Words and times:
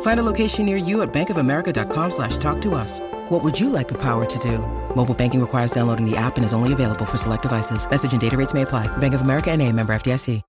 Find 0.00 0.18
a 0.18 0.24
location 0.24 0.66
near 0.66 0.76
you 0.76 1.02
at 1.02 1.12
bankofamerica.com 1.12 2.10
slash 2.10 2.36
talk 2.38 2.60
to 2.62 2.74
us. 2.74 2.98
What 3.28 3.44
would 3.44 3.60
you 3.60 3.70
like 3.70 3.86
the 3.86 3.98
power 3.98 4.24
to 4.24 4.38
do? 4.40 4.58
Mobile 4.96 5.14
banking 5.14 5.40
requires 5.40 5.70
downloading 5.70 6.10
the 6.10 6.16
app 6.16 6.36
and 6.36 6.44
is 6.44 6.52
only 6.52 6.72
available 6.72 7.04
for 7.04 7.16
select 7.16 7.42
devices. 7.42 7.88
Message 7.88 8.10
and 8.10 8.20
data 8.20 8.36
rates 8.36 8.54
may 8.54 8.62
apply. 8.62 8.88
Bank 8.98 9.14
of 9.14 9.20
America 9.20 9.52
and 9.52 9.62
a 9.62 9.70
member 9.70 9.92
FDIC. 9.92 10.42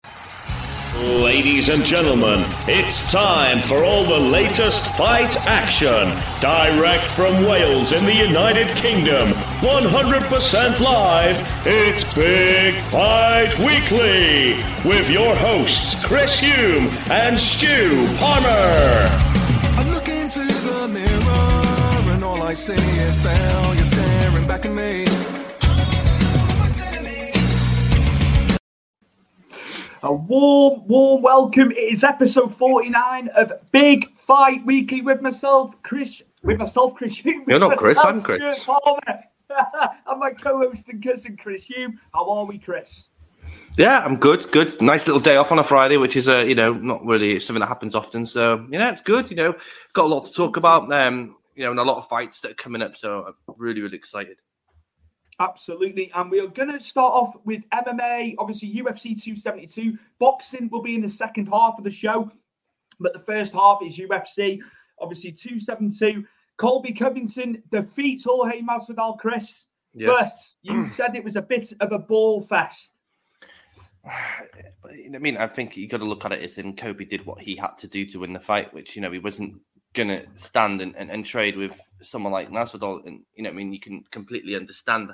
Ladies 0.95 1.69
and 1.69 1.85
gentlemen, 1.85 2.43
it's 2.67 3.09
time 3.11 3.61
for 3.61 3.83
all 3.83 4.05
the 4.05 4.19
latest 4.19 4.83
fight 4.95 5.37
action. 5.45 6.09
Direct 6.41 7.05
from 7.11 7.45
Wales 7.45 7.93
in 7.93 8.05
the 8.05 8.13
United 8.13 8.67
Kingdom. 8.75 9.29
100% 9.29 10.79
live. 10.79 11.37
It's 11.65 12.13
Big 12.13 12.75
Fight 12.89 13.57
Weekly. 13.59 14.55
With 14.83 15.09
your 15.09 15.35
hosts, 15.35 16.03
Chris 16.03 16.37
Hume 16.39 16.87
and 17.09 17.39
Stu 17.39 18.05
Palmer. 18.17 19.38
I 19.77 19.89
look 19.89 20.07
into 20.09 20.39
the 20.39 20.87
mirror 20.87 22.13
and 22.13 22.23
all 22.23 22.41
I 22.41 22.53
see 22.53 22.73
is 22.73 23.19
failure 23.21 23.83
staring 23.85 24.47
back 24.47 24.65
at 24.65 24.71
me. 24.71 25.05
A 30.01 30.13
warm, 30.13 30.87
warm 30.87 31.21
welcome. 31.21 31.71
It 31.71 31.91
is 31.91 32.05
episode 32.05 32.55
49 32.55 33.27
of 33.35 33.51
Big 33.73 34.15
Fight 34.15 34.65
Weekly 34.65 35.01
with 35.01 35.21
myself, 35.21 35.75
Chris. 35.83 36.23
With 36.41 36.57
myself, 36.57 36.95
Chris 36.95 37.17
Hume. 37.17 37.43
You're 37.47 37.59
not 37.59 37.71
with 37.71 37.79
Chris, 37.79 37.97
myself, 37.97 38.13
I'm 38.15 38.21
Chris. 38.21 38.61
Stuart 38.61 38.79
Palmer, 38.81 39.23
and 40.07 40.19
my 40.19 40.31
co-host 40.31 40.85
and 40.87 41.03
cousin, 41.03 41.35
Chris 41.35 41.67
Hume. 41.67 41.99
How 42.13 42.29
are 42.29 42.45
we, 42.45 42.57
Chris? 42.57 43.09
Yeah, 43.77 43.99
I'm 43.99 44.17
good. 44.17 44.51
Good. 44.51 44.81
Nice 44.81 45.07
little 45.07 45.21
day 45.21 45.37
off 45.37 45.51
on 45.51 45.59
a 45.59 45.63
Friday, 45.63 45.97
which 45.97 46.17
is, 46.17 46.27
uh, 46.27 46.39
you 46.39 46.55
know, 46.55 46.73
not 46.73 47.05
really 47.05 47.39
something 47.39 47.61
that 47.61 47.67
happens 47.67 47.95
often. 47.95 48.25
So, 48.25 48.65
you 48.69 48.77
know, 48.77 48.89
it's 48.89 49.01
good. 49.01 49.29
You 49.29 49.37
know, 49.37 49.55
got 49.93 50.05
a 50.05 50.07
lot 50.07 50.25
to 50.25 50.33
talk 50.33 50.57
about. 50.57 50.91
Um, 50.91 51.37
you 51.55 51.63
know, 51.65 51.71
and 51.71 51.79
a 51.79 51.83
lot 51.83 51.97
of 51.97 52.07
fights 52.07 52.41
that 52.41 52.51
are 52.51 52.55
coming 52.55 52.81
up. 52.81 52.97
So, 52.97 53.25
I'm 53.25 53.55
really, 53.57 53.81
really 53.81 53.97
excited. 53.97 54.37
Absolutely. 55.39 56.11
And 56.13 56.29
we 56.29 56.41
are 56.41 56.47
going 56.47 56.71
to 56.71 56.81
start 56.81 57.13
off 57.13 57.37
with 57.45 57.63
MMA, 57.69 58.35
obviously 58.37 58.73
UFC 58.73 59.21
272. 59.21 59.97
Boxing 60.19 60.69
will 60.69 60.81
be 60.81 60.95
in 60.95 61.01
the 61.01 61.09
second 61.09 61.47
half 61.47 61.75
of 61.77 61.85
the 61.85 61.91
show, 61.91 62.29
but 62.99 63.13
the 63.13 63.19
first 63.19 63.53
half 63.53 63.79
is 63.81 63.97
UFC, 63.97 64.59
obviously 64.99 65.31
272. 65.31 66.25
Colby 66.57 66.91
Covington 66.91 67.63
defeats 67.71 68.25
Jorge 68.25 68.61
Masvidal, 68.61 69.17
Chris. 69.17 69.65
Yes. 69.93 70.55
But 70.63 70.73
you 70.73 70.89
said 70.89 71.15
it 71.15 71.23
was 71.23 71.37
a 71.37 71.41
bit 71.41 71.71
of 71.79 71.93
a 71.93 71.99
ball 71.99 72.41
fest. 72.41 72.95
I 74.07 75.17
mean, 75.19 75.37
I 75.37 75.47
think 75.47 75.75
you 75.75 75.87
got 75.87 75.97
to 75.97 76.05
look 76.05 76.25
at 76.25 76.31
it 76.31 76.43
as 76.43 76.57
in 76.57 76.75
Kobe 76.75 77.05
did 77.05 77.25
what 77.25 77.41
he 77.41 77.55
had 77.55 77.77
to 77.79 77.87
do 77.87 78.05
to 78.07 78.19
win 78.19 78.33
the 78.33 78.39
fight, 78.39 78.73
which 78.73 78.95
you 78.95 79.01
know 79.01 79.11
he 79.11 79.19
wasn't 79.19 79.61
gonna 79.93 80.23
stand 80.35 80.81
and, 80.81 80.95
and, 80.95 81.09
and 81.09 81.25
trade 81.25 81.57
with 81.57 81.79
someone 82.01 82.31
like 82.31 82.49
Masvidal, 82.49 83.05
and 83.05 83.23
you 83.35 83.43
know, 83.43 83.49
I 83.49 83.53
mean, 83.53 83.73
you 83.73 83.79
can 83.79 84.03
completely 84.11 84.55
understand. 84.55 85.11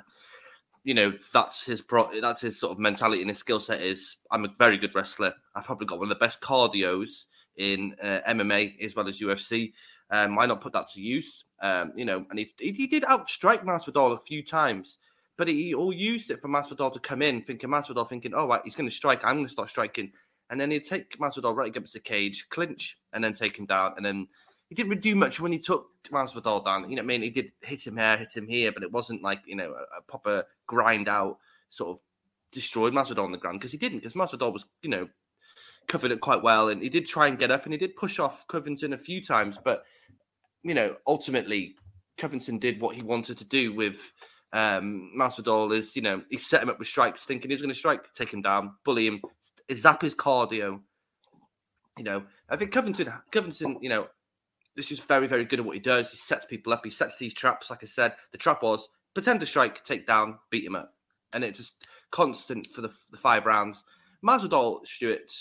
You 0.84 0.94
know, 0.94 1.12
that's 1.32 1.64
his 1.64 1.80
pro. 1.80 2.08
That's 2.20 2.42
his 2.42 2.60
sort 2.60 2.72
of 2.72 2.78
mentality 2.78 3.20
and 3.20 3.30
his 3.30 3.38
skill 3.38 3.60
set. 3.60 3.82
Is 3.82 4.16
I'm 4.30 4.44
a 4.44 4.54
very 4.58 4.78
good 4.78 4.94
wrestler. 4.94 5.34
I've 5.54 5.64
probably 5.64 5.86
got 5.86 5.98
one 5.98 6.06
of 6.06 6.10
the 6.10 6.24
best 6.24 6.40
cardios 6.40 7.26
in 7.56 7.96
uh, 8.02 8.20
MMA 8.28 8.82
as 8.82 8.94
well 8.94 9.08
as 9.08 9.20
UFC. 9.20 9.72
Um, 10.10 10.36
why 10.36 10.46
not 10.46 10.60
put 10.60 10.72
that 10.74 10.88
to 10.92 11.00
use? 11.00 11.44
Um, 11.60 11.92
you 11.96 12.04
know, 12.04 12.24
and 12.30 12.38
he, 12.38 12.52
he 12.58 12.86
did 12.86 13.02
outstrike 13.04 13.64
Masvidal 13.64 14.12
a 14.12 14.20
few 14.20 14.44
times, 14.44 14.98
but 15.36 15.48
he 15.48 15.74
all 15.74 15.92
used 15.92 16.30
it 16.30 16.40
for 16.40 16.48
Masvidal 16.48 16.92
to 16.92 17.00
come 17.00 17.22
in, 17.22 17.42
thinking 17.42 17.70
Masvidal 17.70 18.08
thinking, 18.08 18.32
oh 18.34 18.46
right, 18.46 18.62
he's 18.64 18.76
going 18.76 18.88
to 18.88 18.94
strike. 18.94 19.24
I'm 19.24 19.36
going 19.36 19.46
to 19.46 19.52
start 19.52 19.70
striking, 19.70 20.12
and 20.50 20.60
then 20.60 20.70
he'd 20.70 20.84
take 20.84 21.18
Masvidal 21.18 21.54
right 21.54 21.68
against 21.68 21.92
the 21.92 22.00
cage, 22.00 22.46
clinch, 22.48 22.96
and 23.12 23.22
then 23.22 23.34
take 23.34 23.58
him 23.58 23.66
down, 23.66 23.94
and 23.96 24.04
then 24.04 24.28
he 24.68 24.74
didn't 24.74 25.00
do 25.00 25.14
much 25.14 25.38
when 25.40 25.52
he 25.52 25.58
took 25.58 25.88
Masvidal 26.10 26.64
down. 26.64 26.88
You 26.88 26.96
know 26.96 27.02
what 27.02 27.04
I 27.04 27.18
mean? 27.18 27.22
He 27.22 27.30
did 27.30 27.52
hit 27.62 27.86
him 27.86 27.96
here, 27.96 28.16
hit 28.16 28.36
him 28.36 28.48
here, 28.48 28.72
but 28.72 28.82
it 28.82 28.92
wasn't 28.92 29.22
like 29.22 29.40
you 29.46 29.56
know 29.56 29.72
a, 29.72 29.98
a 29.98 30.02
proper 30.06 30.44
grind 30.66 31.08
out 31.08 31.38
sort 31.70 31.96
of 31.96 32.02
destroyed 32.52 32.92
Masvidal 32.92 33.24
on 33.24 33.32
the 33.32 33.38
ground 33.38 33.60
because 33.60 33.72
he 33.72 33.78
didn't 33.78 33.98
because 33.98 34.14
Masvidal 34.14 34.52
was 34.52 34.64
you 34.82 34.88
know 34.88 35.08
covered 35.88 36.10
it 36.10 36.20
quite 36.20 36.42
well 36.42 36.68
and 36.68 36.82
he 36.82 36.88
did 36.88 37.06
try 37.06 37.28
and 37.28 37.38
get 37.38 37.50
up 37.50 37.64
and 37.64 37.72
he 37.72 37.78
did 37.78 37.94
push 37.96 38.18
off 38.18 38.46
Covington 38.48 38.92
a 38.92 38.98
few 38.98 39.22
times, 39.22 39.56
but 39.62 39.84
you 40.62 40.74
know 40.74 40.96
ultimately 41.06 41.76
Covington 42.18 42.58
did 42.58 42.80
what 42.80 42.96
he 42.96 43.02
wanted 43.02 43.38
to 43.38 43.44
do 43.44 43.74
with 43.74 43.98
um 44.52 45.10
Masvidal 45.18 45.76
is 45.76 45.96
you 45.96 46.02
know 46.02 46.22
he 46.30 46.38
set 46.38 46.62
him 46.62 46.68
up 46.68 46.78
with 46.78 46.88
strikes 46.88 47.24
thinking 47.24 47.50
he's 47.50 47.60
going 47.60 47.72
to 47.72 47.78
strike, 47.78 48.12
take 48.14 48.32
him 48.32 48.42
down, 48.42 48.74
bully 48.84 49.06
him, 49.06 49.20
zap 49.74 50.02
his 50.02 50.14
cardio. 50.14 50.80
You 51.98 52.04
know, 52.04 52.24
I 52.50 52.56
think 52.56 52.72
Covington, 52.72 53.10
Covington, 53.32 53.78
you 53.80 53.88
know, 53.88 54.06
this 54.76 54.84
is 54.84 54.98
just 54.98 55.08
very, 55.08 55.26
very 55.26 55.46
good 55.46 55.60
at 55.60 55.64
what 55.64 55.74
he 55.74 55.80
does. 55.80 56.10
He 56.10 56.18
sets 56.18 56.44
people 56.44 56.72
up. 56.72 56.84
He 56.84 56.90
sets 56.90 57.16
these 57.16 57.32
traps. 57.32 57.70
Like 57.70 57.82
I 57.82 57.86
said, 57.86 58.14
the 58.32 58.38
trap 58.38 58.62
was 58.62 58.88
pretend 59.14 59.40
to 59.40 59.46
strike, 59.46 59.82
take 59.82 60.06
down, 60.06 60.38
beat 60.50 60.64
him 60.64 60.76
up, 60.76 60.92
and 61.34 61.42
it's 61.42 61.58
just 61.58 61.86
constant 62.10 62.66
for 62.66 62.82
the, 62.82 62.90
the 63.10 63.16
five 63.16 63.46
rounds. 63.46 63.82
Masvidal, 64.22 64.86
Stewart, 64.86 65.32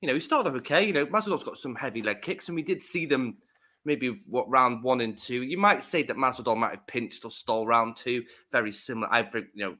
you 0.00 0.08
know, 0.08 0.14
he 0.14 0.20
started 0.20 0.48
off 0.48 0.56
okay. 0.56 0.86
You 0.86 0.94
know, 0.94 1.06
Masvidal's 1.06 1.44
got 1.44 1.58
some 1.58 1.74
heavy 1.74 2.02
leg 2.02 2.22
kicks, 2.22 2.48
and 2.48 2.56
we 2.56 2.62
did 2.62 2.82
see 2.82 3.04
them 3.04 3.36
maybe 3.86 4.20
what 4.26 4.50
round 4.50 4.82
one 4.82 5.00
and 5.00 5.16
two. 5.16 5.42
You 5.42 5.56
might 5.56 5.82
say 5.82 6.02
that 6.02 6.16
Masvidal 6.16 6.56
might 6.56 6.72
have 6.72 6.86
pinched 6.86 7.24
or 7.24 7.30
stole 7.30 7.66
round 7.66 7.96
two. 7.96 8.24
Very 8.52 8.72
similar. 8.72 9.08
I 9.10 9.22
think 9.22 9.46
you 9.54 9.64
know, 9.64 9.76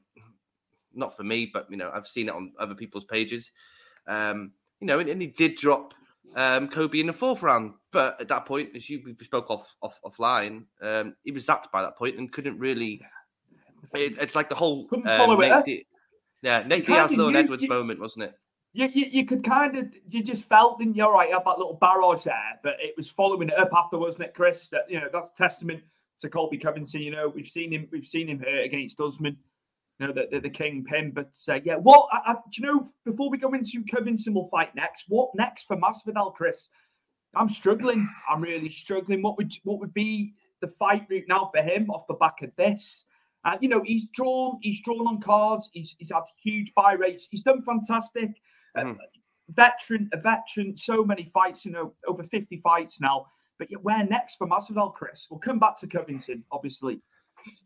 not 0.95 1.15
for 1.15 1.23
me, 1.23 1.51
but 1.53 1.69
you 1.69 1.77
know, 1.77 1.91
I've 1.93 2.07
seen 2.07 2.29
it 2.29 2.33
on 2.33 2.53
other 2.59 2.73
people's 2.73 3.05
pages. 3.05 3.51
Um, 4.07 4.53
you 4.79 4.87
know, 4.87 4.99
and, 4.99 5.09
and 5.09 5.21
he 5.21 5.27
did 5.27 5.57
drop 5.57 5.93
um, 6.35 6.69
Kobe 6.69 6.99
in 6.99 7.07
the 7.07 7.13
fourth 7.13 7.43
round. 7.43 7.73
But 7.91 8.19
at 8.21 8.29
that 8.29 8.45
point, 8.45 8.69
as 8.75 8.89
you 8.89 9.01
we 9.05 9.15
spoke 9.25 9.49
off, 9.49 9.75
off 9.81 9.99
offline, 10.05 10.63
um, 10.81 11.15
he 11.23 11.31
was 11.31 11.45
zapped 11.45 11.71
by 11.71 11.81
that 11.81 11.97
point 11.97 12.17
and 12.17 12.31
couldn't 12.31 12.57
really. 12.57 13.01
It, 13.93 14.17
it's 14.19 14.35
like 14.35 14.49
the 14.49 14.55
whole 14.55 14.87
Couldn't 14.87 15.07
um, 15.07 15.17
follow 15.17 15.39
it 15.41 15.65
Nate, 15.65 15.87
yeah, 16.41 16.63
Nate 16.65 16.85
Diaz, 16.85 17.11
Leon 17.11 17.35
Edwards 17.35 17.63
you- 17.63 17.69
moment, 17.69 17.99
wasn't 17.99 18.25
it? 18.25 18.35
You, 18.73 18.89
you, 18.93 19.05
you 19.09 19.25
could 19.25 19.43
kind 19.43 19.75
of, 19.77 19.87
you 20.09 20.23
just 20.23 20.43
felt, 20.45 20.79
didn't 20.79 20.95
you? 20.95 21.03
All 21.03 21.13
right, 21.13 21.29
you 21.29 21.35
had 21.35 21.45
that 21.45 21.57
little 21.57 21.77
barrage 21.79 22.25
there, 22.25 22.59
but 22.63 22.75
it 22.79 22.93
was 22.95 23.09
following 23.09 23.49
it 23.49 23.57
up 23.57 23.71
after, 23.75 23.97
wasn't 23.97 24.23
it, 24.23 24.33
Chris? 24.35 24.67
That, 24.67 24.89
you 24.89 24.99
know, 24.99 25.07
that's 25.11 25.29
testament 25.35 25.81
to 26.19 26.29
Colby 26.29 26.57
Covington. 26.57 27.01
You 27.01 27.11
know, 27.11 27.29
we've 27.29 27.47
seen 27.47 27.71
him, 27.71 27.87
we've 27.91 28.05
seen 28.05 28.27
him 28.27 28.39
hurt 28.39 28.65
against 28.65 28.99
Usman, 28.99 29.37
you 29.99 30.07
know, 30.07 30.13
the, 30.13 30.27
the, 30.31 30.39
the 30.41 30.49
kingpin. 30.49 31.11
But 31.11 31.35
uh, 31.49 31.59
yeah, 31.63 31.75
what, 31.75 32.07
I, 32.11 32.31
I, 32.31 32.33
do 32.33 32.61
you 32.61 32.67
know, 32.67 32.87
before 33.03 33.29
we 33.29 33.37
go 33.37 33.53
into 33.53 33.83
Covington 33.83 34.33
will 34.33 34.49
fight 34.49 34.75
next, 34.75 35.05
what 35.07 35.29
next 35.33 35.65
for 35.65 35.77
Masvidal, 35.77 36.35
Chris? 36.35 36.69
I'm 37.35 37.49
struggling. 37.49 38.09
I'm 38.29 38.41
really 38.41 38.69
struggling. 38.69 39.21
What 39.21 39.37
would 39.37 39.55
what 39.63 39.79
would 39.79 39.93
be 39.93 40.33
the 40.61 40.67
fight 40.67 41.05
route 41.09 41.27
now 41.27 41.51
for 41.53 41.61
him 41.61 41.89
off 41.89 42.07
the 42.07 42.15
back 42.15 42.41
of 42.41 42.51
this? 42.55 43.05
And 43.45 43.61
you 43.61 43.69
know, 43.69 43.83
he's 43.85 44.05
drawn, 44.13 44.59
he's 44.61 44.81
drawn 44.81 45.07
on 45.07 45.21
cards. 45.21 45.69
He's 45.73 45.95
he's 45.99 46.11
had 46.11 46.23
huge 46.41 46.73
buy 46.73 46.93
rates. 46.93 47.27
He's 47.29 47.41
done 47.41 47.61
fantastic. 47.61 48.41
Uh, 48.77 48.93
veteran, 49.49 50.09
a 50.13 50.17
veteran, 50.17 50.77
so 50.77 51.03
many 51.03 51.29
fights. 51.33 51.65
You 51.65 51.71
know, 51.71 51.93
over 52.07 52.23
fifty 52.23 52.57
fights 52.57 53.01
now. 53.01 53.27
But 53.59 53.71
yeah, 53.71 53.77
where 53.81 54.05
next 54.05 54.35
for 54.35 54.47
Masvidal, 54.47 54.93
Chris? 54.93 55.27
We'll 55.31 55.39
come 55.39 55.57
back 55.57 55.79
to 55.79 55.87
Covington, 55.87 56.43
obviously, 56.51 57.01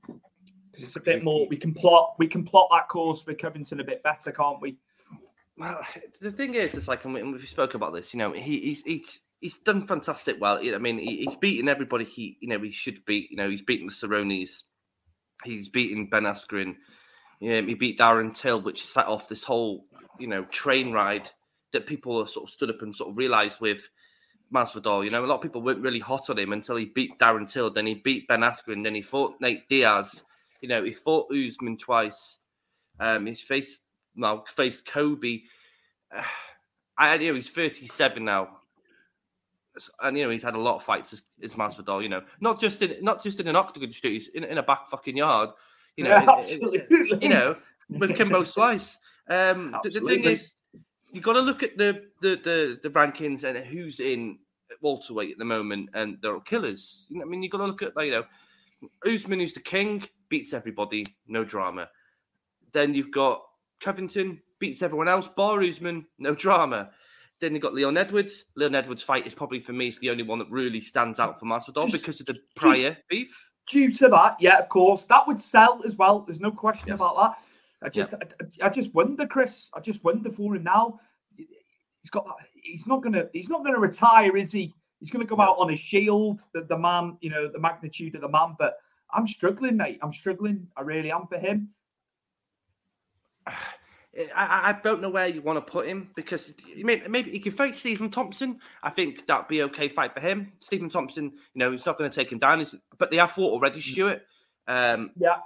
because 0.08 0.84
it's 0.84 0.96
a 0.96 1.02
bit 1.02 1.24
more. 1.24 1.48
We 1.50 1.58
can 1.58 1.74
plot, 1.74 2.16
we 2.18 2.28
can 2.28 2.46
plot 2.46 2.70
that 2.72 2.88
course 2.88 3.26
with 3.26 3.38
Covington 3.38 3.82
a 3.82 3.84
bit 3.84 4.02
better, 4.02 4.32
can't 4.32 4.62
we? 4.62 4.78
Well, 5.58 5.82
the 6.22 6.32
thing 6.32 6.54
is, 6.54 6.76
it's 6.76 6.88
like, 6.88 7.04
and 7.04 7.14
we, 7.14 7.20
and 7.20 7.34
we 7.34 7.46
spoke 7.46 7.74
about 7.74 7.94
this. 7.94 8.14
You 8.14 8.20
know, 8.20 8.32
he, 8.32 8.62
he's 8.62 8.82
he's 8.84 9.20
he's 9.42 9.58
done 9.58 9.86
fantastic. 9.86 10.38
Well, 10.40 10.60
I 10.60 10.78
mean, 10.78 10.98
he, 10.98 11.26
he's 11.26 11.36
beaten 11.36 11.68
everybody. 11.68 12.06
He, 12.06 12.38
you 12.40 12.48
know, 12.48 12.60
he 12.60 12.72
should 12.72 13.04
beat. 13.06 13.30
You 13.30 13.38
know, 13.38 13.50
he's 13.50 13.62
beaten 13.62 13.88
the 13.88 13.94
Cerrones. 13.94 14.64
He's 15.44 15.68
beaten 15.68 16.08
Ben 16.08 16.24
Askren. 16.24 16.76
Yeah, 17.42 17.62
he 17.62 17.74
beat 17.74 18.00
Darren 18.00 18.34
Till, 18.34 18.62
which 18.62 18.86
set 18.86 19.08
off 19.08 19.28
this 19.28 19.44
whole, 19.44 19.88
you 20.20 20.28
know, 20.28 20.44
train 20.46 20.92
ride 20.92 21.30
that 21.74 21.86
people 21.88 22.26
sort 22.28 22.46
of 22.46 22.50
stood 22.50 22.70
up 22.70 22.82
and 22.82 22.94
sort 22.96 23.10
of 23.12 23.18
realised 23.18 23.60
with 23.62 23.88
Masvidal. 24.54 25.04
You 25.06 25.10
know, 25.10 25.24
a 25.24 25.28
lot 25.28 25.36
of 25.36 25.42
people 25.42 25.62
weren't 25.62 25.82
really 25.82 26.00
hot 26.00 26.30
on 26.30 26.38
him 26.38 26.52
until 26.54 26.76
he 26.76 26.86
beat 26.86 27.18
Darren 27.20 27.50
Till. 27.50 27.72
Then 27.72 27.86
he 27.86 27.96
beat 27.96 28.28
Ben 28.28 28.42
Askren. 28.42 28.84
Then 28.84 28.96
he 28.96 29.02
fought 29.02 29.36
Nate 29.40 29.68
Diaz. 29.70 30.24
You 30.62 30.70
know, 30.70 30.84
he 30.84 30.92
fought 30.92 31.32
Usman 31.34 31.78
twice. 31.78 32.38
Um, 33.00 33.26
he's 33.26 33.42
faced 33.42 33.82
well, 34.18 34.46
faced 34.56 34.86
Kobe. 34.86 35.42
Uh, 36.16 36.24
I 36.98 37.16
you 37.16 37.30
know 37.30 37.36
he's 37.36 37.50
37 37.50 38.24
now. 38.24 38.58
And 40.02 40.18
you 40.18 40.26
know 40.26 40.30
he's 40.30 40.44
had 40.44 40.54
a 40.56 40.60
lot 40.60 40.76
of 40.76 40.84
fights 40.84 41.14
as, 41.14 41.24
as 41.42 41.54
Masvidal. 41.54 42.04
You 42.04 42.10
know, 42.10 42.22
not 42.42 42.60
just 42.60 42.82
in 42.82 43.02
not 43.04 43.24
just 43.24 43.40
in 43.40 43.48
an 43.48 43.56
octagon 43.56 43.92
street, 43.94 44.14
he's 44.14 44.28
in, 44.30 44.44
in 44.44 44.58
a 44.58 44.64
back 44.64 44.90
fucking 44.90 45.16
yard. 45.16 45.52
You 45.96 46.04
know, 46.04 46.10
Yeah, 46.12 46.24
it- 46.24 46.30
absolutely. 46.30 47.18
you 47.22 47.30
know, 47.30 47.56
with 47.90 48.16
Kimbo 48.18 48.44
Slice. 48.44 48.98
Um, 49.32 49.76
the, 49.84 50.02
thing 50.02 50.24
is, 50.26 50.52
you've 51.14 51.24
got 51.24 51.34
to 51.34 51.40
look 51.40 51.64
at 51.64 51.78
the, 51.78 52.04
the 52.22 52.36
the 52.44 52.80
the 52.84 52.90
rankings 52.90 53.44
and 53.44 53.58
who's 53.66 54.00
in 54.00 54.40
welterweight 54.82 55.32
at 55.32 55.38
the 55.38 55.46
moment, 55.46 55.90
and 55.94 56.18
they're 56.22 56.34
all 56.34 56.42
killers. 56.42 57.06
You 57.10 57.20
know, 57.20 57.26
I 57.26 57.30
mean, 57.30 57.42
you've 57.44 57.52
got 57.52 57.60
to 57.60 57.66
look 57.66 57.82
at 57.82 57.94
you 57.98 58.12
know, 58.12 58.24
Usman, 59.06 59.40
who's 59.40 59.54
the 59.54 59.60
king, 59.62 60.08
beats 60.30 60.54
everybody, 60.54 61.06
no 61.28 61.44
drama. 61.44 61.90
Then 62.74 62.94
you've 62.94 63.12
got 63.12 63.42
Covington 63.82 64.42
beats 64.60 64.82
everyone 64.82 65.08
else, 65.08 65.28
bar 65.28 65.62
Usman, 65.62 66.06
no 66.20 66.36
drama. 66.36 66.92
Then 67.40 67.54
you've 67.54 67.64
got 67.64 67.74
Leon 67.74 67.98
Edwards. 67.98 68.46
Leon 68.56 68.76
Edwards' 68.76 69.02
fight 69.02 69.26
is 69.26 69.34
probably 69.34 69.60
for 69.60 69.74
me 69.74 69.88
is 69.88 69.98
the 70.00 70.10
only 70.10 70.24
one 70.24 70.40
that 70.40 70.50
really 70.50 70.80
stands 70.80 71.20
out 71.20 71.40
for 71.40 71.46
Masvidal 71.46 71.90
Just- 71.90 72.04
because 72.04 72.20
of 72.20 72.28
the 72.28 72.38
prior 72.56 72.96
beef. 73.10 73.36
Due 73.70 73.92
to 73.94 74.08
that, 74.10 74.36
yeah, 74.40 74.58
of 74.58 74.68
course, 74.70 75.06
that 75.06 75.26
would 75.28 75.42
sell 75.42 75.82
as 75.86 75.96
well. 75.96 76.20
There's 76.20 76.40
no 76.40 76.52
question 76.52 76.90
Yes. 76.90 76.96
about 76.96 77.16
that. 77.18 77.44
I 77.84 77.90
just, 77.90 78.14
I, 78.14 78.66
I 78.66 78.70
just 78.70 78.94
wonder, 78.94 79.26
Chris. 79.26 79.70
I 79.74 79.80
just 79.80 80.04
wonder 80.04 80.32
for 80.32 80.56
him 80.56 80.64
now. 80.64 81.00
He's 81.38 82.10
got. 82.12 82.26
He's 82.54 82.88
not 82.88 83.02
gonna. 83.02 83.26
He's 83.34 83.50
not 83.50 83.64
gonna 83.66 83.80
retire, 83.80 84.38
is 84.38 84.52
he? 84.52 84.74
He's 85.00 85.10
gonna 85.10 85.26
come 85.26 85.40
out 85.40 85.58
on 85.58 85.72
a 85.72 85.76
shield. 85.76 86.42
The, 86.54 86.62
the 86.62 86.78
man, 86.78 87.18
you 87.22 87.30
know, 87.30 87.50
the 87.52 87.60
magnitude 87.60 88.16
of 88.16 88.22
the 88.22 88.30
man. 88.30 88.56
But 88.58 88.76
I'm 89.14 89.28
struggling, 89.28 89.78
mate. 89.78 90.00
I'm 90.02 90.12
struggling. 90.12 90.68
I 90.78 90.82
really 90.82 91.12
am 91.12 91.28
for 91.28 91.38
him. 91.38 91.70
I, 94.36 94.72
I 94.72 94.80
don't 94.84 95.02
know 95.02 95.10
where 95.10 95.28
you 95.30 95.42
want 95.42 95.66
to 95.66 95.72
put 95.72 95.88
him 95.88 96.10
because 96.18 96.54
you 96.76 96.84
may, 96.84 97.02
maybe 97.08 97.32
he 97.32 97.40
could 97.40 97.56
fight 97.56 97.76
Stephen 97.76 98.12
Thompson. 98.12 98.60
I 98.84 98.90
think 98.90 99.26
that'd 99.26 99.48
be 99.48 99.64
okay 99.64 99.88
fight 99.88 100.14
for 100.14 100.20
him. 100.20 100.52
Stephen 100.60 100.90
Thompson, 100.90 101.32
you 101.54 101.60
know, 101.60 101.72
he's 101.72 101.86
not 101.86 101.98
going 101.98 102.12
to 102.12 102.14
take 102.14 102.30
him 102.30 102.38
down. 102.38 102.66
But 102.98 103.10
they 103.10 103.16
have 103.18 103.32
fought 103.32 103.54
already, 103.54 103.80
Stuart. 103.80 104.24
Um, 104.68 105.12
Yeah. 105.18 105.38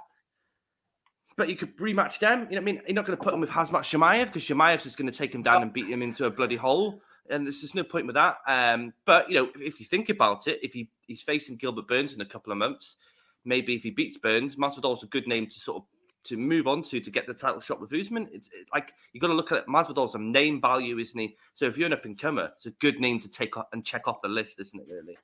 But 1.36 1.48
you 1.48 1.56
could 1.56 1.76
rematch 1.76 2.18
them. 2.18 2.46
You 2.50 2.56
know, 2.56 2.62
what 2.62 2.62
I 2.62 2.64
mean, 2.64 2.82
you're 2.86 2.94
not 2.94 3.06
going 3.06 3.18
to 3.18 3.22
put 3.22 3.34
him 3.34 3.40
with 3.40 3.50
Khamzat 3.50 3.82
Chimaev 3.82 4.26
because 4.26 4.44
Chimaev's 4.44 4.84
just 4.84 4.96
going 4.96 5.10
to 5.10 5.16
take 5.16 5.34
him 5.34 5.42
down 5.42 5.62
and 5.62 5.72
beat 5.72 5.88
him 5.88 6.02
into 6.02 6.24
a 6.24 6.30
bloody 6.30 6.56
hole. 6.56 7.00
And 7.28 7.44
there's 7.44 7.60
just 7.60 7.74
no 7.74 7.84
point 7.84 8.06
with 8.06 8.14
that. 8.14 8.38
Um, 8.46 8.94
but 9.04 9.28
you 9.28 9.36
know, 9.36 9.50
if, 9.54 9.60
if 9.60 9.80
you 9.80 9.86
think 9.86 10.08
about 10.08 10.46
it, 10.46 10.60
if 10.62 10.72
he, 10.72 10.88
he's 11.06 11.20
facing 11.20 11.56
Gilbert 11.56 11.88
Burns 11.88 12.14
in 12.14 12.20
a 12.20 12.26
couple 12.26 12.52
of 12.52 12.58
months, 12.58 12.96
maybe 13.44 13.74
if 13.74 13.82
he 13.82 13.90
beats 13.90 14.16
Burns, 14.16 14.56
Masvidal's 14.56 15.02
a 15.02 15.06
good 15.06 15.26
name 15.26 15.46
to 15.46 15.60
sort 15.60 15.78
of 15.78 15.82
to 16.24 16.36
move 16.36 16.66
on 16.66 16.82
to 16.82 17.00
to 17.00 17.10
get 17.10 17.26
the 17.26 17.34
title 17.34 17.60
shot 17.60 17.80
with 17.80 17.92
Usman. 17.92 18.28
It's 18.32 18.48
it, 18.48 18.66
like 18.72 18.92
you 19.12 19.20
got 19.20 19.28
to 19.28 19.34
look 19.34 19.52
at 19.52 19.58
it. 19.58 19.66
Masvidal's 19.66 20.14
a 20.14 20.18
name 20.18 20.60
value, 20.60 20.98
isn't 20.98 21.18
he? 21.18 21.36
So 21.54 21.66
if 21.66 21.78
you're 21.78 21.86
an 21.86 21.92
up 21.92 22.04
and 22.04 22.18
comer, 22.18 22.50
it's 22.56 22.66
a 22.66 22.70
good 22.70 23.00
name 23.00 23.20
to 23.20 23.28
take 23.28 23.54
and 23.72 23.84
check 23.84 24.08
off 24.08 24.22
the 24.22 24.28
list, 24.28 24.60
isn't 24.60 24.80
it? 24.80 24.86
Really. 24.90 25.16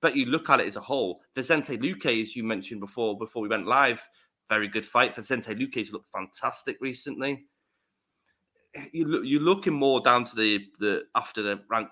But 0.00 0.16
you 0.16 0.26
look 0.26 0.50
at 0.50 0.60
it 0.60 0.66
as 0.66 0.76
a 0.76 0.80
whole. 0.80 1.20
Vicente 1.34 1.78
Luque, 1.78 2.20
as 2.20 2.34
you 2.34 2.42
mentioned 2.42 2.80
before, 2.80 3.16
before 3.16 3.40
we 3.40 3.48
went 3.48 3.68
live, 3.68 4.06
very 4.52 4.68
good 4.68 4.84
fight. 4.84 5.16
Vicente 5.16 5.54
Luque's 5.54 5.92
looked 5.92 6.10
fantastic 6.12 6.76
recently. 6.80 7.46
You 8.92 9.06
look, 9.06 9.22
you're 9.24 9.40
looking 9.40 9.72
more 9.72 10.00
down 10.00 10.24
to 10.26 10.36
the 10.36 10.66
the 10.78 11.04
after 11.14 11.42
the 11.42 11.60
rank 11.70 11.88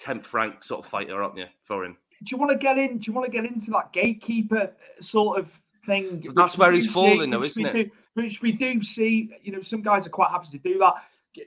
tenth 0.00 0.32
rank 0.34 0.64
sort 0.64 0.84
of 0.84 0.90
fighter, 0.90 1.22
aren't 1.22 1.36
you, 1.36 1.46
for 1.64 1.84
him? 1.84 1.96
Do 2.24 2.34
you 2.34 2.38
want 2.38 2.50
to 2.50 2.58
get 2.58 2.78
in? 2.78 2.98
Do 2.98 3.10
you 3.10 3.14
want 3.14 3.26
to 3.26 3.32
get 3.32 3.44
into 3.44 3.70
that 3.72 3.92
gatekeeper 3.92 4.72
uh, 4.72 5.02
sort 5.02 5.38
of 5.38 5.60
thing? 5.86 6.22
But 6.26 6.34
that's 6.34 6.58
where 6.58 6.72
he's 6.72 6.90
falling, 6.90 7.20
see- 7.20 7.30
though, 7.30 7.44
isn't 7.44 7.66
it? 7.66 7.72
do- 7.72 7.90
which 8.14 8.42
we 8.42 8.52
do 8.52 8.82
see. 8.82 9.30
You 9.42 9.52
know, 9.52 9.62
some 9.62 9.82
guys 9.82 10.06
are 10.06 10.10
quite 10.10 10.30
happy 10.30 10.48
to 10.50 10.58
do 10.58 10.78
that. 10.78 10.94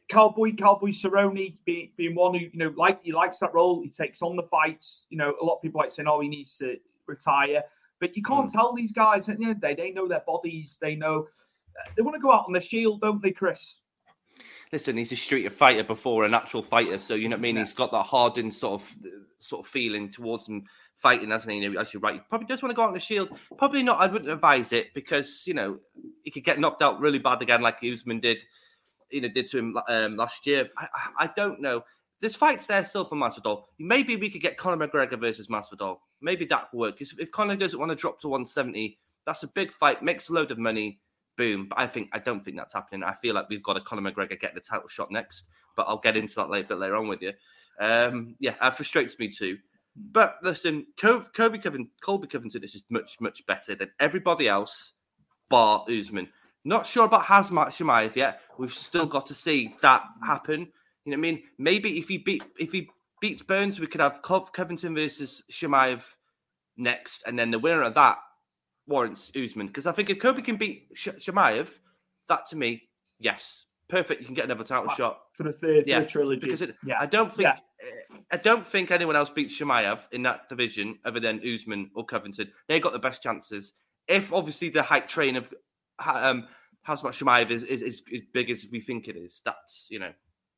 Cowboy, 0.09 0.53
Cowboy 0.53 0.91
Cerrone 0.91 1.55
being, 1.65 1.89
being 1.97 2.15
one 2.15 2.33
who 2.33 2.39
you 2.39 2.51
know 2.53 2.73
like 2.77 3.03
he 3.03 3.11
likes 3.11 3.39
that 3.39 3.53
role. 3.53 3.81
He 3.81 3.89
takes 3.89 4.21
on 4.21 4.37
the 4.37 4.43
fights. 4.43 5.07
You 5.09 5.17
know, 5.17 5.35
a 5.41 5.43
lot 5.43 5.55
of 5.55 5.61
people 5.61 5.81
like 5.81 5.91
saying, 5.91 6.07
"Oh, 6.07 6.21
he 6.21 6.29
needs 6.29 6.57
to 6.59 6.77
retire," 7.05 7.63
but 8.03 8.17
you 8.17 8.21
can't 8.21 8.51
Hmm. 8.51 8.57
tell 8.57 8.73
these 8.73 8.91
guys. 8.91 9.29
At 9.29 9.37
the 9.37 9.45
end 9.45 9.61
the 9.61 9.67
day, 9.67 9.75
they 9.75 9.91
know 9.91 10.09
their 10.09 10.19
bodies. 10.27 10.77
They 10.81 10.93
know 10.93 11.29
they 11.95 12.01
want 12.01 12.15
to 12.15 12.21
go 12.21 12.33
out 12.33 12.43
on 12.47 12.51
the 12.51 12.59
shield, 12.59 12.99
don't 12.99 13.21
they, 13.21 13.31
Chris? 13.31 13.79
Listen, 14.73 14.97
he's 14.97 15.13
a 15.13 15.15
street 15.15 15.49
fighter 15.53 15.85
before 15.85 16.25
an 16.25 16.33
actual 16.33 16.61
fighter, 16.63 16.97
so 16.99 17.13
you 17.13 17.29
know 17.29 17.35
what 17.37 17.39
I 17.39 17.43
mean. 17.43 17.55
He's 17.55 17.73
got 17.73 17.91
that 17.91 18.03
hardened 18.03 18.53
sort 18.53 18.81
of 18.81 18.95
sort 19.39 19.65
of 19.65 19.71
feeling 19.71 20.11
towards 20.11 20.47
him 20.49 20.65
fighting, 20.97 21.29
hasn't 21.31 21.53
he? 21.53 21.77
As 21.77 21.93
you're 21.93 22.01
right, 22.01 22.15
he 22.15 22.19
probably 22.27 22.47
does 22.47 22.61
want 22.61 22.71
to 22.71 22.75
go 22.75 22.81
out 22.81 22.89
on 22.89 22.93
the 22.93 22.99
shield. 22.99 23.29
Probably 23.57 23.83
not. 23.83 24.01
I 24.01 24.07
wouldn't 24.07 24.29
advise 24.29 24.73
it 24.73 24.93
because 24.93 25.43
you 25.47 25.53
know 25.53 25.79
he 26.23 26.31
could 26.31 26.43
get 26.43 26.59
knocked 26.59 26.81
out 26.81 26.99
really 26.99 27.19
bad 27.19 27.41
again, 27.41 27.61
like 27.61 27.81
Usman 27.83 28.19
did. 28.19 28.43
You 29.11 29.21
know, 29.21 29.29
did 29.29 29.47
to 29.51 29.59
him 29.59 29.77
um, 29.87 30.17
last 30.17 30.45
year. 30.45 30.69
I, 30.77 30.87
I, 30.93 31.25
I 31.25 31.29
don't 31.37 31.61
know. 31.61 31.85
There's 32.19 32.35
fights 32.35 32.65
there 32.65 32.83
still 32.83 33.05
for 33.05 33.15
Masvidal. 33.15 33.63
Maybe 33.79 34.15
we 34.17 34.29
could 34.29 34.41
get 34.41 34.57
Conor 34.57 34.87
McGregor 34.87 35.19
versus 35.19 35.47
Masvidal. 35.47 35.99
Maybe 36.23 36.45
that 36.45 36.71
could 36.71 36.77
work. 36.77 37.01
If 37.01 37.31
Conor 37.31 37.55
doesn't 37.55 37.79
want 37.79 37.91
to 37.91 37.95
drop 37.95 38.19
to 38.21 38.27
170, 38.27 38.97
that's 39.25 39.43
a 39.43 39.47
big 39.47 39.71
fight. 39.73 40.01
Makes 40.01 40.29
a 40.29 40.33
load 40.33 40.51
of 40.51 40.57
money 40.57 40.99
boom. 41.37 41.67
But 41.69 41.79
I 41.79 41.87
think 41.87 42.09
I 42.13 42.19
don't 42.19 42.43
think 42.43 42.57
that's 42.57 42.73
happening. 42.73 43.03
I 43.03 43.15
feel 43.21 43.35
like 43.35 43.49
we've 43.49 43.63
got 43.63 43.77
a 43.77 43.81
Conor 43.81 44.11
McGregor 44.11 44.39
get 44.39 44.53
the 44.53 44.61
title 44.61 44.87
shot 44.87 45.11
next, 45.11 45.43
but 45.75 45.87
I'll 45.87 45.97
get 45.97 46.17
into 46.17 46.35
that 46.35 46.49
later, 46.49 46.69
bit 46.69 46.79
later 46.79 46.95
on 46.95 47.07
with 47.07 47.21
you. 47.21 47.33
Um, 47.79 48.35
yeah, 48.39 48.55
that 48.61 48.75
frustrates 48.75 49.17
me 49.19 49.29
too. 49.29 49.57
But 49.95 50.37
listen, 50.41 50.85
Kobe, 50.99 51.25
Kobe 51.35 51.59
Covington, 51.59 51.91
Colby 52.01 52.27
Covington 52.27 52.63
is 52.63 52.71
just 52.71 52.89
much, 52.89 53.17
much 53.19 53.45
better 53.45 53.75
than 53.75 53.91
everybody 53.99 54.47
else, 54.47 54.93
bar 55.49 55.85
Usman. 55.87 56.29
Not 56.65 56.87
sure 56.87 57.05
about 57.05 57.25
Khamzat 57.25 57.67
Chimaev 57.67 58.15
yet. 58.15 58.41
We've 58.57 58.73
still 58.73 59.05
got 59.05 59.27
to 59.27 59.33
see 59.33 59.75
that 59.81 60.03
happen. 60.23 60.61
You 61.05 61.11
know 61.11 61.17
what 61.17 61.27
I 61.27 61.31
mean? 61.31 61.43
Maybe 61.57 61.99
if 61.99 62.07
he 62.07 62.17
beat 62.17 62.43
if 62.57 62.71
he 62.71 62.89
beats 63.23 63.41
Burns, 63.41 63.79
we 63.79 63.87
could 63.87 64.01
have 64.01 64.21
Co- 64.21 64.41
Covington 64.41 64.93
versus 64.93 65.43
Chimaev 65.49 66.03
next, 66.75 67.23
and 67.25 67.39
then 67.39 67.51
the 67.51 67.57
winner 67.57 67.83
of 67.83 67.93
that 67.93 68.17
warrants 68.85 69.31
Usman. 69.33 69.67
Because 69.67 69.87
I 69.87 69.93
think 69.93 70.09
if 70.09 70.19
Kobe 70.19 70.41
can 70.41 70.57
beat 70.57 70.89
Sh- 70.93 71.07
Chimaev, 71.21 71.69
that 72.27 72.47
to 72.47 72.57
me, 72.57 72.81
yes, 73.19 73.63
perfect. 73.87 74.19
You 74.19 74.25
can 74.25 74.35
get 74.35 74.43
another 74.43 74.65
title 74.65 74.93
shot. 74.97 75.21
For 75.37 75.43
the 75.43 75.53
third, 75.53 75.85
Yeah, 75.87 76.01
the 76.01 76.05
trilogy. 76.05 76.47
Because 76.47 76.61
it, 76.63 76.75
yeah, 76.85 76.97
I 76.99 77.05
don't 77.05 77.33
think 77.33 77.47
Yeah. 77.47 77.53
uh, 78.13 78.17
I 78.29 78.35
don't 78.35 78.67
think 78.67 78.91
anyone 78.91 79.15
else 79.15 79.29
beats 79.29 79.57
Chimaev 79.57 79.99
in 80.11 80.23
that 80.23 80.49
division 80.49 80.99
other 81.05 81.21
than 81.21 81.39
Usman 81.47 81.91
or 81.95 82.05
Covington. 82.05 82.51
They 82.67 82.81
got 82.81 82.91
the 82.91 82.99
best 82.99 83.23
chances. 83.23 83.71
If 84.09 84.33
obviously 84.33 84.67
the 84.67 84.83
hype 84.83 85.07
train 85.07 85.37
of 85.37 85.53
um, 85.97 86.45
Khamzat 86.85 87.13
Chimaev 87.13 87.51
is, 87.51 87.63
is, 87.63 87.81
is 87.81 88.01
as 88.13 88.21
big 88.33 88.49
as 88.49 88.67
we 88.69 88.81
think 88.81 89.07
it 89.07 89.15
is, 89.15 89.41
that's 89.45 89.87
you 89.89 89.99
know 89.99 90.11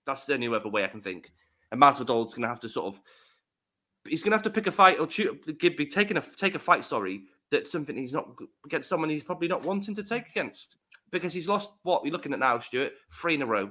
that's 0.07 0.25
the 0.25 0.34
only 0.34 0.48
other 0.48 0.67
way 0.69 0.84
I 0.84 0.88
can 0.88 1.01
think. 1.01 1.31
And 1.72 1.81
Masvidal's 1.81 2.34
going 2.34 2.43
to 2.43 2.48
have 2.48 2.60
to 2.62 2.69
sort 2.69 2.93
of 2.93 3.01
he's 4.07 4.24
going 4.24 4.31
to 4.31 4.38
have 4.38 4.43
to 4.43 4.50
pick 4.50 4.67
a 4.67 4.72
fight 4.72 5.00
or 5.00 5.07
be 5.57 5.86
taking 5.86 6.17
a 6.17 6.22
take 6.22 6.55
a 6.55 6.60
fight. 6.60 6.86
Sorry, 6.86 7.24
that's 7.51 7.72
something 7.72 7.95
he's 7.95 8.13
not 8.13 8.29
against 8.65 8.89
someone 8.89 9.10
he's 9.10 9.24
probably 9.24 9.48
not 9.48 9.63
wanting 9.63 9.95
to 9.95 10.03
take 10.03 10.29
against 10.29 10.77
because 11.12 11.34
he's 11.34 11.48
lost 11.48 11.72
what 11.84 12.03
you're 12.03 12.13
looking 12.13 12.34
at 12.34 12.39
now, 12.39 12.60
Stuart, 12.60 12.93
three 13.12 13.36
in 13.36 13.41
a 13.41 13.45
row, 13.45 13.69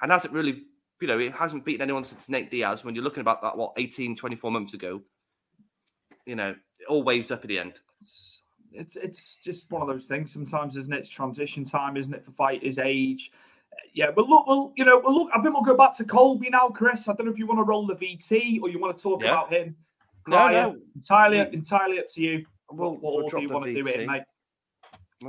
and 0.00 0.10
hasn't 0.10 0.32
really, 0.32 0.62
you 1.00 1.08
know, 1.08 1.18
he 1.18 1.28
hasn't 1.28 1.64
beaten 1.64 1.82
anyone 1.82 2.04
since 2.04 2.28
Nate 2.28 2.50
Diaz. 2.50 2.84
When 2.84 2.94
you're 2.94 3.04
looking 3.04 3.20
about 3.20 3.42
that, 3.42 3.56
what 3.56 3.72
18, 3.76 4.16
24 4.16 4.50
months 4.50 4.74
ago, 4.74 5.02
you 6.26 6.34
know, 6.34 6.54
all 6.88 6.96
always 6.98 7.30
up 7.30 7.42
at 7.42 7.48
the 7.48 7.58
end. 7.58 7.74
it's 8.72 8.96
it's 8.96 9.36
just 9.36 9.70
one 9.70 9.82
of 9.82 9.88
those 9.88 10.06
things 10.06 10.32
sometimes, 10.32 10.76
isn't 10.76 10.92
it? 10.92 11.00
It's 11.00 11.10
transition 11.10 11.64
time, 11.64 11.96
isn't 11.96 12.14
it, 12.14 12.24
for 12.24 12.32
fighters' 12.32 12.78
age. 12.78 13.30
Yeah, 13.94 14.10
but 14.14 14.26
look, 14.28 14.46
well, 14.46 14.72
you 14.76 14.84
know, 14.84 14.98
well, 15.04 15.14
look, 15.14 15.30
I 15.34 15.40
think 15.42 15.52
we'll 15.54 15.62
go 15.62 15.76
back 15.76 15.96
to 15.98 16.04
Colby 16.04 16.48
now, 16.50 16.68
Chris. 16.68 17.08
I 17.08 17.12
don't 17.12 17.26
know 17.26 17.32
if 17.32 17.38
you 17.38 17.46
want 17.46 17.58
to 17.58 17.64
roll 17.64 17.86
the 17.86 17.94
VT 17.94 18.60
or 18.62 18.70
you 18.70 18.78
want 18.78 18.96
to 18.96 19.02
talk 19.02 19.22
Yeah. 19.22 19.32
about 19.32 19.52
him. 19.52 19.76
No, 20.26 20.36
prior. 20.36 20.52
no. 20.52 20.76
entirely, 20.94 21.38
We- 21.38 21.52
entirely 21.56 21.98
up 21.98 22.08
to 22.10 22.22
you. 22.22 22.46
We'll- 22.70 22.92
what 22.92 23.02
we'll 23.02 23.24
order 23.24 23.38
you 23.38 23.48
the 23.48 23.54
want 23.54 23.66
to 23.66 23.74
do 23.74 23.80
it, 23.80 23.84
VT. 23.96 24.00
in, 24.02 24.06
mate? 24.06 24.22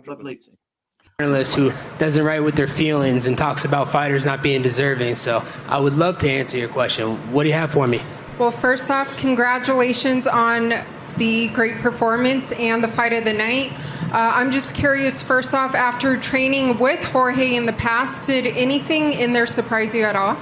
Lovely. 0.07 0.39
journalist 1.19 1.55
who 1.55 1.71
doesn't 2.00 2.25
write 2.25 2.39
with 2.39 2.55
their 2.55 2.67
feelings 2.67 3.27
and 3.27 3.38
talks 3.38 3.65
about 3.65 3.88
fighters 3.89 4.25
not 4.25 4.41
being 4.41 4.63
deserving. 4.63 5.13
So 5.15 5.43
I 5.67 5.79
would 5.79 5.95
love 5.95 6.17
to 6.19 6.29
answer 6.29 6.57
your 6.57 6.69
question. 6.69 7.31
What 7.31 7.43
do 7.43 7.50
you 7.50 7.55
have 7.55 7.71
for 7.71 7.88
me? 7.88 8.00
Well, 8.39 8.50
first 8.50 8.89
off, 8.89 9.15
congratulations 9.17 10.25
on 10.25 10.73
the 11.17 11.50
great 11.50 11.75
performance 11.81 12.51
and 12.53 12.83
the 12.83 12.88
fight 12.88 13.13
of 13.13 13.25
the 13.25 13.33
night. 13.33 13.71
Uh, 14.13 14.32
I'm 14.36 14.51
just 14.51 14.75
curious, 14.75 15.24
first 15.24 15.55
off, 15.55 15.74
after 15.74 16.17
training 16.17 16.77
with 16.77 17.03
Jorge 17.03 17.55
in 17.55 17.65
the 17.65 17.74
past, 17.74 18.27
did 18.27 18.46
anything 18.46 19.12
in 19.13 19.34
there 19.34 19.48
surprise 19.48 19.96
you 19.96 20.03
at 20.03 20.15
all? 20.15 20.38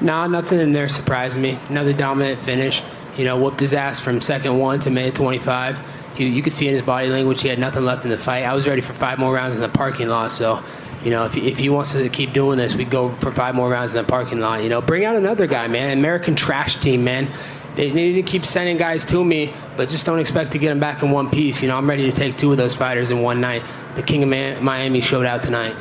No, 0.00 0.26
nothing 0.26 0.58
in 0.58 0.72
there 0.72 0.88
surprised 0.88 1.38
me. 1.38 1.60
Another 1.68 1.92
dominant 1.92 2.40
finish. 2.40 2.82
You 3.16 3.24
know, 3.24 3.38
whooped 3.38 3.60
his 3.60 3.72
ass 3.72 4.00
from 4.00 4.20
second 4.20 4.58
one 4.58 4.80
to 4.80 4.90
minute 4.90 5.14
25. 5.14 5.78
He, 6.16 6.26
you 6.26 6.42
could 6.42 6.52
see 6.52 6.66
in 6.66 6.74
his 6.74 6.82
body 6.82 7.08
language 7.08 7.40
he 7.40 7.46
had 7.46 7.60
nothing 7.60 7.84
left 7.84 8.02
in 8.02 8.10
the 8.10 8.18
fight. 8.18 8.42
I 8.42 8.52
was 8.52 8.66
ready 8.66 8.80
for 8.80 8.94
five 8.94 9.16
more 9.16 9.32
rounds 9.32 9.54
in 9.54 9.62
the 9.62 9.68
parking 9.68 10.08
lot. 10.08 10.32
So, 10.32 10.60
you 11.04 11.10
know, 11.10 11.24
if, 11.24 11.36
if 11.36 11.58
he 11.58 11.68
wants 11.68 11.92
to 11.92 12.08
keep 12.08 12.32
doing 12.32 12.58
this, 12.58 12.74
we 12.74 12.84
go 12.84 13.10
for 13.10 13.30
five 13.30 13.54
more 13.54 13.70
rounds 13.70 13.94
in 13.94 14.02
the 14.02 14.08
parking 14.08 14.40
lot. 14.40 14.64
You 14.64 14.70
know, 14.70 14.80
bring 14.80 15.04
out 15.04 15.14
another 15.14 15.46
guy, 15.46 15.68
man. 15.68 15.96
American 15.96 16.34
trash 16.34 16.80
team, 16.80 17.04
man. 17.04 17.30
They 17.74 17.90
need 17.90 18.12
to 18.14 18.22
keep 18.22 18.44
sending 18.44 18.76
guys 18.76 19.06
to 19.06 19.24
me, 19.24 19.52
but 19.76 19.88
just 19.88 20.04
don't 20.04 20.18
expect 20.18 20.52
to 20.52 20.58
get 20.58 20.68
them 20.68 20.80
back 20.80 21.02
in 21.02 21.10
one 21.10 21.30
piece. 21.30 21.62
You 21.62 21.68
know, 21.68 21.78
I'm 21.78 21.88
ready 21.88 22.10
to 22.10 22.16
take 22.16 22.36
two 22.36 22.50
of 22.52 22.58
those 22.58 22.76
fighters 22.76 23.10
in 23.10 23.22
one 23.22 23.40
night. 23.40 23.62
The 23.94 24.02
King 24.02 24.22
of 24.22 24.62
Miami 24.62 25.00
showed 25.00 25.24
out 25.24 25.42
tonight. 25.42 25.74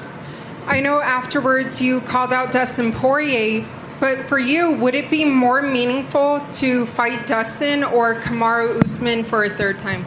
I 0.68 0.80
know 0.80 1.02
afterwards 1.02 1.82
you 1.82 2.02
called 2.02 2.32
out 2.32 2.52
Dustin 2.52 2.94
Poirier, 2.94 3.68
but 4.00 4.26
for 4.28 4.40
you, 4.40 4.72
would 4.72 4.96
it 4.96 5.10
be 5.10 5.26
more 5.26 5.62
meaningful 5.62 6.40
to 6.52 6.86
fight 6.88 7.28
Dustin 7.28 7.84
or 7.84 8.16
Kamaru 8.16 8.84
Usman 8.84 9.24
for 9.24 9.44
a 9.44 9.50
third 9.50 9.78
time? 9.78 10.06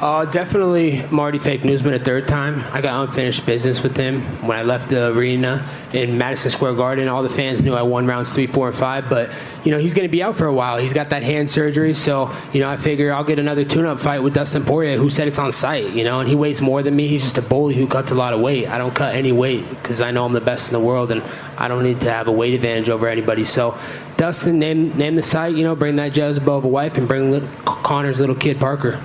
Uh, 0.00 0.24
definitely 0.26 1.04
Marty 1.10 1.40
Fake 1.40 1.64
Newsman 1.64 1.92
a 1.92 1.98
third 1.98 2.28
time. 2.28 2.62
I 2.72 2.80
got 2.80 3.08
unfinished 3.08 3.44
business 3.44 3.82
with 3.82 3.96
him 3.96 4.20
when 4.46 4.56
I 4.56 4.62
left 4.62 4.90
the 4.90 5.08
arena 5.08 5.68
in 5.92 6.16
Madison 6.16 6.52
Square 6.52 6.74
Garden. 6.74 7.08
All 7.08 7.24
the 7.24 7.28
fans 7.28 7.62
knew 7.62 7.74
I 7.74 7.82
won 7.82 8.06
rounds 8.06 8.30
three, 8.30 8.46
four, 8.46 8.68
and 8.68 8.76
five, 8.76 9.08
but 9.10 9.28
you 9.64 9.72
know 9.72 9.78
he's 9.78 9.94
going 9.94 10.06
to 10.06 10.12
be 10.12 10.22
out 10.22 10.36
for 10.36 10.46
a 10.46 10.52
while. 10.52 10.78
He's 10.78 10.92
got 10.92 11.10
that 11.10 11.24
hand 11.24 11.50
surgery, 11.50 11.94
so 11.94 12.32
you 12.52 12.60
know 12.60 12.68
I 12.68 12.76
figure 12.76 13.12
I'll 13.12 13.24
get 13.24 13.40
another 13.40 13.64
tune-up 13.64 13.98
fight 13.98 14.20
with 14.20 14.34
Dustin 14.34 14.64
Poirier, 14.64 14.98
who 14.98 15.10
said 15.10 15.26
it's 15.26 15.38
on 15.40 15.50
site. 15.50 15.92
You 15.92 16.04
know, 16.04 16.20
and 16.20 16.28
he 16.28 16.36
weighs 16.36 16.60
more 16.60 16.80
than 16.80 16.94
me. 16.94 17.08
He's 17.08 17.24
just 17.24 17.38
a 17.38 17.42
bully 17.42 17.74
who 17.74 17.88
cuts 17.88 18.12
a 18.12 18.14
lot 18.14 18.34
of 18.34 18.40
weight. 18.40 18.68
I 18.68 18.78
don't 18.78 18.94
cut 18.94 19.16
any 19.16 19.32
weight 19.32 19.68
because 19.68 20.00
I 20.00 20.12
know 20.12 20.24
I'm 20.24 20.32
the 20.32 20.40
best 20.40 20.68
in 20.68 20.74
the 20.74 20.80
world, 20.80 21.10
and 21.10 21.24
I 21.56 21.66
don't 21.66 21.82
need 21.82 22.02
to 22.02 22.12
have 22.12 22.28
a 22.28 22.32
weight 22.32 22.54
advantage 22.54 22.88
over 22.88 23.08
anybody. 23.08 23.44
So, 23.44 23.76
Dustin, 24.16 24.60
name 24.60 24.96
name 24.96 25.16
the 25.16 25.24
site. 25.24 25.56
You 25.56 25.64
know, 25.64 25.74
bring 25.74 25.96
that 25.96 26.16
Jezebel 26.16 26.58
of 26.58 26.64
a 26.64 26.68
wife 26.68 26.96
and 26.96 27.08
bring 27.08 27.32
little, 27.32 27.48
Connor's 27.64 28.20
little 28.20 28.36
kid 28.36 28.60
Parker. 28.60 29.02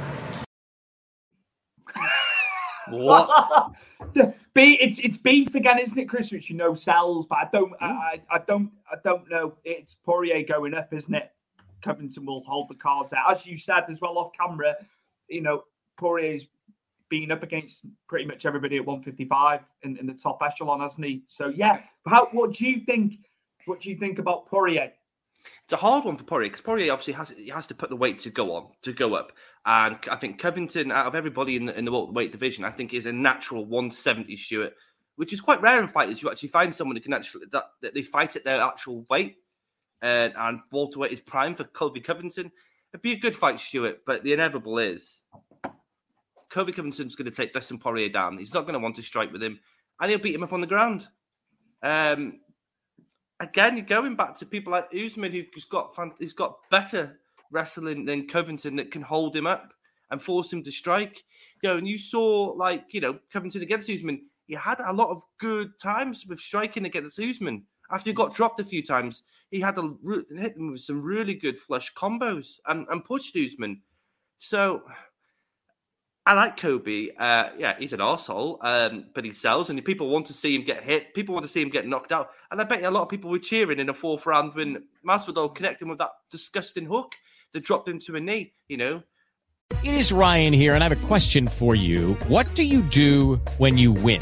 What? 2.93 3.73
Be 4.53 4.77
it's 4.79 4.99
it's 4.99 5.17
beef 5.17 5.55
again, 5.55 5.79
isn't 5.79 5.97
it, 5.97 6.07
Chris? 6.07 6.31
Which 6.31 6.49
you 6.49 6.55
know 6.55 6.75
sells, 6.75 7.25
but 7.25 7.39
I 7.39 7.49
don't 7.51 7.73
I, 7.81 7.87
mm. 7.87 7.97
I, 7.97 8.21
I 8.29 8.39
don't 8.47 8.71
I 8.91 8.97
don't 9.03 9.27
know. 9.29 9.55
It's 9.65 9.95
Poirier 10.05 10.43
going 10.43 10.75
up, 10.75 10.93
isn't 10.93 11.13
it? 11.13 11.31
Covington 11.81 12.25
will 12.25 12.43
hold 12.43 12.69
the 12.69 12.75
cards 12.75 13.13
out, 13.13 13.31
as 13.31 13.47
you 13.47 13.57
said 13.57 13.85
as 13.89 13.99
well 13.99 14.17
off 14.17 14.31
camera. 14.39 14.75
You 15.27 15.41
know, 15.41 15.63
Poirier's 15.97 16.47
been 17.09 17.31
up 17.31 17.41
against 17.41 17.81
pretty 18.07 18.25
much 18.25 18.45
everybody 18.45 18.77
at 18.77 18.85
155 18.85 19.61
in, 19.83 19.97
in 19.97 20.05
the 20.05 20.13
top 20.13 20.41
echelon, 20.43 20.79
hasn't 20.79 21.05
he? 21.05 21.23
So 21.27 21.47
yeah, 21.47 21.81
how 22.07 22.27
what 22.31 22.53
do 22.53 22.67
you 22.67 22.81
think? 22.81 23.15
What 23.65 23.81
do 23.81 23.89
you 23.89 23.97
think 23.97 24.19
about 24.19 24.45
Poirier? 24.45 24.91
It's 25.63 25.73
a 25.73 25.77
hard 25.77 26.05
one 26.05 26.17
for 26.17 26.23
Poirier 26.23 26.49
because 26.49 26.61
Poirier 26.61 26.91
obviously 26.91 27.13
has 27.13 27.29
he 27.29 27.49
has 27.49 27.67
to 27.67 27.75
put 27.75 27.89
the 27.89 27.95
weight 27.95 28.19
to 28.19 28.29
go 28.29 28.55
on 28.55 28.67
to 28.83 28.93
go 28.93 29.15
up, 29.15 29.31
and 29.65 29.97
I 30.09 30.15
think 30.15 30.39
Covington, 30.39 30.91
out 30.91 31.07
of 31.07 31.15
everybody 31.15 31.55
in 31.55 31.65
the 31.65 31.77
in 31.77 31.85
the 31.85 31.91
weight 31.91 32.31
division, 32.31 32.63
I 32.63 32.71
think 32.71 32.93
is 32.93 33.05
a 33.05 33.13
natural 33.13 33.65
170 33.65 34.35
Stewart, 34.37 34.73
which 35.15 35.33
is 35.33 35.41
quite 35.41 35.61
rare 35.61 35.81
in 35.81 35.87
fighters. 35.87 36.21
You 36.21 36.29
actually 36.29 36.49
find 36.49 36.73
someone 36.73 36.95
who 36.95 37.01
can 37.01 37.13
actually 37.13 37.45
that, 37.51 37.65
that 37.81 37.93
they 37.93 38.01
fight 38.01 38.35
at 38.35 38.43
their 38.43 38.61
actual 38.61 39.05
weight, 39.09 39.37
and 40.01 40.33
and 40.37 40.59
welterweight 40.71 41.11
is 41.11 41.19
prime 41.19 41.55
for 41.55 41.63
Colby 41.65 42.01
Covington. 42.01 42.51
It'd 42.93 43.01
be 43.01 43.13
a 43.13 43.19
good 43.19 43.35
fight, 43.35 43.59
Stewart, 43.59 44.01
but 44.05 44.23
the 44.23 44.33
inevitable 44.33 44.77
is 44.77 45.23
Colby 46.49 46.71
Covington's 46.71 47.15
going 47.15 47.29
to 47.29 47.35
take 47.35 47.51
Dustin 47.51 47.79
Poirier 47.79 48.09
down. 48.09 48.37
He's 48.37 48.53
not 48.53 48.61
going 48.61 48.73
to 48.73 48.79
want 48.79 48.95
to 48.97 49.01
strike 49.01 49.31
with 49.31 49.41
him, 49.41 49.59
and 49.99 50.09
he'll 50.09 50.19
beat 50.19 50.35
him 50.35 50.43
up 50.43 50.53
on 50.53 50.61
the 50.61 50.67
ground. 50.67 51.07
Um, 51.81 52.39
again, 53.43 53.77
you're 53.77 53.85
going 53.85 54.15
back 54.15 54.37
to 54.39 54.45
people 54.45 54.71
like 54.71 54.87
Usman, 54.93 55.31
who's 55.31 55.65
got 55.65 55.95
he's 56.19 56.33
got 56.33 56.57
better 56.69 57.19
wrestling 57.51 58.05
than 58.05 58.27
Covington 58.27 58.75
that 58.77 58.91
can 58.91 59.01
hold 59.01 59.35
him 59.35 59.47
up 59.47 59.73
and 60.11 60.21
force 60.21 60.51
him 60.51 60.63
to 60.63 60.71
strike. 60.71 61.23
You 61.61 61.69
know, 61.69 61.77
and 61.77 61.87
you 61.87 61.97
saw 61.97 62.53
like 62.55 62.93
you 62.93 63.01
know 63.01 63.19
Covington 63.31 63.61
against 63.61 63.89
Usman, 63.89 64.25
he 64.47 64.55
had 64.55 64.79
a 64.79 64.93
lot 64.93 65.09
of 65.09 65.23
good 65.39 65.79
times 65.79 66.25
with 66.27 66.39
striking 66.39 66.85
against 66.85 67.19
Usman. 67.19 67.63
After 67.91 68.09
he 68.09 68.13
got 68.13 68.33
dropped 68.33 68.59
a 68.59 68.65
few 68.65 68.81
times, 68.81 69.23
he 69.51 69.59
had 69.59 69.77
a 69.77 69.93
hit 70.35 70.57
him 70.57 70.71
with 70.71 70.81
some 70.81 71.01
really 71.01 71.35
good 71.35 71.59
flush 71.59 71.93
combos 71.93 72.59
and, 72.67 72.87
and 72.89 73.05
pushed 73.05 73.35
Usman. 73.35 73.81
So 74.39 74.83
I 76.25 76.33
like 76.35 76.55
Kobe. 76.55 77.09
Uh, 77.19 77.49
yeah, 77.57 77.75
he's 77.77 77.91
an 77.91 77.99
asshole, 77.99 78.59
um, 78.61 79.05
but 79.13 79.25
he 79.25 79.31
sells, 79.33 79.69
and 79.69 79.83
people 79.83 80.09
want 80.09 80.27
to 80.27 80.33
see 80.33 80.55
him 80.55 80.63
get 80.63 80.81
hit. 80.81 81.13
People 81.13 81.33
want 81.33 81.45
to 81.45 81.51
see 81.51 81.61
him 81.61 81.69
get 81.69 81.85
knocked 81.85 82.13
out, 82.13 82.29
and 82.49 82.61
I 82.61 82.63
bet 82.63 82.81
you 82.81 82.87
a 82.87 82.91
lot 82.91 83.03
of 83.03 83.09
people 83.09 83.29
were 83.29 83.39
cheering 83.39 83.79
in 83.79 83.87
the 83.87 83.93
fourth 83.93 84.25
round 84.25 84.55
when 84.55 84.85
Masvidal 85.05 85.53
connected 85.53 85.87
with 85.87 85.97
that 85.97 86.11
disgusting 86.31 86.85
hook 86.85 87.13
that 87.51 87.63
dropped 87.63 87.89
him 87.89 87.99
to 87.99 88.15
a 88.15 88.21
knee. 88.21 88.53
You 88.69 88.77
know. 88.77 89.03
It 89.83 89.95
is 89.95 90.13
Ryan 90.13 90.53
here, 90.53 90.75
and 90.75 90.83
I 90.83 90.87
have 90.87 91.03
a 91.03 91.07
question 91.07 91.47
for 91.47 91.75
you. 91.75 92.13
What 92.27 92.53
do 92.55 92.63
you 92.63 92.81
do 92.81 93.35
when 93.57 93.77
you 93.77 93.91
win? 93.91 94.21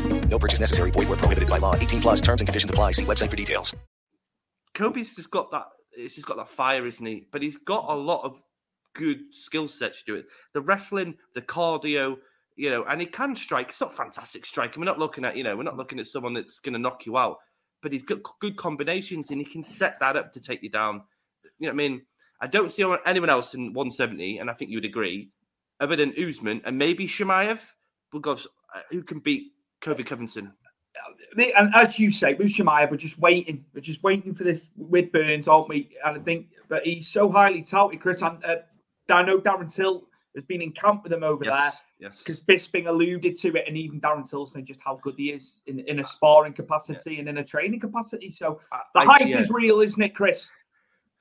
No 0.31 0.39
purchase 0.39 0.61
necessary. 0.61 0.91
Void 0.91 1.09
where 1.09 1.17
prohibited 1.17 1.49
by 1.49 1.57
law. 1.57 1.75
18 1.75 2.01
plus 2.01 2.21
terms 2.21 2.41
and 2.41 2.47
conditions 2.47 2.69
apply. 2.71 2.91
See 2.91 3.05
website 3.05 3.29
for 3.29 3.35
details. 3.35 3.75
Kobe's 4.73 5.13
just 5.13 5.29
got 5.29 5.51
that. 5.51 5.65
He's 5.95 6.15
just 6.15 6.25
got 6.25 6.37
that 6.37 6.49
fire, 6.49 6.87
isn't 6.87 7.05
he? 7.05 7.27
But 7.31 7.41
he's 7.41 7.57
got 7.57 7.89
a 7.89 7.93
lot 7.93 8.23
of 8.23 8.41
good 8.95 9.19
skill 9.31 9.67
sets 9.67 9.99
to 9.99 10.05
do 10.05 10.15
it. 10.15 10.25
The 10.53 10.61
wrestling, 10.61 11.15
the 11.35 11.41
cardio, 11.41 12.15
you 12.55 12.69
know, 12.69 12.85
and 12.85 13.01
he 13.01 13.07
can 13.07 13.35
strike. 13.35 13.69
It's 13.69 13.81
not 13.81 13.93
fantastic 13.93 14.45
striking. 14.45 14.79
We're 14.79 14.85
not 14.85 14.99
looking 14.99 15.25
at, 15.25 15.35
you 15.35 15.43
know, 15.43 15.57
we're 15.57 15.63
not 15.63 15.75
looking 15.75 15.99
at 15.99 16.07
someone 16.07 16.33
that's 16.33 16.59
going 16.59 16.73
to 16.73 16.79
knock 16.79 17.05
you 17.05 17.17
out, 17.17 17.37
but 17.81 17.91
he's 17.91 18.03
got 18.03 18.19
good 18.39 18.55
combinations 18.55 19.31
and 19.31 19.39
he 19.39 19.45
can 19.45 19.63
set 19.63 19.99
that 19.99 20.15
up 20.15 20.31
to 20.33 20.39
take 20.39 20.63
you 20.63 20.69
down. 20.69 21.01
You 21.59 21.67
know 21.67 21.73
what 21.73 21.83
I 21.83 21.89
mean? 21.89 22.01
I 22.39 22.47
don't 22.47 22.71
see 22.71 22.85
anyone 23.05 23.29
else 23.29 23.53
in 23.53 23.73
170, 23.73 24.37
and 24.37 24.49
I 24.49 24.53
think 24.53 24.71
you 24.71 24.77
would 24.77 24.85
agree, 24.85 25.29
other 25.79 25.95
than 25.95 26.13
Usman 26.17 26.61
and 26.65 26.77
maybe 26.77 27.07
Chimaev, 27.07 27.59
because 28.11 28.47
uh, 28.75 28.79
who 28.89 29.03
can 29.03 29.19
beat 29.19 29.51
Kobe 29.81 30.03
Covington? 30.03 30.53
And 31.35 31.73
as 31.73 31.97
you 31.97 32.11
say, 32.11 32.33
with 32.33 32.47
Chimaev, 32.47 32.91
we're 32.91 32.97
just 32.97 33.17
waiting. 33.17 33.65
We're 33.73 33.81
just 33.81 34.03
waiting 34.03 34.35
for 34.35 34.43
this 34.43 34.61
with 34.75 35.11
Burns, 35.11 35.47
aren't 35.47 35.69
we? 35.69 35.89
And 36.05 36.17
I 36.17 36.21
think 36.21 36.47
that 36.69 36.85
he's 36.85 37.07
so 37.07 37.31
highly 37.31 37.63
touted, 37.63 38.01
Chris. 38.01 38.21
And 38.21 38.43
uh, 38.43 38.57
I 39.09 39.23
know 39.23 39.39
Darren 39.39 39.73
Till 39.73 40.03
has 40.35 40.43
been 40.45 40.61
in 40.61 40.71
camp 40.71 41.03
with 41.03 41.13
him 41.13 41.23
over 41.23 41.43
yes, 41.43 41.55
there. 41.99 42.09
Yes. 42.09 42.19
Because 42.19 42.41
Bisping 42.41 42.87
alluded 42.87 43.37
to 43.39 43.55
it, 43.55 43.65
and 43.67 43.77
even 43.77 43.99
Darren 43.99 44.29
Tilson 44.29 44.65
just 44.65 44.79
how 44.83 44.99
good 45.01 45.15
he 45.17 45.31
is 45.31 45.61
in, 45.67 45.79
in 45.79 45.99
a 45.99 46.03
sparring 46.03 46.53
capacity 46.53 47.13
yeah. 47.13 47.19
and 47.19 47.29
in 47.29 47.37
a 47.37 47.43
training 47.43 47.79
capacity. 47.79 48.31
So 48.31 48.59
the 48.93 49.01
I, 49.01 49.05
hype 49.05 49.27
yeah. 49.27 49.39
is 49.39 49.49
real, 49.49 49.81
isn't 49.81 50.01
it, 50.01 50.15
Chris? 50.15 50.51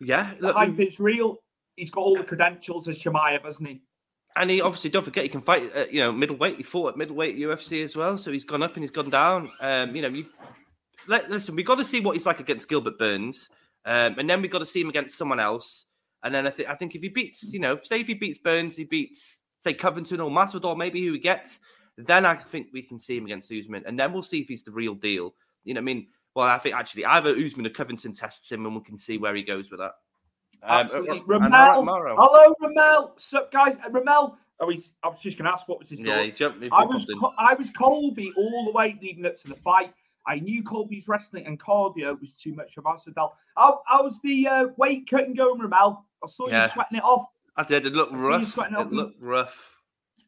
Yeah. 0.00 0.34
The 0.40 0.48
look, 0.48 0.56
hype 0.56 0.76
we... 0.76 0.86
is 0.86 1.00
real. 1.00 1.38
He's 1.76 1.90
got 1.90 2.02
all 2.02 2.16
the 2.16 2.24
credentials 2.24 2.88
as 2.88 2.98
Chimaev, 2.98 3.44
hasn't 3.44 3.68
he? 3.68 3.82
And 4.36 4.48
he 4.50 4.60
obviously 4.60 4.90
don't 4.90 5.04
forget 5.04 5.24
he 5.24 5.28
can 5.28 5.42
fight. 5.42 5.72
At, 5.74 5.92
you 5.92 6.00
know, 6.00 6.12
middleweight. 6.12 6.56
He 6.56 6.62
fought 6.62 6.90
at 6.90 6.96
middleweight 6.96 7.36
UFC 7.36 7.84
as 7.84 7.96
well, 7.96 8.16
so 8.16 8.30
he's 8.30 8.44
gone 8.44 8.62
up 8.62 8.74
and 8.74 8.82
he's 8.82 8.90
gone 8.90 9.10
down. 9.10 9.50
Um, 9.60 9.94
you 9.94 10.02
know, 10.02 10.08
you 10.08 10.26
let, 11.08 11.30
listen. 11.30 11.56
We 11.56 11.62
got 11.62 11.78
to 11.78 11.84
see 11.84 12.00
what 12.00 12.16
he's 12.16 12.26
like 12.26 12.40
against 12.40 12.68
Gilbert 12.68 12.98
Burns. 12.98 13.48
Um, 13.84 14.18
and 14.18 14.28
then 14.28 14.42
we've 14.42 14.50
got 14.50 14.58
to 14.60 14.66
see 14.66 14.80
him 14.80 14.88
against 14.88 15.16
someone 15.16 15.40
else. 15.40 15.86
And 16.22 16.34
then 16.34 16.46
I 16.46 16.50
think 16.50 16.68
I 16.68 16.74
think 16.74 16.94
if 16.94 17.02
he 17.02 17.08
beats, 17.08 17.52
you 17.52 17.60
know, 17.60 17.78
say 17.82 18.00
if 18.00 18.06
he 18.06 18.14
beats 18.14 18.38
Burns, 18.38 18.76
he 18.76 18.84
beats 18.84 19.38
say 19.60 19.74
Covington 19.74 20.20
or 20.20 20.30
Masvidal, 20.30 20.76
maybe 20.76 21.04
who 21.04 21.12
he 21.12 21.18
gets, 21.18 21.60
then 21.96 22.24
I 22.24 22.34
think 22.34 22.68
we 22.72 22.82
can 22.82 22.98
see 22.98 23.16
him 23.16 23.26
against 23.26 23.52
Usman, 23.52 23.84
and 23.86 23.98
then 23.98 24.12
we'll 24.12 24.22
see 24.22 24.40
if 24.40 24.48
he's 24.48 24.62
the 24.62 24.70
real 24.70 24.94
deal. 24.94 25.34
You 25.64 25.74
know, 25.74 25.80
I 25.80 25.84
mean, 25.84 26.08
well, 26.34 26.46
I 26.46 26.58
think 26.58 26.74
actually 26.74 27.04
either 27.04 27.30
Usman 27.30 27.66
or 27.66 27.70
Covington 27.70 28.12
tests 28.12 28.50
him, 28.50 28.66
and 28.66 28.74
we 28.74 28.82
can 28.82 28.96
see 28.96 29.18
where 29.18 29.34
he 29.34 29.42
goes 29.42 29.70
with 29.70 29.80
that. 29.80 29.92
Um, 30.62 30.70
Absolutely. 30.70 31.20
uh, 31.20 31.22
Ramel, 31.26 31.80
and 31.80 31.88
hello, 32.18 32.54
Ramel. 32.60 33.14
Sup, 33.18 33.50
guys? 33.50 33.76
Uh, 33.84 33.90
Ramel. 33.90 34.36
Oh, 34.62 34.68
he's, 34.68 34.90
I 35.02 35.08
was 35.08 35.18
just 35.20 35.38
going 35.38 35.46
to 35.46 35.52
ask 35.52 35.66
what 35.68 35.78
was 35.78 35.88
his 35.88 36.00
Yeah, 36.02 36.16
thoughts. 36.18 36.26
he 36.26 36.32
jumped- 36.32 36.62
he 36.62 36.68
I 36.70 36.82
was. 36.84 37.06
Co- 37.18 37.32
I 37.38 37.54
was 37.54 37.70
Colby 37.70 38.30
all 38.36 38.66
the 38.66 38.72
way 38.72 38.98
leading 39.00 39.24
up 39.24 39.36
to 39.38 39.48
the 39.48 39.54
fight. 39.54 39.94
I 40.26 40.38
knew 40.38 40.62
Colby's 40.62 41.08
wrestling 41.08 41.46
and 41.46 41.58
cardio 41.58 42.20
was 42.20 42.34
too 42.38 42.52
much 42.54 42.74
for 42.74 42.82
Masvidal. 42.82 43.32
How, 43.56 43.80
how's 43.86 44.20
the 44.20 44.46
uh, 44.46 44.66
weight 44.76 45.08
cutting 45.08 45.34
going, 45.34 45.60
Ramel? 45.60 46.04
I 46.22 46.28
saw 46.28 46.48
Yeah. 46.48 46.64
you 46.64 46.68
sweating 46.72 46.98
it 46.98 47.04
off. 47.04 47.28
I 47.56 47.64
did. 47.64 47.86
It 47.86 47.94
looked 47.94 48.12
I 48.12 48.16
you 48.16 48.28
rough. 48.28 48.46
sweating 48.48 48.74
It 48.74 48.80
up. 48.80 48.92
looked 48.92 49.20
rough. 49.22 49.76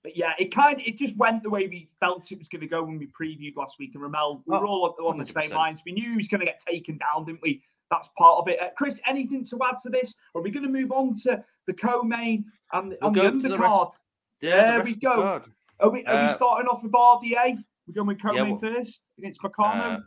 But 0.03 0.17
yeah, 0.17 0.33
it 0.39 0.53
kind 0.53 0.81
of 0.81 0.87
it 0.87 0.97
just 0.99 1.17
went 1.19 1.43
the 1.43 1.51
way 1.51 1.69
we 1.69 1.89
felt 2.01 2.33
it 2.33 2.39
was 2.39 2.49
going 2.49 2.63
to 2.63 2.67
go 2.67 2.83
when 2.83 2.99
we 2.99 3.07
previewed 3.09 3.55
last 3.55 3.79
week. 3.79 3.91
And 3.95 4.03
Ramel, 4.03 4.43
we 4.47 4.57
were 4.59 4.67
Oh, 4.67 4.95
all 4.99 5.09
on 5.09 5.19
the 5.19 5.27
same 5.27 5.51
100%. 5.51 5.55
lines. 5.55 5.83
We 5.85 5.93
knew 5.93 6.11
he 6.11 6.17
was 6.17 6.27
going 6.29 6.41
to 6.41 6.47
get 6.47 6.61
taken 6.67 6.99
down, 6.99 7.27
didn't 7.27 7.43
we? 7.43 7.63
That's 7.93 8.09
part 8.17 8.39
of 8.39 8.49
it. 8.49 8.59
Uh, 8.59 8.71
Chris, 8.75 9.03
anything 9.07 9.45
to 9.45 9.59
add 9.63 9.77
to 9.83 9.91
this? 9.91 10.15
Or 10.33 10.41
are 10.41 10.43
we 10.45 10.51
going 10.51 10.65
to 10.65 10.73
move 10.73 10.91
on 10.93 11.15
to 11.25 11.45
the 11.67 11.75
co-main 11.75 12.47
and 12.73 12.97
We'll 13.03 13.09
on 13.09 13.13
the 13.13 13.49
the 13.49 13.57
undercard? 13.57 13.61
rest- 13.61 13.93
yeah, 14.41 14.51
there 14.71 14.79
rest 14.79 14.85
we 14.87 14.93
of 14.93 15.01
the 15.01 15.07
go. 15.07 15.43
Are 15.81 15.91
we 15.91 16.05
are 16.07 16.15
Uh, 16.15 16.27
we 16.27 16.33
starting 16.33 16.69
off 16.69 16.83
with 16.83 16.93
RDA? 16.93 17.63
We're 17.87 17.95
going 17.95 18.07
with 18.07 18.23
co-main 18.23 18.53
well- 18.53 18.61
first 18.61 19.03
against 19.19 19.43
Moicano. 19.43 19.97
Uh, 19.97 20.01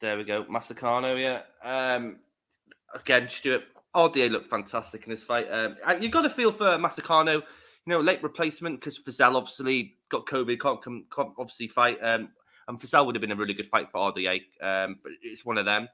there 0.00 0.16
we 0.16 0.24
go. 0.24 0.42
Masakano, 0.44 1.16
yeah. 1.16 1.42
Um, 1.94 2.16
again, 2.94 3.28
Stuart, 3.28 3.62
RDA 3.94 4.28
looked 4.32 4.50
fantastic 4.50 5.04
in 5.04 5.10
this 5.10 5.22
fight. 5.22 5.46
Um, 5.52 5.76
you've 6.00 6.10
got 6.10 6.22
to 6.22 6.30
feel 6.30 6.50
for 6.50 6.64
Masakano, 6.78 7.34
you 7.34 7.42
know, 7.86 8.00
late 8.00 8.22
replacement 8.24 8.80
because 8.80 8.98
Fazell 8.98 9.36
obviously 9.36 9.94
got 10.10 10.26
COVID, 10.26 10.58
can't, 10.58 10.82
come, 10.82 11.04
can't 11.14 11.30
obviously 11.38 11.68
fight. 11.68 11.98
Um, 12.02 12.30
and 12.66 12.80
Fazell 12.80 13.06
would 13.06 13.14
have 13.14 13.20
been 13.20 13.30
a 13.32 13.36
really 13.36 13.54
good 13.54 13.66
fight 13.66 13.88
for 13.92 13.98
RDA, 14.12 14.40
um, 14.62 14.98
but 15.02 15.12
it's 15.22 15.44
one 15.44 15.58
of 15.58 15.64
them. 15.64 15.88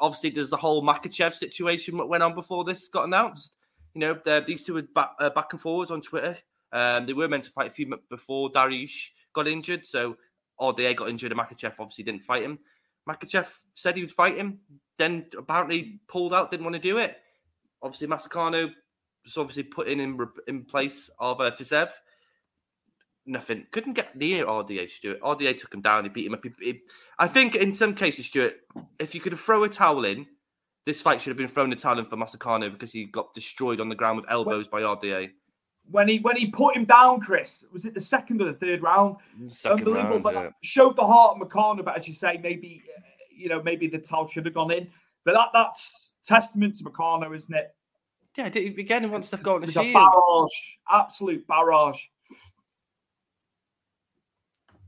Obviously, 0.00 0.30
there's 0.30 0.50
the 0.50 0.56
whole 0.56 0.82
Makhachev 0.82 1.34
situation 1.34 1.96
that 1.96 2.06
went 2.06 2.22
on 2.22 2.34
before 2.34 2.64
this 2.64 2.88
got 2.88 3.04
announced. 3.04 3.56
You 3.94 4.00
know, 4.00 4.42
these 4.46 4.64
two 4.64 4.74
were 4.74 4.82
back, 4.82 5.10
uh, 5.18 5.30
back 5.30 5.52
and 5.52 5.60
forwards 5.60 5.90
on 5.90 6.02
Twitter. 6.02 6.36
Um, 6.72 7.06
they 7.06 7.12
were 7.12 7.28
meant 7.28 7.44
to 7.44 7.50
fight 7.50 7.70
a 7.70 7.74
few 7.74 7.86
months 7.86 8.06
before 8.10 8.50
Dariush 8.50 9.10
got 9.32 9.48
injured, 9.48 9.86
so 9.86 10.16
RDA 10.60 10.96
got 10.96 11.08
injured 11.08 11.32
and 11.32 11.40
Makhachev 11.40 11.74
obviously 11.78 12.04
didn't 12.04 12.24
fight 12.24 12.42
him. 12.42 12.58
Makhachev 13.08 13.46
said 13.74 13.96
he 13.96 14.02
would 14.02 14.12
fight 14.12 14.36
him, 14.36 14.60
then 14.98 15.26
apparently 15.36 16.00
pulled 16.08 16.34
out, 16.34 16.50
didn't 16.50 16.64
want 16.64 16.74
to 16.74 16.82
do 16.82 16.98
it. 16.98 17.16
Obviously, 17.82 18.08
Masakano 18.08 18.70
was 19.24 19.36
obviously 19.36 19.62
put 19.62 19.88
in 19.88 20.00
in, 20.00 20.18
in 20.46 20.64
place 20.64 21.08
of 21.18 21.40
uh, 21.40 21.50
Fiziev. 21.52 21.90
Nothing. 23.28 23.66
Couldn't 23.72 23.92
get 23.92 24.16
near 24.16 24.46
RDA, 24.46 24.90
Stuart. 24.90 25.20
RDA 25.20 25.58
took 25.60 25.72
him 25.74 25.82
down. 25.82 26.04
He 26.04 26.08
beat 26.08 26.26
him 26.26 26.34
up. 26.34 26.42
He- 26.42 26.64
he- 26.64 26.80
I 27.18 27.28
think 27.28 27.54
in 27.54 27.74
some 27.74 27.94
cases, 27.94 28.24
Stuart, 28.26 28.60
if 28.98 29.14
you 29.14 29.20
could 29.20 29.38
throw 29.38 29.64
a 29.64 29.68
towel 29.68 30.04
in, 30.06 30.26
this 30.86 31.02
fight 31.02 31.20
should 31.20 31.30
have 31.30 31.36
been 31.36 31.46
thrown 31.48 31.70
a 31.72 31.76
towel 31.76 31.98
in 31.98 32.06
for 32.06 32.16
Masakano 32.16 32.72
because 32.72 32.90
he 32.90 33.04
got 33.04 33.34
destroyed 33.34 33.80
on 33.80 33.90
the 33.90 33.94
ground 33.94 34.16
with 34.18 34.30
elbows 34.30 34.66
by 34.66 34.80
RDA. 34.82 35.30
when 35.90 36.06
he 36.08 36.18
when 36.20 36.36
he 36.36 36.50
put 36.50 36.74
him 36.76 36.84
down, 36.86 37.20
Chris, 37.20 37.64
was 37.72 37.84
it 37.84 37.92
the 37.94 38.00
second 38.00 38.40
or 38.42 38.46
the 38.46 38.52
third 38.54 38.82
round? 38.82 39.16
Second 39.48 39.78
Unbelievable, 39.80 40.10
round, 40.12 40.22
but 40.22 40.34
yeah. 40.34 40.50
showed 40.62 40.96
the 40.96 41.06
heart 41.06 41.36
of 41.38 41.46
McConnell. 41.48 41.84
But 41.84 41.98
as 41.98 42.06
you 42.08 42.14
say, 42.14 42.38
maybe 42.42 42.82
uh, 42.96 43.00
you 43.30 43.48
know 43.50 43.62
maybe 43.62 43.86
the 43.88 43.98
towel 43.98 44.26
should 44.26 44.44
have 44.46 44.54
gone 44.54 44.70
in. 44.70 44.90
But 45.24 45.34
that 45.34 45.48
that's 45.52 46.12
testament 46.24 46.76
to 46.78 46.84
McConnell, 46.84 47.34
isn't 47.36 47.54
it? 47.54 47.74
Yeah, 48.36 48.46
again, 48.46 49.02
he 49.02 49.08
wants 49.08 49.30
to 49.30 49.36
go 49.38 49.54
on 49.56 49.60
the 49.62 49.66
It's 49.68 49.76
a 49.76 49.82
shield. 49.82 49.94
barrage, 49.94 50.76
absolute 50.90 51.46
barrage. 51.46 52.02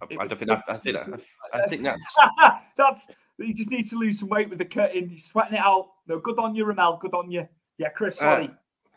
I 0.02 0.06
I 0.18 0.26
don't 0.26 0.38
think 0.38 0.48
that. 0.48 0.64
I 0.68 0.72
think 0.76 0.96
that. 0.96 1.20
I 1.52 1.68
think 1.68 1.82
that's 1.82 2.16
that's 2.76 3.06
he 3.38 3.52
just 3.52 3.70
need 3.70 3.88
to 3.90 3.96
lose 3.96 4.20
some 4.20 4.28
weight 4.28 4.50
with 4.50 4.58
the 4.58 4.64
cutting. 4.64 5.08
He's 5.08 5.26
sweating 5.26 5.54
it 5.54 5.60
out. 5.60 5.90
No, 6.06 6.18
good 6.18 6.38
on 6.38 6.54
you, 6.54 6.64
Ramel. 6.64 6.98
Good 7.00 7.14
on 7.14 7.30
you. 7.30 7.48
Yeah, 7.78 7.88
Chris. 7.88 8.18
Sorry. 8.18 8.46
Uh, 8.46 8.54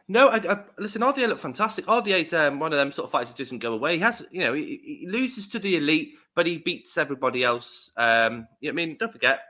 no, 0.10 0.28
I, 0.28 0.38
I, 0.38 0.60
listen. 0.78 1.02
RDA 1.02 1.30
looked 1.30 1.42
fantastic. 1.42 1.86
RDA's 1.86 2.34
um, 2.34 2.60
one 2.60 2.74
of 2.74 2.78
them 2.78 2.92
sort 2.92 3.06
of 3.06 3.12
fights 3.12 3.30
that 3.30 3.38
doesn't 3.38 3.60
go 3.60 3.74
away. 3.74 3.94
He 3.94 4.00
has, 4.00 4.26
you 4.32 4.42
know, 4.42 4.54
he, 4.54 5.00
he 5.02 5.08
loses 5.08 5.48
to 5.48 5.60
the 5.60 5.78
elite, 5.78 6.16
but 6.36 6.46
he 6.46 6.58
beats 6.58 6.98
everybody 6.98 7.44
else. 7.44 7.92
Um, 7.96 8.48
you 8.60 8.70
know 8.70 8.74
I 8.74 8.76
mean, 8.76 8.98
don't 9.00 9.14
forget, 9.14 9.44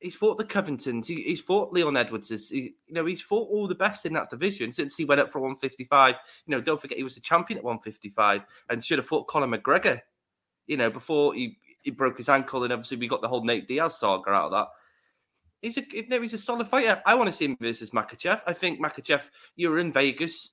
he's 0.00 0.16
fought 0.16 0.38
the 0.38 0.44
Covingtons. 0.44 1.06
He, 1.06 1.22
he's 1.22 1.40
fought 1.40 1.72
Leon 1.72 1.96
Edwards. 1.96 2.28
He, 2.50 2.74
you 2.86 2.94
know, 2.94 3.06
he's 3.06 3.22
fought 3.22 3.48
all 3.50 3.68
the 3.68 3.74
best 3.74 4.06
in 4.06 4.12
that 4.14 4.30
division 4.30 4.72
since 4.72 4.96
he 4.96 5.04
went 5.04 5.20
up 5.20 5.32
for 5.32 5.40
155. 5.40 6.16
You 6.46 6.56
know, 6.56 6.60
don't 6.60 6.80
forget 6.80 6.98
he 6.98 7.04
was 7.04 7.14
the 7.14 7.20
champion 7.20 7.58
at 7.58 7.64
155 7.64 8.42
and 8.68 8.84
should 8.84 8.98
have 8.98 9.06
fought 9.06 9.28
Conor 9.28 9.46
McGregor. 9.46 10.00
You 10.70 10.76
know, 10.76 10.88
before 10.88 11.34
he, 11.34 11.58
he 11.82 11.90
broke 11.90 12.16
his 12.16 12.28
ankle, 12.28 12.62
and 12.62 12.72
obviously 12.72 12.96
we 12.96 13.08
got 13.08 13.22
the 13.22 13.26
whole 13.26 13.42
Nate 13.42 13.66
Diaz 13.66 13.98
saga 13.98 14.30
out 14.30 14.44
of 14.44 14.50
that. 14.52 14.68
He's 15.62 15.76
a 15.76 15.84
he's 15.90 16.32
a 16.32 16.38
solid 16.38 16.68
fighter. 16.68 17.02
I 17.04 17.16
want 17.16 17.26
to 17.26 17.32
see 17.32 17.46
him 17.46 17.56
versus 17.60 17.90
Makhachev. 17.90 18.40
I 18.46 18.52
think 18.52 18.80
Makhachev, 18.80 19.22
you 19.56 19.68
were 19.68 19.80
in 19.80 19.92
Vegas. 19.92 20.50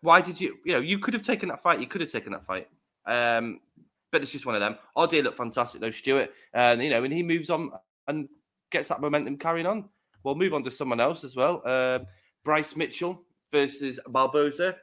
Why 0.00 0.20
did 0.20 0.40
you? 0.40 0.56
You 0.64 0.72
know, 0.72 0.80
you 0.80 0.98
could 0.98 1.14
have 1.14 1.22
taken 1.22 1.48
that 1.50 1.62
fight. 1.62 1.78
You 1.78 1.86
could 1.86 2.00
have 2.00 2.10
taken 2.10 2.32
that 2.32 2.44
fight. 2.44 2.66
Um, 3.06 3.60
but 4.10 4.20
it's 4.20 4.32
just 4.32 4.46
one 4.46 4.56
of 4.56 4.60
them. 4.60 4.76
RDA 4.96 5.22
looked 5.22 5.36
fantastic 5.36 5.80
though, 5.80 5.92
Stuart. 5.92 6.32
And 6.52 6.82
you 6.82 6.90
know, 6.90 7.04
and 7.04 7.12
he 7.12 7.22
moves 7.22 7.48
on 7.48 7.70
and 8.08 8.28
gets 8.72 8.88
that 8.88 9.00
momentum 9.00 9.38
carrying 9.38 9.66
on. 9.66 9.88
We'll 10.24 10.34
move 10.34 10.54
on 10.54 10.64
to 10.64 10.72
someone 10.72 10.98
else 10.98 11.22
as 11.22 11.36
well. 11.36 11.62
Uh, 11.64 12.00
Bryce 12.44 12.74
Mitchell 12.74 13.22
versus 13.52 14.00
Barboza. 14.08 14.74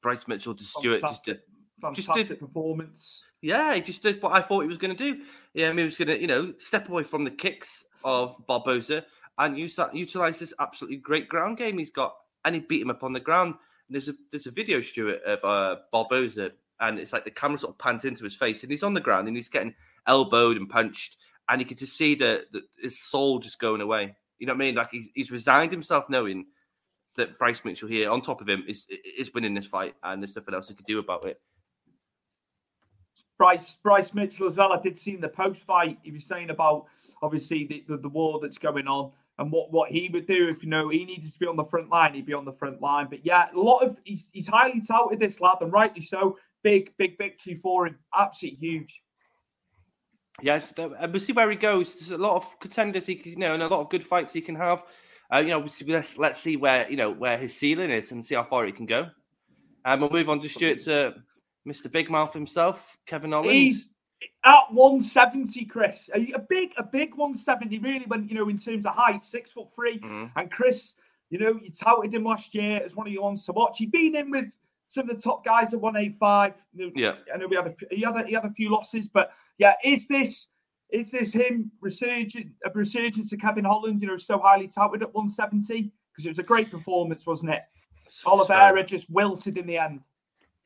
Bryce 0.00 0.26
Mitchell 0.26 0.54
to 0.54 0.64
Stuart 0.64 1.00
Fantastic, 1.00 1.36
just 1.36 1.53
fantastic 1.84 2.28
did- 2.28 2.28
the 2.28 2.46
performance. 2.46 3.24
yeah, 3.42 3.74
he 3.74 3.80
just 3.80 4.02
did 4.02 4.22
what 4.22 4.32
I 4.32 4.40
thought 4.42 4.62
he 4.62 4.68
was 4.68 4.78
going 4.78 4.96
to 4.96 5.12
do. 5.12 5.22
Yeah, 5.52 5.72
he 5.72 5.82
was 5.82 5.96
going 5.96 6.08
to, 6.08 6.20
you 6.20 6.26
know, 6.26 6.54
step 6.58 6.88
away 6.88 7.02
from 7.02 7.24
the 7.24 7.30
kicks 7.30 7.84
of 8.02 8.36
Barboza 8.46 9.04
and 9.38 9.58
use 9.58 9.76
that, 9.76 9.94
utilize 9.94 10.38
this 10.38 10.54
absolutely 10.60 10.98
great 10.98 11.28
ground 11.28 11.58
game 11.58 11.78
he's 11.78 11.90
got, 11.90 12.14
and 12.44 12.54
he 12.54 12.60
beat 12.60 12.82
him 12.82 12.90
up 12.90 13.02
on 13.02 13.12
the 13.12 13.20
ground. 13.20 13.54
And 13.88 13.94
there's 13.94 14.08
a 14.08 14.14
there's 14.30 14.46
a 14.46 14.50
video, 14.50 14.80
Stuart, 14.80 15.22
of 15.24 15.44
uh, 15.44 15.80
Barboza, 15.92 16.52
and 16.80 16.98
it's 16.98 17.12
like 17.12 17.24
the 17.24 17.30
camera 17.30 17.58
sort 17.58 17.74
of 17.74 17.78
pans 17.78 18.04
into 18.04 18.24
his 18.24 18.36
face, 18.36 18.62
and 18.62 18.70
he's 18.70 18.82
on 18.82 18.94
the 18.94 19.00
ground 19.00 19.28
and 19.28 19.36
he's 19.36 19.48
getting 19.48 19.74
elbowed 20.06 20.56
and 20.56 20.68
punched, 20.68 21.16
and 21.48 21.60
you 21.60 21.66
can 21.66 21.76
just 21.76 21.96
see 21.96 22.14
the, 22.14 22.44
the 22.52 22.62
his 22.80 23.00
soul 23.00 23.38
just 23.38 23.58
going 23.58 23.80
away. 23.80 24.14
You 24.38 24.46
know 24.46 24.52
what 24.52 24.62
I 24.62 24.66
mean? 24.66 24.74
Like 24.74 24.90
he's 24.90 25.10
he's 25.14 25.30
resigned 25.30 25.70
himself, 25.72 26.08
knowing 26.08 26.46
that 27.16 27.38
Bryce 27.38 27.64
Mitchell 27.64 27.88
here 27.88 28.10
on 28.10 28.20
top 28.20 28.40
of 28.40 28.48
him 28.48 28.64
is 28.66 28.86
is 29.18 29.32
winning 29.34 29.54
this 29.54 29.66
fight, 29.66 29.94
and 30.02 30.22
there's 30.22 30.36
nothing 30.36 30.54
else 30.54 30.68
he 30.68 30.74
could 30.74 30.86
do 30.86 30.98
about 30.98 31.24
it. 31.26 31.40
Bryce 33.44 33.76
Bryce 33.82 34.14
Mitchell 34.14 34.48
as 34.48 34.56
well. 34.56 34.72
I 34.72 34.80
did 34.80 34.98
see 34.98 35.12
in 35.12 35.20
the 35.20 35.28
post 35.28 35.60
fight 35.60 35.98
he 36.02 36.10
was 36.10 36.24
saying 36.24 36.48
about 36.48 36.86
obviously 37.20 37.66
the, 37.66 37.84
the, 37.86 37.98
the 37.98 38.08
war 38.08 38.40
that's 38.40 38.56
going 38.56 38.86
on 38.86 39.10
and 39.38 39.52
what, 39.52 39.70
what 39.70 39.90
he 39.90 40.08
would 40.10 40.26
do 40.26 40.48
if 40.48 40.62
you 40.62 40.70
know 40.70 40.88
he 40.88 41.04
needed 41.04 41.30
to 41.30 41.38
be 41.38 41.46
on 41.46 41.56
the 41.56 41.64
front 41.64 41.90
line, 41.90 42.14
he'd 42.14 42.24
be 42.24 42.32
on 42.32 42.46
the 42.46 42.54
front 42.54 42.80
line. 42.80 43.06
But 43.10 43.26
yeah, 43.26 43.48
a 43.54 43.60
lot 43.60 43.80
of 43.80 44.00
he's, 44.04 44.28
he's 44.32 44.46
highly 44.48 44.80
touted 44.80 45.20
this 45.20 45.42
lad, 45.42 45.58
and 45.60 45.70
rightly 45.70 46.00
so. 46.00 46.38
Big 46.62 46.96
big 46.96 47.18
victory 47.18 47.54
for 47.54 47.86
him, 47.86 47.98
absolutely 48.18 48.66
huge. 48.66 49.02
Uh, 50.78 50.88
and 50.98 51.12
we'll 51.12 51.20
see 51.20 51.34
where 51.34 51.50
he 51.50 51.56
goes. 51.56 51.94
There's 51.96 52.12
a 52.12 52.16
lot 52.16 52.36
of 52.36 52.58
contenders 52.60 53.04
he, 53.04 53.14
can- 53.14 53.32
you 53.32 53.38
know, 53.38 53.52
and 53.52 53.62
a 53.62 53.68
lot 53.68 53.80
of 53.80 53.90
good 53.90 54.04
fights 54.04 54.32
he 54.32 54.40
can 54.40 54.54
have. 54.54 54.84
Uh, 55.30 55.40
you 55.40 55.48
know, 55.48 55.66
let's 55.86 56.16
let's 56.16 56.40
see 56.40 56.56
where 56.56 56.90
you 56.90 56.96
know 56.96 57.10
where 57.10 57.36
his 57.36 57.54
ceiling 57.54 57.90
is 57.90 58.10
and 58.10 58.24
see 58.24 58.36
how 58.36 58.44
far 58.44 58.64
he 58.64 58.72
can 58.72 58.86
go. 58.86 59.08
And 59.84 60.00
we'll 60.00 60.08
move 60.08 60.30
on 60.30 60.40
to 60.40 60.48
Stuart 60.48 60.78
to 60.84 61.16
Mr. 61.66 61.90
Big 61.90 62.10
Mouth 62.10 62.32
himself, 62.32 62.96
Kevin 63.06 63.32
Owens. 63.32 63.52
He's 63.52 63.90
at 64.44 64.72
170, 64.72 65.64
Chris. 65.66 66.08
A, 66.14 66.32
a 66.32 66.38
big, 66.38 66.72
a 66.76 66.82
big 66.82 67.14
170, 67.14 67.78
really, 67.78 68.04
when 68.06 68.28
you 68.28 68.34
know, 68.34 68.48
in 68.48 68.58
terms 68.58 68.86
of 68.86 68.94
height, 68.94 69.24
six 69.24 69.52
foot 69.52 69.68
3 69.74 69.98
Mhm. 69.98 70.32
And 70.36 70.50
Chris, 70.50 70.94
you 71.30 71.38
know, 71.38 71.58
you 71.62 71.70
touted 71.70 72.12
him 72.14 72.24
last 72.24 72.54
year 72.54 72.80
as 72.84 72.94
one 72.94 73.06
of 73.06 73.12
your 73.12 73.22
ones 73.24 73.44
to 73.46 73.52
watch. 73.52 73.78
He'd 73.78 73.92
been 73.92 74.14
in 74.14 74.30
with 74.30 74.52
some 74.88 75.08
of 75.08 75.16
the 75.16 75.20
top 75.22 75.44
guys 75.44 75.72
at 75.72 75.80
185. 75.80 76.54
You 76.74 76.86
know, 76.86 76.92
Yeah. 76.94 77.14
I 77.32 77.38
know 77.38 77.48
we 77.48 77.56
had 77.56 77.66
a, 77.66 77.74
he 77.94 78.02
had 78.02 78.16
a, 78.16 78.26
he 78.26 78.34
had 78.34 78.44
a 78.44 78.50
few 78.50 78.70
losses, 78.70 79.08
but 79.08 79.32
yeah, 79.58 79.74
is 79.84 80.06
this 80.06 80.48
is 80.90 81.10
this 81.10 81.32
him 81.32 81.72
resurgent 81.80 82.52
a 82.64 82.70
resurgence 82.70 83.30
to 83.30 83.36
Kevin 83.36 83.64
Holland? 83.64 84.00
You 84.00 84.08
know, 84.08 84.16
so 84.16 84.38
highly 84.38 84.68
touted 84.68 85.02
at 85.02 85.12
170 85.14 85.90
because 86.12 86.26
it 86.26 86.28
was 86.28 86.38
a 86.38 86.42
great 86.44 86.70
performance, 86.70 87.26
wasn't 87.26 87.52
it? 87.52 87.62
Oliveira 88.26 88.84
just 88.84 89.10
wilted 89.10 89.58
in 89.58 89.66
the 89.66 89.78
end. 89.78 90.00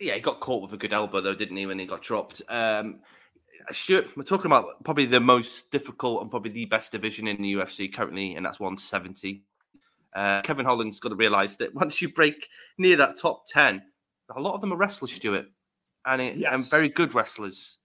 Yeah, 0.00 0.14
he 0.14 0.20
got 0.20 0.40
caught 0.40 0.62
with 0.62 0.72
a 0.72 0.76
good 0.76 0.92
elbow 0.92 1.20
though, 1.20 1.34
didn't 1.34 1.56
he? 1.56 1.66
When 1.66 1.78
he 1.78 1.86
got 1.86 2.02
dropped. 2.02 2.42
Um, 2.48 3.00
Stuart, 3.72 4.16
we're 4.16 4.24
talking 4.24 4.46
about 4.46 4.82
probably 4.84 5.06
the 5.06 5.20
most 5.20 5.70
difficult 5.70 6.22
and 6.22 6.30
probably 6.30 6.50
the 6.50 6.64
best 6.66 6.92
division 6.92 7.26
in 7.26 7.42
the 7.42 7.54
UFC 7.54 7.92
currently, 7.92 8.34
and 8.34 8.46
that's 8.46 8.60
170. 8.60 9.42
Uh, 10.14 10.40
Kevin 10.42 10.64
Holland's 10.64 11.00
got 11.00 11.10
to 11.10 11.14
realise 11.14 11.56
that 11.56 11.74
once 11.74 12.00
you 12.00 12.08
break 12.08 12.48
near 12.78 12.96
that 12.96 13.18
top 13.18 13.46
10, 13.48 13.82
a 14.34 14.40
lot 14.40 14.54
of 14.54 14.60
them 14.60 14.72
are 14.72 14.76
wrestlers, 14.76 15.12
Stuart, 15.12 15.46
and, 16.06 16.22
it, 16.22 16.44
and 16.50 16.68
very 16.68 16.88
good 16.88 17.14
wrestlers. 17.14 17.78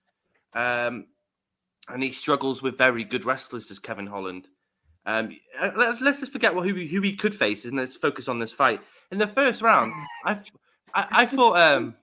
Um, 0.54 1.08
and 1.90 2.02
he 2.02 2.12
struggles 2.12 2.62
with 2.62 2.78
very 2.78 3.04
good 3.04 3.26
wrestlers, 3.26 3.66
does 3.66 3.80
Kevin 3.80 4.08
Holland. 4.08 4.48
Um, 5.06 5.36
uh, 5.60 5.72
let's, 5.76 6.02
let's 6.02 6.20
just 6.22 6.32
forget 6.32 6.56
what 6.56 6.68
who 6.68 6.76
he, 6.76 6.88
who 6.88 7.02
he 7.02 7.14
could 7.16 7.36
face 7.36 7.66
and 7.66 7.76
let's 7.76 7.96
focus 7.96 8.30
on 8.30 8.40
this 8.40 8.54
fight. 8.54 8.80
In 9.12 9.18
the 9.18 9.28
first 9.28 9.62
round, 9.62 9.92
I, 10.26 10.40
I, 10.94 11.08
I 11.12 11.26
thought 11.26 11.58
um, 11.58 11.96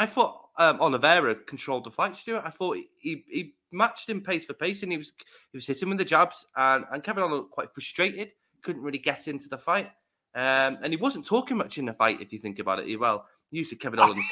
I 0.00 0.06
thought 0.06 0.48
um, 0.56 0.80
Oliveira 0.80 1.34
controlled 1.34 1.84
the 1.84 1.90
fight. 1.90 2.16
Stuart, 2.16 2.42
I 2.46 2.48
thought 2.48 2.78
he, 2.98 3.22
he 3.28 3.52
matched 3.70 4.08
him 4.08 4.22
pace 4.22 4.46
for 4.46 4.54
pace, 4.54 4.82
and 4.82 4.90
he 4.90 4.96
was 4.96 5.12
he 5.52 5.58
was 5.58 5.66
hitting 5.66 5.90
with 5.90 5.98
the 5.98 6.06
jabs, 6.06 6.46
and, 6.56 6.86
and 6.90 7.04
Kevin 7.04 7.20
Holland 7.20 7.42
looked 7.42 7.50
quite 7.50 7.70
frustrated, 7.74 8.30
couldn't 8.62 8.80
really 8.80 8.98
get 8.98 9.28
into 9.28 9.50
the 9.50 9.58
fight, 9.58 9.90
um, 10.34 10.78
and 10.82 10.86
he 10.86 10.96
wasn't 10.96 11.26
talking 11.26 11.58
much 11.58 11.76
in 11.76 11.84
the 11.84 11.92
fight. 11.92 12.22
If 12.22 12.32
you 12.32 12.38
think 12.38 12.58
about 12.60 12.78
it, 12.78 12.96
well, 12.96 13.26
usually 13.50 13.76
Kevin 13.76 13.98
Holland, 13.98 14.22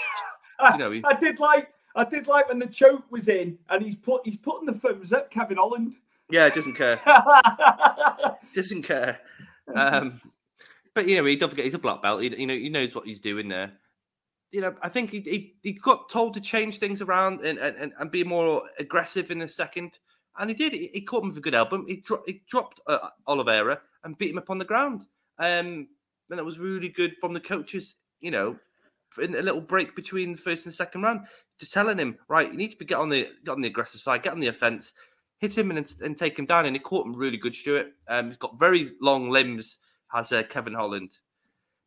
you 0.73 0.79
know, 0.79 0.91
he, 0.91 1.03
I 1.05 1.13
did 1.13 1.39
like 1.39 1.69
I 1.95 2.05
did 2.05 2.27
like 2.27 2.49
when 2.49 2.61
the 2.61 2.67
choke 2.67 3.05
was 3.11 3.29
in, 3.29 3.59
and 3.69 3.85
he's 3.85 3.97
put 3.97 4.23
he's 4.25 4.39
putting 4.39 4.65
the 4.65 4.73
thumbs 4.73 5.13
up, 5.13 5.31
Kevin 5.31 5.59
Holland. 5.59 5.97
yeah, 6.31 6.49
doesn't 6.49 6.77
care, 6.77 6.99
doesn't 8.55 8.83
care. 8.85 9.21
Um, 9.77 10.19
but 10.95 11.07
you 11.07 11.19
know, 11.19 11.27
he 11.27 11.37
don't 11.37 11.51
forget 11.51 11.67
he's 11.67 11.75
a 11.75 11.79
black 11.79 12.01
belt. 12.01 12.23
He, 12.23 12.35
you 12.41 12.47
know, 12.47 12.55
he 12.55 12.71
knows 12.71 12.95
what 12.95 13.07
he's 13.07 13.21
doing 13.21 13.49
there. 13.49 13.73
You 14.51 14.63
know, 14.63 14.75
I 14.83 14.89
think 14.89 15.11
he 15.11 15.21
he, 15.21 15.55
he 15.63 15.73
got 15.73 16.09
told 16.09 16.35
to 16.35 16.41
change 16.41 16.79
things 16.79 17.03
around 17.03 17.45
and, 17.45 17.59
and, 17.59 17.93
and 17.99 18.11
be 18.11 18.25
more 18.25 18.63
aggressive 18.79 19.31
in 19.31 19.39
the 19.39 19.49
second, 19.49 19.99
and 20.39 20.49
he 20.49 20.55
did. 20.57 20.73
He, 20.73 20.91
he 20.95 21.01
caught 21.03 21.23
him 21.23 21.29
with 21.29 21.39
a 21.39 21.43
good 21.43 21.55
elbow. 21.55 21.85
He, 21.87 21.97
dro- 21.97 22.23
he 22.27 22.43
dropped 22.49 22.81
uh, 22.87 23.11
Oliveira 23.27 23.81
and 24.05 24.17
beat 24.17 24.31
him 24.31 24.39
up 24.39 24.51
on 24.51 24.59
the 24.59 24.65
ground. 24.65 25.07
Um, 25.39 25.89
and 26.31 26.39
that 26.39 26.45
was 26.45 26.59
really 26.59 26.89
good 26.89 27.17
from 27.21 27.35
the 27.35 27.41
coaches. 27.41 27.95
You 28.21 28.31
know, 28.31 28.57
in 29.23 29.35
a 29.35 29.43
little 29.43 29.61
break 29.61 29.97
between 29.97 30.33
the 30.33 30.39
first 30.39 30.67
and 30.67 30.75
second 30.75 31.03
round, 31.03 31.27
just 31.59 31.73
telling 31.73 31.99
him, 31.99 32.17
right, 32.29 32.51
you 32.51 32.57
need 32.57 32.71
to 32.71 32.77
be 32.77 32.85
get 32.85 32.99
on 32.99 33.09
the 33.09 33.29
get 33.45 33.53
on 33.53 33.61
the 33.61 33.69
aggressive 33.69 34.01
side, 34.01 34.23
get 34.23 34.33
on 34.33 34.41
the 34.41 34.49
offense, 34.49 34.93
hit 35.39 35.57
him 35.57 35.71
and, 35.71 35.95
and 36.03 36.17
take 36.17 36.39
him 36.39 36.47
down. 36.47 36.67
And 36.67 36.77
he 36.77 36.81
caught 36.81 37.07
him 37.07 37.15
really 37.15 37.37
good, 37.37 37.55
Stuart. 37.55 37.89
Um, 38.09 38.29
he's 38.29 38.37
got 38.37 38.59
very 38.59 38.93
long 39.01 39.31
limbs, 39.31 39.79
has 40.13 40.33
uh, 40.33 40.43
Kevin 40.45 40.75
Holland, 40.75 41.19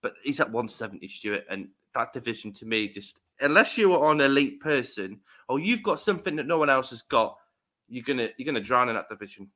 but 0.01 0.13
he's 0.23 0.39
at 0.39 0.51
170, 0.51 1.07
Stuart. 1.07 1.45
And 1.49 1.69
that 1.95 2.13
division 2.13 2.53
to 2.53 2.65
me, 2.65 2.87
just 2.87 3.17
unless 3.39 3.77
you 3.77 3.93
are 3.93 4.11
an 4.11 4.21
elite 4.21 4.59
person 4.59 5.19
or 5.49 5.59
you've 5.59 5.83
got 5.83 5.99
something 5.99 6.35
that 6.35 6.47
no 6.47 6.57
one 6.57 6.69
else 6.69 6.91
has 6.91 7.01
got, 7.03 7.35
you're 7.87 8.03
gonna 8.03 8.29
you're 8.37 8.45
gonna 8.45 8.63
drown 8.63 8.89
in 8.89 8.95
that 8.95 9.09
division. 9.09 9.49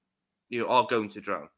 You 0.50 0.68
are 0.68 0.86
going 0.90 1.10
to 1.12 1.22
drown. 1.22 1.50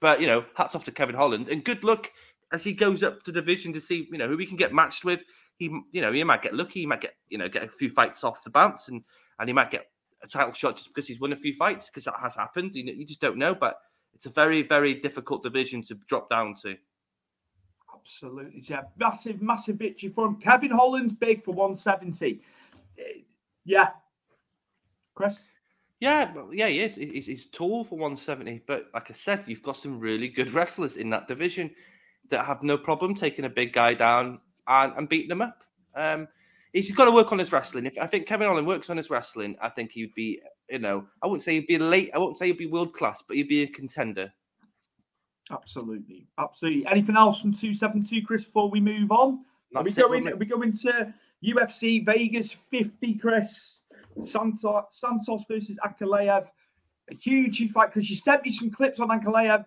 But 0.00 0.20
you 0.20 0.26
know, 0.26 0.44
hats 0.54 0.74
off 0.74 0.84
to 0.84 0.92
Kevin 0.92 1.14
Holland 1.14 1.48
and 1.48 1.64
good 1.64 1.84
luck 1.84 2.10
as 2.52 2.62
he 2.62 2.72
goes 2.72 3.02
up 3.02 3.24
the 3.24 3.32
division 3.32 3.72
to 3.72 3.80
see 3.80 4.08
you 4.10 4.18
know 4.18 4.28
who 4.28 4.36
he 4.36 4.46
can 4.46 4.56
get 4.56 4.72
matched 4.72 5.04
with. 5.04 5.20
He 5.56 5.66
you 5.92 6.00
know 6.00 6.12
he 6.12 6.22
might 6.24 6.42
get 6.42 6.54
lucky, 6.54 6.80
he 6.80 6.86
might 6.86 7.00
get 7.00 7.14
you 7.28 7.38
know 7.38 7.48
get 7.48 7.64
a 7.64 7.68
few 7.68 7.90
fights 7.90 8.24
off 8.24 8.44
the 8.44 8.50
bounce, 8.50 8.88
and 8.88 9.02
and 9.38 9.48
he 9.48 9.52
might 9.52 9.70
get 9.70 9.86
a 10.22 10.28
title 10.28 10.52
shot 10.52 10.76
just 10.76 10.88
because 10.88 11.08
he's 11.08 11.20
won 11.20 11.32
a 11.32 11.36
few 11.36 11.54
fights 11.54 11.88
because 11.88 12.04
that 12.04 12.14
has 12.20 12.34
happened. 12.34 12.74
You 12.74 12.84
know, 12.84 12.92
you 12.92 13.06
just 13.06 13.20
don't 13.20 13.38
know, 13.38 13.54
but 13.54 13.76
it's 14.14 14.26
a 14.26 14.30
very 14.30 14.62
very 14.62 14.94
difficult 14.94 15.42
division 15.42 15.82
to 15.84 15.94
drop 16.06 16.28
down 16.28 16.54
to. 16.62 16.76
Absolutely, 18.06 18.62
yeah, 18.62 18.82
massive 18.96 19.42
massive 19.42 19.76
victory 19.76 20.10
for 20.10 20.26
him. 20.26 20.36
Kevin 20.36 20.70
Holland's 20.70 21.12
big 21.12 21.44
for 21.44 21.50
170. 21.50 22.40
Eh, 22.98 23.02
Yeah, 23.64 23.88
Chris. 25.16 25.40
Yeah, 25.98 26.32
yeah, 26.52 26.68
he 26.68 26.82
is. 26.82 26.94
He's, 26.94 27.26
he's 27.26 27.46
tall 27.46 27.82
for 27.82 27.96
170, 27.98 28.62
but 28.68 28.86
like 28.94 29.10
I 29.10 29.14
said, 29.14 29.42
you've 29.46 29.62
got 29.62 29.76
some 29.76 29.98
really 29.98 30.28
good 30.28 30.52
wrestlers 30.52 30.98
in 30.98 31.10
that 31.10 31.26
division 31.26 31.70
that 32.30 32.44
have 32.46 32.62
no 32.62 32.78
problem 32.78 33.14
taking 33.14 33.46
a 33.46 33.48
big 33.48 33.72
guy 33.72 33.94
down 33.94 34.38
and, 34.68 34.92
and 34.96 35.08
beating 35.08 35.30
him 35.30 35.42
up. 35.42 35.64
Um, 35.96 36.28
he's 36.72 36.92
got 36.92 37.06
to 37.06 37.10
work 37.10 37.32
on 37.32 37.40
his 37.40 37.50
wrestling. 37.50 37.86
If 37.86 37.98
I 37.98 38.06
think 38.06 38.28
Kevin 38.28 38.46
Holland 38.46 38.68
works 38.68 38.88
on 38.88 38.98
his 38.98 39.10
wrestling, 39.10 39.56
I 39.60 39.68
think 39.70 39.90
he'd 39.90 40.14
be, 40.14 40.40
you 40.70 40.78
know, 40.78 41.06
I 41.22 41.26
wouldn't 41.26 41.42
say 41.42 41.54
he'd 41.54 41.66
be 41.66 41.78
late. 41.78 42.10
I 42.14 42.18
wouldn't 42.18 42.38
say 42.38 42.48
he'd 42.48 42.58
be 42.58 42.66
world 42.66 42.92
class, 42.92 43.24
but 43.26 43.36
he'd 43.36 43.48
be 43.48 43.62
a 43.62 43.66
contender. 43.66 44.32
Absolutely, 45.50 46.26
absolutely. 46.38 46.86
Anything 46.86 47.16
else 47.16 47.40
from 47.40 47.52
272, 47.52 48.26
Chris, 48.26 48.44
before 48.44 48.68
we 48.68 48.80
move 48.80 49.12
on? 49.12 49.44
Are 49.74 49.82
we 49.82 49.90
it, 49.90 49.96
going 49.96 50.28
are 50.28 50.36
we 50.36 50.46
going 50.46 50.72
to 50.72 51.14
UFC 51.44 52.04
Vegas 52.04 52.52
50, 52.52 53.14
Chris? 53.14 53.80
Santos, 54.24 54.84
Santos 54.90 55.44
versus 55.48 55.78
Ankalaev. 55.84 56.46
A 57.10 57.14
huge, 57.14 57.58
huge 57.58 57.70
fight 57.72 57.92
because 57.92 58.08
you 58.10 58.16
sent 58.16 58.44
me 58.44 58.52
some 58.52 58.70
clips 58.70 58.98
on 58.98 59.08
Ankalaev. 59.08 59.64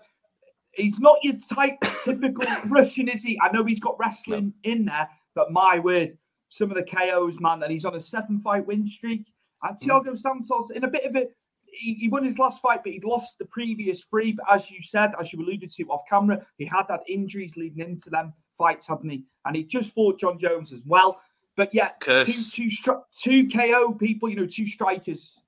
He's 0.72 1.00
not 1.00 1.18
your 1.24 1.36
type, 1.54 1.78
typical 2.04 2.46
Russian, 2.66 3.08
is 3.08 3.22
he? 3.22 3.40
I 3.42 3.52
know 3.52 3.64
he's 3.64 3.80
got 3.80 3.98
wrestling 4.00 4.54
in 4.64 4.86
there, 4.86 5.10
but 5.36 5.52
my 5.52 5.80
word, 5.80 6.18
some 6.50 6.72
of 6.72 6.78
the 6.78 6.84
KOs, 6.84 7.40
man, 7.40 7.64
and 7.64 7.72
he's 7.72 7.86
on 7.86 7.96
a 7.96 8.02
seven 8.02 8.42
fight 8.42 8.66
win 8.66 8.88
streak. 8.88 9.26
And 9.64 9.78
Thiago 9.78 10.18
Santos, 10.18 10.72
in 10.72 10.84
a 10.84 10.88
bit 10.88 11.06
of 11.06 11.16
it, 11.16 11.36
he, 11.72 11.94
he 11.96 12.10
won 12.10 12.24
his 12.24 12.38
last 12.38 12.62
fight, 12.62 12.82
but 12.84 12.94
he'd 12.94 13.04
lost 13.04 13.38
the 13.38 13.46
previous 13.46 14.04
three. 14.04 14.34
But 14.34 14.46
as 14.54 14.72
you 14.72 14.82
said, 14.82 15.12
as 15.20 15.34
you 15.34 15.42
alluded 15.42 15.72
to 15.72 15.84
off 15.86 16.02
camera, 16.10 16.46
he 16.58 16.66
had 16.66 16.86
had 16.90 17.00
injuries 17.08 17.56
leading 17.56 17.80
into 17.80 18.10
them 18.10 18.34
fights, 18.58 18.88
hadn't 18.88 19.10
he? 19.10 19.24
And 19.46 19.56
he 19.56 19.64
just 19.64 19.92
fought 19.92 20.20
Jon 20.20 20.38
Jones 20.38 20.72
as 20.72 20.86
well. 20.86 21.20
But 21.56 21.74
yeah, 21.74 21.90
Curse. 22.00 22.26
two 22.26 22.68
two 22.70 22.70
stri- 22.70 23.04
two 23.14 23.50
KO 23.50 23.94
people, 23.94 24.30
you 24.30 24.36
know, 24.36 24.46
two 24.46 24.68
strikers. 24.68 25.40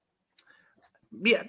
Yeah, 1.23 1.43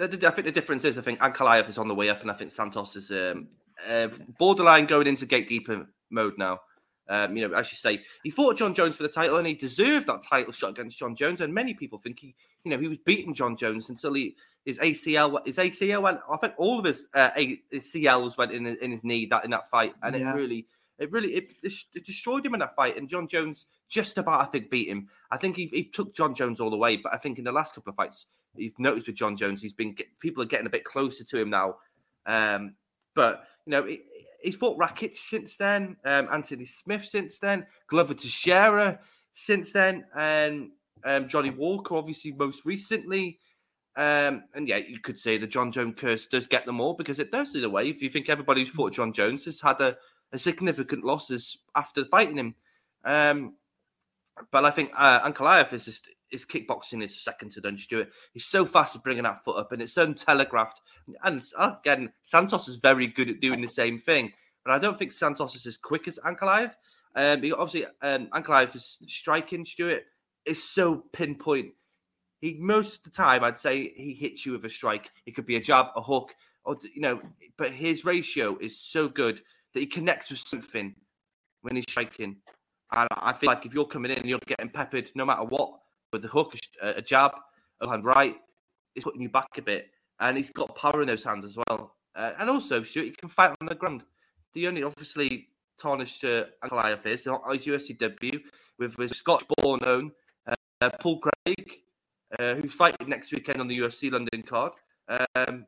I 0.00 0.06
think 0.06 0.20
the 0.20 0.52
difference 0.52 0.84
is 0.84 0.98
I 0.98 1.02
think 1.02 1.20
Ankalaev 1.20 1.68
is 1.68 1.78
on 1.78 1.88
the 1.88 1.94
way 1.94 2.08
up, 2.08 2.22
and 2.22 2.30
I 2.30 2.34
think 2.34 2.50
Santos 2.50 2.96
is 2.96 3.10
um, 3.10 3.48
uh, 3.88 4.08
borderline 4.38 4.86
going 4.86 5.06
into 5.06 5.26
gatekeeper 5.26 5.86
mode 6.10 6.38
now. 6.38 6.60
Um, 7.08 7.36
you 7.36 7.46
know, 7.48 7.54
as 7.56 7.70
you 7.72 7.76
say, 7.76 8.02
he 8.22 8.30
fought 8.30 8.56
Jon 8.56 8.74
Jones 8.74 8.96
for 8.96 9.02
the 9.02 9.08
title, 9.08 9.36
and 9.38 9.46
he 9.46 9.54
deserved 9.54 10.06
that 10.06 10.22
title 10.22 10.52
shot 10.52 10.70
against 10.70 10.98
Jon 10.98 11.14
Jones. 11.16 11.40
And 11.40 11.52
many 11.52 11.74
people 11.74 11.98
think 11.98 12.20
he, 12.20 12.34
you 12.64 12.70
know, 12.70 12.78
he 12.78 12.88
was 12.88 12.98
beating 13.04 13.34
Jon 13.34 13.56
Jones 13.56 13.90
until 13.90 14.14
he 14.14 14.36
his 14.64 14.78
ACL, 14.78 15.44
his 15.44 15.58
ACL 15.58 16.02
went. 16.02 16.20
I 16.30 16.36
think 16.36 16.54
all 16.56 16.78
of 16.78 16.84
his 16.84 17.08
uh, 17.14 17.30
his 17.36 17.84
CLs 17.92 18.36
went 18.38 18.52
in 18.52 18.66
in 18.66 18.90
his 18.92 19.02
knee 19.02 19.26
that 19.26 19.44
in 19.44 19.50
that 19.50 19.68
fight, 19.70 19.94
and 20.02 20.14
Yeah. 20.14 20.30
it 20.30 20.34
really. 20.34 20.66
It 20.98 21.10
really 21.10 21.34
it, 21.34 21.50
it 21.64 22.06
destroyed 22.06 22.46
him 22.46 22.54
in 22.54 22.60
that 22.60 22.76
fight, 22.76 22.96
and 22.96 23.08
Jon 23.08 23.26
Jones 23.26 23.66
just 23.88 24.18
about 24.18 24.40
I 24.40 24.44
think 24.44 24.70
beat 24.70 24.88
him. 24.88 25.08
I 25.32 25.36
think 25.36 25.56
he, 25.56 25.66
he 25.72 25.84
took 25.84 26.14
Jon 26.14 26.32
Jones 26.32 26.60
all 26.60 26.70
the 26.70 26.76
way, 26.76 26.96
but 26.96 27.12
I 27.12 27.16
think 27.16 27.38
in 27.38 27.44
the 27.44 27.50
last 27.50 27.74
couple 27.74 27.90
of 27.90 27.96
fights 27.96 28.26
you've 28.54 28.78
noticed 28.78 29.08
with 29.08 29.16
Jon 29.16 29.36
Jones, 29.36 29.60
he's 29.62 29.72
been 29.72 29.94
get, 29.94 30.06
people 30.20 30.42
are 30.44 30.46
getting 30.46 30.66
a 30.66 30.70
bit 30.70 30.84
closer 30.84 31.24
to 31.24 31.38
him 31.40 31.50
now. 31.50 31.76
Um, 32.26 32.74
but 33.14 33.46
you 33.66 33.70
know, 33.72 33.84
he, 33.84 34.02
he's 34.42 34.56
fought 34.56 34.78
Rakic 34.78 35.16
since 35.16 35.56
then, 35.56 35.96
um, 36.04 36.28
Anthony 36.30 36.64
Smith 36.64 37.04
since 37.04 37.38
then, 37.38 37.66
Glover 37.88 38.14
Teixeira 38.14 39.00
since 39.34 39.72
then, 39.72 40.04
and 40.16 40.70
um, 41.04 41.28
Johnny 41.28 41.50
Walker 41.50 41.96
obviously 41.96 42.32
most 42.32 42.64
recently. 42.64 43.38
Um, 43.94 44.44
and 44.54 44.66
yeah, 44.66 44.78
you 44.78 45.00
could 45.00 45.18
say 45.18 45.36
the 45.36 45.46
Jon 45.46 45.70
Jones 45.70 45.94
curse 45.98 46.26
does 46.26 46.46
get 46.46 46.64
them 46.64 46.80
all 46.80 46.94
because 46.94 47.18
it 47.18 47.30
does 47.30 47.54
in 47.54 47.64
a 47.64 47.68
way. 47.68 47.88
If 47.88 48.00
you 48.00 48.08
think 48.08 48.28
everybody 48.28 48.60
who's 48.60 48.70
fought 48.70 48.94
Jon 48.94 49.12
Jones 49.12 49.44
has 49.44 49.60
had 49.60 49.80
a, 49.80 49.96
a 50.32 50.38
significant 50.38 51.04
losses 51.04 51.58
after 51.74 52.04
fighting 52.06 52.38
him. 52.38 52.54
Um, 53.04 53.54
but 54.50 54.64
I 54.64 54.70
think 54.70 54.90
uh, 54.96 55.20
Ankalaev 55.30 55.72
is 55.72 55.84
just 55.84 56.08
his 56.30 56.44
kickboxing 56.44 57.02
is 57.02 57.22
second 57.22 57.52
to 57.52 57.60
none. 57.60 57.76
Stuart, 57.76 58.10
he's 58.32 58.46
so 58.46 58.64
fast 58.64 58.96
at 58.96 59.04
bringing 59.04 59.24
that 59.24 59.44
foot 59.44 59.58
up, 59.58 59.72
and 59.72 59.82
it's 59.82 59.94
untelegraphed. 59.94 60.80
And 61.24 61.42
again, 61.58 62.12
Santos 62.22 62.68
is 62.68 62.76
very 62.76 63.06
good 63.06 63.28
at 63.28 63.40
doing 63.40 63.60
the 63.60 63.68
same 63.68 64.00
thing, 64.00 64.32
but 64.64 64.72
I 64.72 64.78
don't 64.78 64.98
think 64.98 65.12
Santos 65.12 65.54
is 65.54 65.66
as 65.66 65.76
quick 65.76 66.08
as 66.08 66.18
Ankalaev. 66.24 66.72
Um, 67.14 67.42
obviously, 67.58 67.86
um, 68.00 68.28
Ankalaev's 68.28 68.98
striking, 69.06 69.66
Stuart, 69.66 70.04
is 70.46 70.62
so 70.62 71.04
pinpoint. 71.12 71.72
He 72.40 72.56
most 72.58 72.96
of 72.96 73.02
the 73.04 73.10
time, 73.10 73.44
I'd 73.44 73.58
say, 73.58 73.92
he 73.94 74.14
hits 74.14 74.46
you 74.46 74.52
with 74.52 74.64
a 74.64 74.70
strike. 74.70 75.10
It 75.26 75.34
could 75.34 75.46
be 75.46 75.56
a 75.56 75.60
jab, 75.60 75.88
a 75.94 76.02
hook, 76.02 76.34
or 76.64 76.76
you 76.94 77.02
know, 77.02 77.20
but 77.58 77.72
his 77.72 78.04
ratio 78.04 78.56
is 78.58 78.80
so 78.80 79.08
good 79.08 79.42
that 79.74 79.80
he 79.80 79.86
connects 79.86 80.30
with 80.30 80.40
something 80.40 80.94
when 81.60 81.76
he's 81.76 81.84
striking. 81.88 82.36
And 82.94 83.08
I 83.10 83.32
feel 83.32 83.48
like 83.48 83.64
if 83.64 83.74
you're 83.74 83.86
coming 83.86 84.10
in 84.10 84.26
you're 84.26 84.38
getting 84.46 84.68
peppered, 84.68 85.10
no 85.14 85.24
matter 85.24 85.44
what, 85.44 85.70
with 86.12 86.24
a 86.24 86.28
hook, 86.28 86.54
a, 86.82 87.00
jab, 87.00 87.32
a 87.80 87.88
hand 87.88 88.04
right, 88.04 88.36
it's 88.94 89.04
putting 89.04 89.22
you 89.22 89.30
back 89.30 89.48
a 89.56 89.62
bit. 89.62 89.90
And 90.20 90.36
he's 90.36 90.50
got 90.50 90.76
power 90.76 91.00
in 91.00 91.08
those 91.08 91.24
hands 91.24 91.44
as 91.44 91.56
well. 91.56 91.96
Uh, 92.14 92.32
and 92.38 92.50
also, 92.50 92.82
Stuart, 92.82 93.04
he 93.04 93.10
can 93.12 93.28
fight 93.28 93.54
on 93.60 93.66
the 93.66 93.74
ground. 93.74 94.02
The 94.52 94.68
only 94.68 94.82
obviously 94.82 95.48
tarnished 95.78 96.24
uh, 96.24 96.44
Ankalaev 96.62 97.06
is 97.06 97.26
on 97.26 97.40
his 97.58 97.92
debut 97.98 98.40
with, 98.78 98.96
his 98.98 99.12
Scotch-born 99.12 99.80
own 99.84 100.12
uh, 100.46 100.90
Paul 101.00 101.20
Craig, 101.20 101.70
uh, 102.38 102.54
who's 102.54 102.74
fighting 102.74 103.08
next 103.08 103.32
weekend 103.32 103.60
on 103.60 103.68
the 103.68 103.78
UFC 103.78 104.12
London 104.12 104.42
card. 104.42 104.72
Um, 105.34 105.66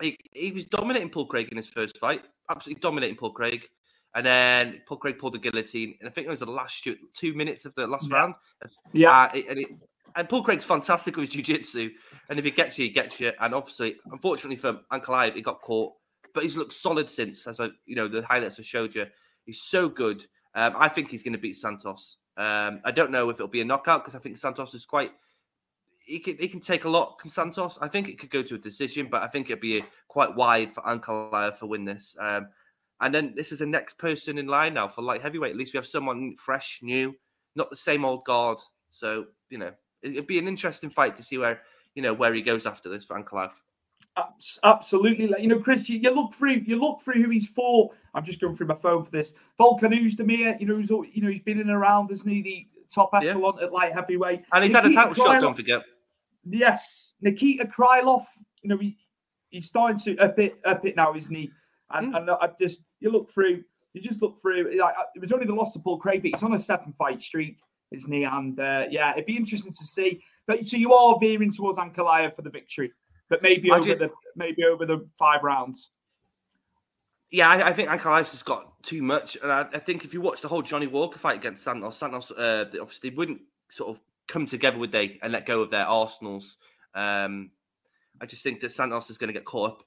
he, 0.00 0.16
he 0.32 0.52
was 0.52 0.64
dominating 0.64 1.10
Paul 1.10 1.26
Craig 1.26 1.48
in 1.50 1.56
his 1.56 1.68
first 1.68 1.98
fight, 1.98 2.22
absolutely 2.50 2.80
dominating 2.80 3.16
Paul 3.16 3.32
Craig. 3.32 3.68
And 4.14 4.24
then 4.24 4.80
Paul 4.86 4.98
Craig 4.98 5.18
pulled 5.18 5.34
the 5.34 5.38
guillotine, 5.38 5.96
and 6.00 6.08
I 6.08 6.12
think 6.12 6.26
it 6.26 6.30
was 6.30 6.40
the 6.40 6.46
last 6.46 6.86
two, 7.14 7.34
minutes 7.34 7.64
of 7.64 7.74
the 7.74 7.86
last 7.86 8.08
Yeah. 8.08 8.14
round. 8.14 8.34
Yeah. 8.92 9.10
Uh, 9.10 9.30
it- 9.34 9.48
and, 9.48 9.58
it, 9.58 9.68
and 10.14 10.28
Paul 10.28 10.44
Craig's 10.44 10.64
fantastic 10.64 11.16
with 11.16 11.30
jiu-jitsu, 11.30 11.90
and 12.28 12.38
if 12.38 12.44
he 12.44 12.50
gets 12.52 12.78
you, 12.78 12.84
he 12.84 12.90
gets 12.90 13.18
you. 13.18 13.32
And 13.40 13.52
obviously, 13.54 13.96
unfortunately 14.12 14.56
for 14.56 14.80
Ankalaev, 14.92 15.34
he 15.34 15.42
got 15.42 15.60
caught, 15.62 15.94
but 16.32 16.44
he's 16.44 16.56
looked 16.56 16.72
solid 16.72 17.10
since. 17.10 17.46
As 17.48 17.58
I, 17.58 17.70
you 17.86 17.96
know, 17.96 18.06
the 18.06 18.22
highlights 18.22 18.58
have 18.58 18.66
showed 18.66 18.94
you, 18.94 19.06
he's 19.46 19.62
so 19.62 19.88
good. 19.88 20.24
Um, 20.54 20.74
I 20.76 20.88
think 20.88 21.10
he's 21.10 21.24
going 21.24 21.32
to 21.32 21.38
beat 21.38 21.56
Santos. 21.56 22.18
Um, 22.36 22.80
I 22.84 22.92
don't 22.92 23.10
know 23.10 23.30
if 23.30 23.36
it'll 23.36 23.48
be 23.48 23.60
a 23.60 23.64
knockout 23.64 24.02
because 24.04 24.14
I 24.14 24.20
think 24.20 24.36
Santos 24.36 24.74
is 24.74 24.86
quite 24.86 25.12
he 26.06 26.18
can 26.18 26.36
he 26.38 26.48
can 26.48 26.60
take 26.60 26.84
a 26.84 26.88
lot. 26.88 27.18
Can 27.18 27.30
Santos? 27.30 27.78
I 27.80 27.88
think 27.88 28.08
it 28.08 28.18
could 28.18 28.30
go 28.30 28.42
to 28.42 28.54
a 28.56 28.58
decision, 28.58 29.08
but 29.10 29.22
I 29.22 29.26
think 29.28 29.46
it'd 29.48 29.60
be 29.60 29.82
quite 30.08 30.34
wide 30.34 30.74
for 30.74 30.82
Ankalaev 30.82 31.58
to 31.60 31.66
win 31.66 31.84
this. 31.84 32.16
Um, 32.20 32.48
and 33.00 33.14
then 33.14 33.34
this 33.36 33.52
is 33.52 33.58
the 33.58 33.66
next 33.66 33.98
person 33.98 34.38
in 34.38 34.46
line 34.46 34.74
now 34.74 34.88
for 34.88 35.02
light 35.02 35.22
heavyweight. 35.22 35.52
At 35.52 35.56
least 35.56 35.74
we 35.74 35.78
have 35.78 35.86
someone 35.86 36.36
fresh, 36.38 36.80
new, 36.82 37.14
not 37.56 37.70
the 37.70 37.76
same 37.76 38.04
old 38.04 38.24
guard. 38.24 38.58
So 38.92 39.26
you 39.50 39.58
know, 39.58 39.72
it'd 40.02 40.26
be 40.26 40.38
an 40.38 40.48
interesting 40.48 40.90
fight 40.90 41.16
to 41.16 41.22
see 41.22 41.38
where 41.38 41.60
you 41.94 42.02
know 42.02 42.14
where 42.14 42.34
he 42.34 42.42
goes 42.42 42.66
after 42.66 42.88
this 42.88 43.04
for 43.04 43.20
Ankalaev. 43.20 43.50
Absolutely, 44.62 45.34
you 45.40 45.48
know, 45.48 45.58
Chris. 45.58 45.88
You, 45.88 45.98
you, 45.98 46.10
look 46.10 46.34
through, 46.34 46.62
you 46.66 46.80
look 46.80 47.02
through 47.02 47.20
who 47.22 47.30
he's 47.30 47.48
fought. 47.48 47.92
I'm 48.14 48.24
just 48.24 48.40
going 48.40 48.56
through 48.56 48.68
my 48.68 48.76
phone 48.76 49.04
for 49.04 49.10
this. 49.10 49.32
Volkan 49.58 49.92
Oezdemir, 49.92 50.60
you 50.60 50.66
know, 50.66 50.76
he's 50.78 50.90
you 50.90 51.22
know 51.22 51.30
he's 51.30 51.42
been 51.42 51.58
in 51.58 51.68
and 51.68 51.76
around, 51.76 52.12
isn't 52.12 52.28
he? 52.28 52.42
The 52.42 52.66
top 52.94 53.10
echelon 53.12 53.54
yeah. 53.58 53.66
at 53.66 53.72
light 53.72 53.92
heavyweight, 53.92 54.44
and 54.52 54.62
he's 54.64 54.72
Nikita 54.72 54.88
had 54.88 54.92
a 54.92 55.14
title 55.14 55.24
Krylov, 55.24 55.32
shot. 55.32 55.40
Don't 55.40 55.56
forget. 55.56 55.82
Yes, 56.48 57.12
Nikita 57.22 57.64
Krylov. 57.64 58.24
You 58.62 58.68
know, 58.68 58.78
he, 58.78 58.96
he's 59.50 59.66
starting 59.66 59.98
to 60.00 60.16
a 60.22 60.28
bit 60.28 60.60
up 60.64 60.86
it 60.86 60.94
now, 60.94 61.14
isn't 61.14 61.34
he? 61.34 61.50
And, 61.90 62.12
mm. 62.12 62.16
and 62.16 62.30
I 62.30 62.48
just 62.60 62.82
you 63.00 63.10
look 63.10 63.30
through, 63.32 63.62
you 63.92 64.00
just 64.00 64.22
look 64.22 64.40
through. 64.40 64.76
Like, 64.78 64.94
it 65.14 65.20
was 65.20 65.32
only 65.32 65.46
the 65.46 65.54
loss 65.54 65.72
to 65.74 65.78
Paul 65.78 65.98
Craig, 65.98 66.22
but 66.22 66.30
he's 66.32 66.42
on 66.42 66.54
a 66.54 66.58
seven 66.58 66.94
fight 66.98 67.22
streak, 67.22 67.58
isn't 67.92 68.12
he? 68.12 68.24
And 68.24 68.58
uh, 68.58 68.84
yeah, 68.90 69.12
it'd 69.12 69.26
be 69.26 69.36
interesting 69.36 69.72
to 69.72 69.84
see. 69.84 70.22
But 70.46 70.66
so 70.66 70.76
you 70.76 70.92
are 70.92 71.18
veering 71.18 71.52
towards 71.52 71.78
Ankalaev 71.78 72.36
for 72.36 72.42
the 72.42 72.50
victory 72.50 72.92
but 73.28 73.42
maybe 73.42 73.70
I 73.70 73.76
over 73.76 73.84
just, 73.84 73.98
the 73.98 74.10
maybe 74.36 74.64
over 74.64 74.86
the 74.86 75.06
five 75.18 75.42
rounds. 75.42 75.90
Yeah, 77.30 77.48
I, 77.48 77.68
I 77.68 77.72
think 77.72 77.88
Ankalaev 77.88 78.30
has 78.30 78.42
got 78.42 78.82
too 78.82 79.02
much, 79.02 79.36
and 79.42 79.50
I, 79.50 79.66
I, 79.72 79.78
think 79.78 80.04
if 80.04 80.14
you 80.14 80.20
watch 80.20 80.40
the 80.40 80.48
whole 80.48 80.62
Johnny 80.62 80.86
Walker 80.86 81.18
fight 81.18 81.38
against 81.38 81.64
Santos, 81.64 81.96
Santos 81.96 82.30
uh, 82.30 82.66
obviously 82.80 83.10
wouldn't 83.10 83.40
sort 83.70 83.90
of 83.90 84.02
come 84.28 84.46
together 84.46 84.78
with 84.78 84.92
they 84.92 85.18
and 85.22 85.32
let 85.32 85.46
go 85.46 85.62
of 85.62 85.70
their 85.70 85.86
arsenals. 85.86 86.58
Um, 86.94 87.50
I 88.20 88.26
just 88.26 88.42
think 88.42 88.60
that 88.60 88.70
Santos 88.70 89.10
is 89.10 89.18
going 89.18 89.28
to 89.28 89.34
get 89.34 89.44
caught 89.44 89.70
up 89.70 89.82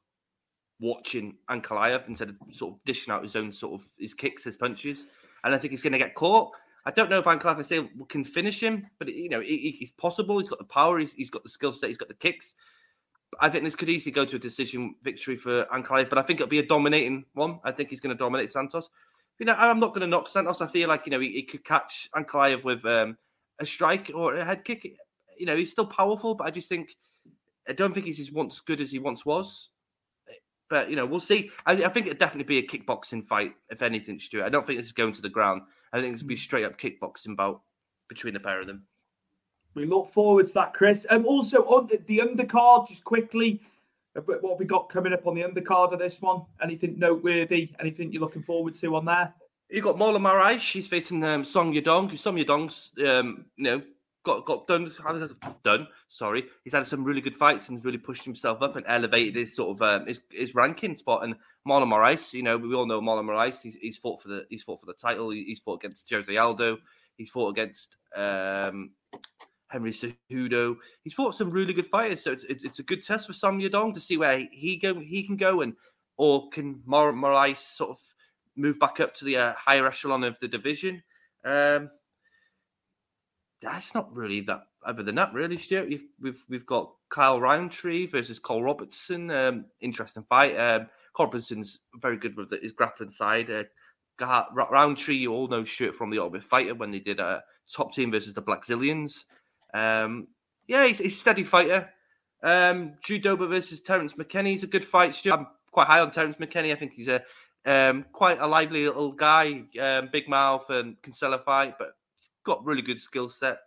watching 0.80 1.36
Ankalaev 1.50 2.08
instead 2.08 2.30
of 2.30 2.36
sort 2.52 2.74
of 2.74 2.80
dishing 2.86 3.13
out 3.13 3.24
his 3.24 3.36
own 3.36 3.52
sort 3.52 3.80
of 3.80 3.88
his 3.98 4.13
kicks, 4.13 4.44
his 4.44 4.56
punches, 4.56 5.06
and 5.44 5.54
I 5.54 5.58
think 5.58 5.72
he's 5.72 5.82
going 5.82 5.94
to 5.94 6.00
get 6.00 6.16
caught. 6.16 6.52
I 6.86 6.92
don't 6.92 7.10
know 7.10 7.20
if 7.20 7.26
Ankalaev 7.26 7.90
can 8.08 8.24
finish 8.24 8.62
him, 8.62 8.88
but 8.98 9.10
you 9.10 9.30
know, 9.30 9.42
he's 9.42 9.92
possible. 9.92 10.40
He's 10.40 10.48
got 10.48 10.60
the 10.60 10.66
power. 10.66 11.00
He's, 11.00 11.13
he's 11.13 11.30
got 11.30 11.44
the 11.44 11.50
skill 11.50 11.74
set. 11.74 11.88
He's 11.88 11.98
got 11.98 12.08
the 12.08 12.13
kicks. 12.13 12.56
I 13.42 13.50
think 13.50 13.66
this 13.66 13.76
could 13.76 13.90
easily 13.90 14.13
go 14.13 14.24
to 14.24 14.38
a 14.38 14.40
decision 14.40 14.96
victory 15.04 15.36
for 15.36 15.66
Ankalaev, 15.66 16.10
but 16.10 16.18
I 16.18 16.22
think 16.22 16.40
it'll 16.40 16.50
be 16.50 16.60
a 16.60 16.66
dominating 16.66 17.26
one. 17.34 17.60
I 17.66 17.74
think 17.74 17.90
he's 17.90 18.00
going 18.00 18.16
to 18.16 18.24
dominate 18.24 18.52
Santos. 18.52 18.90
You 19.38 19.46
know, 19.46 19.54
I'm 19.54 19.80
not 19.80 19.90
going 19.90 20.02
to 20.02 20.08
knock 20.08 20.30
Santos. 20.30 20.62
I 20.62 20.68
feel 20.68 20.88
like 20.88 21.06
you 21.06 21.12
know 21.12 21.20
he, 21.20 21.32
he 21.34 21.44
could 21.44 21.66
catch 21.66 22.10
Ankalaev 22.16 22.63
with 22.63 22.86
um, 22.86 23.18
a 23.60 23.66
strike 23.66 24.12
or 24.16 24.36
a 24.36 24.46
head 24.46 24.63
kick. 24.63 24.88
You 25.38 25.46
know, 25.46 25.58
he's 25.58 25.72
still 25.72 25.86
powerful, 25.86 26.36
but 26.36 26.48
I 26.48 26.52
just 26.52 26.70
think 26.70 26.96
I 27.68 27.74
don't 27.74 27.94
think 27.94 28.06
he's 28.06 28.20
as 28.20 28.32
once 28.32 28.62
good 28.62 28.80
as 28.80 28.92
he 28.92 29.00
once 29.00 29.26
was. 29.26 29.70
But 30.70 30.90
you 30.90 30.96
know, 30.96 31.06
we'll 31.06 31.20
see. 31.20 31.52
I, 31.66 31.74
I 31.74 31.90
think 31.90 32.08
it'd 32.08 32.20
definitely 32.20 32.44
be 32.44 32.58
a 32.58 32.68
kickboxing 32.68 33.28
fight, 33.28 33.54
if 33.70 33.82
anything, 33.82 34.20
Stuart. 34.20 34.46
I 34.46 34.50
don't 34.50 34.68
think 34.68 34.80
this 34.80 34.88
is 34.88 34.92
going 34.92 35.14
to 35.14 35.22
the 35.22 35.30
ground. 35.30 35.62
I 35.94 36.02
think 36.02 36.14
this 36.14 36.22
would 36.22 36.28
be 36.28 36.36
straight 36.36 36.66
up 36.66 36.80
kickboxing 36.80 37.36
bout 37.36 37.62
between 38.10 38.34
the 38.34 38.40
pair 38.40 38.60
of 38.60 38.68
them. 38.68 38.84
We 39.74 39.86
look 39.86 40.12
forward 40.12 40.48
to 40.48 40.54
that, 40.54 40.74
Chris. 40.74 41.06
And 41.06 41.20
um, 41.20 41.26
also 41.28 41.64
on 41.66 41.88
the, 41.88 42.02
the 42.08 42.20
undercard, 42.20 42.88
just 42.88 43.04
quickly, 43.04 43.62
what 44.26 44.42
have 44.42 44.60
we 44.60 44.66
got 44.66 44.90
coming 44.90 45.14
up 45.14 45.28
on 45.28 45.36
the 45.36 45.44
undercard 45.44 45.94
of 45.94 46.00
this 46.00 46.22
one? 46.22 46.42
Anything 46.62 46.98
noteworthy? 46.98 47.70
Anything 47.80 48.12
you're 48.12 48.22
looking 48.22 48.42
forward 48.42 48.76
to 48.76 48.96
on 48.96 49.06
there? 49.06 49.34
You've 49.70 49.84
got 49.84 49.98
Marlon 49.98 50.22
Moraes. 50.22 50.62
She's 50.62 50.88
facing 50.88 51.24
um, 51.24 51.46
Song 51.46 51.74
Yadong. 51.74 52.18
Song 52.18 52.38
Yadong's, 52.38 52.90
um, 53.08 53.46
you 53.58 53.64
know, 53.64 53.82
got 54.28 54.46
got 54.46 54.68
done. 54.68 54.94
Done. 55.63 55.88
Sorry, 56.10 56.46
he's 56.63 56.74
had 56.74 56.86
some 56.86 57.04
really 57.04 57.22
good 57.22 57.34
fights 57.34 57.70
and 57.70 57.84
really 57.84 57.98
pushed 57.98 58.24
himself 58.24 58.62
up 58.62 58.76
and 58.76 58.86
elevated 58.88 59.36
his 59.36 59.56
sort 59.56 59.76
of 59.76 59.82
um, 59.82 60.08
his, 60.08 60.22
his 60.32 60.54
ranking 60.54 60.96
spot. 60.96 61.24
And 61.24 61.36
Marlon 61.68 61.88
Moraes, 61.88 62.34
you 62.34 62.44
know, 62.44 62.58
we 62.58 62.76
all 62.76 62.86
know 62.86 63.02
Marlon 63.02 63.26
Moraes. 63.26 63.62
He's, 63.62 63.76
he's 63.76 63.98
fought 63.98 64.22
for 64.22 64.28
the 64.28 64.46
he's 64.50 64.63
fought 64.63 64.80
for 64.80 64.86
the 64.86 64.94
title. 64.94 65.32
He's 65.32 65.60
fought 65.60 65.84
against 65.84 66.10
Jose 66.10 66.38
Aldo. 66.38 66.78
He's 67.16 67.30
fought 67.30 67.50
against 67.50 67.96
um, 68.16 68.92
Henry 69.68 69.92
Cejudo. 69.92 70.78
He's 71.04 71.13
fought 71.13 71.36
some 71.36 71.50
really 71.50 71.74
good 71.74 71.88
fighters, 71.88 72.24
so 72.24 72.32
it's, 72.32 72.44
it's, 72.44 72.63
it's 72.63 72.80
a 72.80 72.84
good 72.84 73.04
test 73.04 73.28
for 73.28 73.34
Song 73.34 73.60
Yadong 73.60 73.94
to 73.96 74.00
see 74.00 74.18
where 74.18 74.48
he 74.52 74.78
go 74.78 75.00
he 75.00 75.24
can 75.24 75.38
go 75.38 75.62
and 75.62 75.74
or 76.18 76.50
can 76.50 76.82
Mor- 76.86 77.13
Moraes 77.13 77.58
sort 77.58 77.92
of 77.92 77.98
move 78.56 78.78
back 78.80 79.00
up 79.00 79.13
to 79.16 79.26
the 79.26 79.38
uh, 79.38 79.54
higher 79.54 79.88
echelon 79.88 80.24
of 80.24 80.38
the 80.40 80.48
division. 80.48 81.02
Um, 81.46 81.90
that's 83.62 83.93
not 83.93 84.13
really 84.15 84.41
that 84.41 84.63
other 84.86 85.04
than 85.04 85.15
that, 85.15 85.34
really, 85.34 85.58
Stuart. 85.58 85.89
We've 85.89 86.06
we've, 86.22 86.43
we've 86.50 86.65
got 86.65 86.93
Kyle 87.10 87.39
Rountree 87.39 88.08
versus 88.08 88.39
Cole 88.39 88.63
Robertson. 88.63 89.32
Um, 89.32 89.65
interesting 89.82 90.24
fight. 90.30 90.56
Um, 90.58 90.88
Cole 91.13 91.28
Robertson's 91.28 91.80
very 92.02 92.17
good 92.17 92.36
with 92.38 92.52
his 92.62 92.72
grappling 92.72 93.10
side. 93.12 93.50
Uh, 93.50 93.63
Rountree, 94.20 95.15
you 95.15 95.34
all 95.34 95.48
know 95.48 95.63
Stuart 95.63 95.96
from 95.96 96.10
the 96.10 96.20
Ultimate 96.20 96.43
Fighter 96.43 96.76
when 96.76 96.91
they 96.91 97.00
did 97.00 97.20
a 97.20 97.26
uh, 97.26 97.39
top 97.72 97.93
team 97.93 98.12
versus 98.12 98.34
the 98.34 98.41
Blackzilians. 98.41 99.26
Um, 99.74 100.28
yeah, 100.67 100.88
he's, 100.88 100.98
he's 100.98 101.13
a 101.13 101.17
steady 101.17 101.43
fighter. 101.43 101.89
Um, 102.43 102.93
Drew 103.04 103.20
Dober 103.20 103.48
versus 103.48 103.82
Terrance 103.82 104.13
McKinney 104.13 104.56
is 104.56 104.63
a 104.63 104.67
good 104.67 104.86
fight. 104.86 105.15
Stuart. 105.15 105.39
I'm 105.39 105.48
quite 105.72 105.88
high 105.88 106.00
on 106.00 106.12
Terrance 106.12 106.38
McKinney. 106.38 106.72
I 106.72 106.76
think 106.76 106.93
he's 106.93 107.08
a 107.08 107.24
um, 107.65 108.06
quite 108.13 108.39
a 108.39 108.48
lively 108.48 108.86
little 108.86 109.12
guy, 109.12 109.63
um, 109.80 110.10
big 110.12 110.30
mouth 110.30 110.70
and 110.70 111.00
can 111.02 111.12
sell 111.12 111.34
a 111.34 111.39
fight, 111.39 111.76
but 111.78 111.97
got 112.48 112.66
really 112.66 112.82
good 112.82 113.00
skill 113.00 113.30
set. 113.30 113.60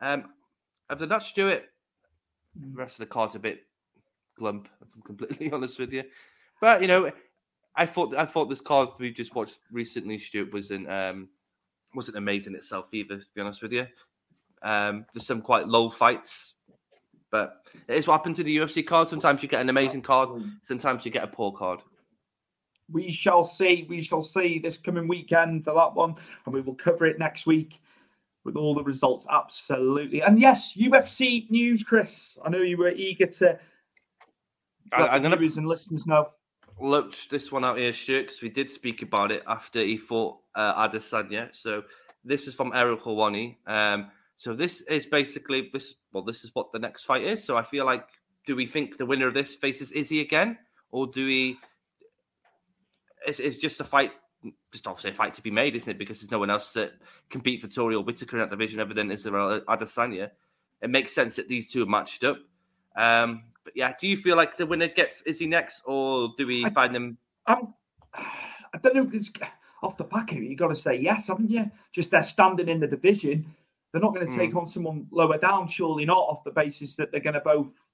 Um, 0.00 0.30
other 0.88 1.00
than 1.00 1.10
that, 1.10 1.22
Stuart, 1.22 1.64
the 2.54 2.76
rest 2.76 2.94
of 2.94 3.00
the 3.00 3.12
card's 3.12 3.34
a 3.34 3.40
bit 3.40 3.62
glump, 4.40 4.66
if 4.80 4.88
I'm 4.94 5.02
completely 5.06 5.52
honest 5.52 5.78
with 5.78 5.92
you. 5.92 6.04
But 6.60 6.80
you 6.80 6.88
know, 6.88 7.10
I 7.76 7.84
thought 7.84 8.16
I 8.16 8.24
thought 8.24 8.48
this 8.48 8.60
card 8.60 8.90
we 8.98 9.10
just 9.10 9.34
watched 9.34 9.58
recently, 9.70 10.16
Stuart, 10.16 10.52
wasn't 10.52 10.88
um, 10.88 11.28
wasn't 11.94 12.16
amazing 12.16 12.54
itself 12.54 12.86
either. 12.92 13.18
To 13.18 13.26
be 13.34 13.40
honest 13.40 13.60
with 13.60 13.72
you, 13.72 13.86
um, 14.62 15.04
there's 15.12 15.26
some 15.26 15.42
quite 15.42 15.66
low 15.66 15.90
fights, 15.90 16.54
but 17.30 17.66
it 17.88 17.96
is 17.96 18.06
what 18.06 18.18
happens 18.18 18.36
to 18.36 18.44
the 18.44 18.56
UFC 18.56 18.86
card. 18.86 19.08
Sometimes 19.08 19.42
you 19.42 19.48
get 19.48 19.60
an 19.60 19.68
amazing 19.68 20.02
card, 20.02 20.28
sometimes 20.62 21.04
you 21.04 21.10
get 21.10 21.24
a 21.24 21.28
poor 21.28 21.52
card. 21.52 21.80
We 22.90 23.10
shall 23.10 23.42
see. 23.42 23.86
We 23.88 24.02
shall 24.02 24.22
see 24.22 24.60
this 24.60 24.78
coming 24.78 25.08
weekend 25.08 25.64
for 25.64 25.74
that 25.74 25.94
one, 25.94 26.14
and 26.44 26.54
we 26.54 26.60
will 26.60 26.74
cover 26.74 27.06
it 27.06 27.18
next 27.18 27.46
week 27.46 27.80
with 28.44 28.56
all 28.56 28.74
the 28.74 28.82
results. 28.82 29.26
Absolutely. 29.30 30.20
And 30.22 30.40
yes, 30.40 30.74
UFC 30.74 31.48
news, 31.50 31.82
Chris. 31.82 32.36
I 32.44 32.50
know 32.50 32.58
you 32.58 32.76
were 32.76 32.90
eager 32.90 33.26
to 33.26 33.58
let 34.98 35.10
I, 35.10 35.16
am 35.16 35.22
gonna 35.22 35.36
viewers 35.36 35.56
and 35.56 35.66
listeners 35.66 36.06
know. 36.06 36.28
Looked 36.80 37.30
this 37.30 37.52
one 37.52 37.64
out 37.64 37.78
here, 37.78 37.92
Stuart, 37.92 38.22
because 38.22 38.42
we 38.42 38.48
did 38.48 38.70
speak 38.70 39.02
about 39.02 39.30
it 39.30 39.42
after 39.46 39.80
he 39.80 39.96
fought 39.96 40.38
uh, 40.54 40.88
Adesanya. 40.88 41.54
So 41.54 41.82
this 42.24 42.46
is 42.46 42.54
from 42.54 42.72
Ariel 42.74 42.96
Helwani. 42.96 43.56
Um, 43.66 44.10
so 44.36 44.54
this 44.54 44.80
is 44.82 45.06
basically 45.06 45.70
this. 45.72 45.94
Well, 46.12 46.24
this 46.24 46.44
is 46.44 46.50
what 46.54 46.72
the 46.72 46.78
next 46.78 47.04
fight 47.04 47.22
is. 47.22 47.42
So 47.44 47.56
I 47.56 47.62
feel 47.62 47.86
like, 47.86 48.06
do 48.46 48.56
we 48.56 48.66
think 48.66 48.98
the 48.98 49.06
winner 49.06 49.28
of 49.28 49.34
this 49.34 49.54
faces 49.54 49.92
Izzy 49.92 50.20
again, 50.20 50.58
or 50.90 51.06
do 51.06 51.26
we? 51.26 51.58
It's, 53.26 53.38
it's 53.38 53.60
just 53.60 53.80
a 53.80 53.84
fight, 53.84 54.12
just 54.72 54.86
obviously 54.86 55.10
a 55.10 55.14
fight 55.14 55.34
to 55.34 55.42
be 55.42 55.50
made, 55.50 55.76
isn't 55.76 55.90
it? 55.90 55.98
Because 55.98 56.20
there's 56.20 56.30
no 56.30 56.38
one 56.38 56.50
else 56.50 56.72
that 56.72 56.92
can 57.30 57.40
beat 57.40 57.62
Vettori 57.62 58.02
Whittaker 58.04 58.36
in 58.36 58.40
that 58.40 58.50
division 58.50 58.80
other 58.80 58.94
than 58.94 59.10
Israel 59.10 59.60
Adesanya. 59.68 60.30
It 60.80 60.90
makes 60.90 61.14
sense 61.14 61.36
that 61.36 61.48
these 61.48 61.70
two 61.70 61.82
are 61.82 61.86
matched 61.86 62.24
up. 62.24 62.38
Um, 62.96 63.44
but 63.64 63.76
yeah, 63.76 63.92
do 64.00 64.08
you 64.08 64.16
feel 64.16 64.36
like 64.36 64.56
the 64.56 64.66
winner 64.66 64.88
gets 64.88 65.22
Izzy 65.22 65.46
next, 65.46 65.82
or 65.84 66.30
do 66.36 66.46
we 66.46 66.64
I, 66.64 66.70
find 66.70 66.94
them? 66.94 67.16
I'm, 67.46 67.72
I 68.14 68.78
don't 68.82 68.96
know. 68.96 69.08
It's 69.12 69.30
off 69.82 69.96
the 69.96 70.04
back 70.04 70.32
of 70.32 70.38
it, 70.38 70.44
you 70.44 70.56
got 70.56 70.68
to 70.68 70.76
say 70.76 70.96
yes, 70.96 71.28
haven't 71.28 71.50
you? 71.50 71.70
Just 71.90 72.10
they're 72.10 72.22
standing 72.22 72.68
in 72.68 72.80
the 72.80 72.86
division. 72.86 73.44
They're 73.90 74.00
not 74.00 74.14
going 74.14 74.26
to 74.26 74.36
take 74.36 74.52
mm. 74.52 74.60
on 74.60 74.66
someone 74.66 75.06
lower 75.10 75.38
down, 75.38 75.68
surely 75.68 76.04
not, 76.04 76.18
off 76.18 76.44
the 76.44 76.50
basis 76.50 76.96
that 76.96 77.10
they're 77.10 77.20
going 77.20 77.34
to 77.34 77.40
both, 77.40 77.84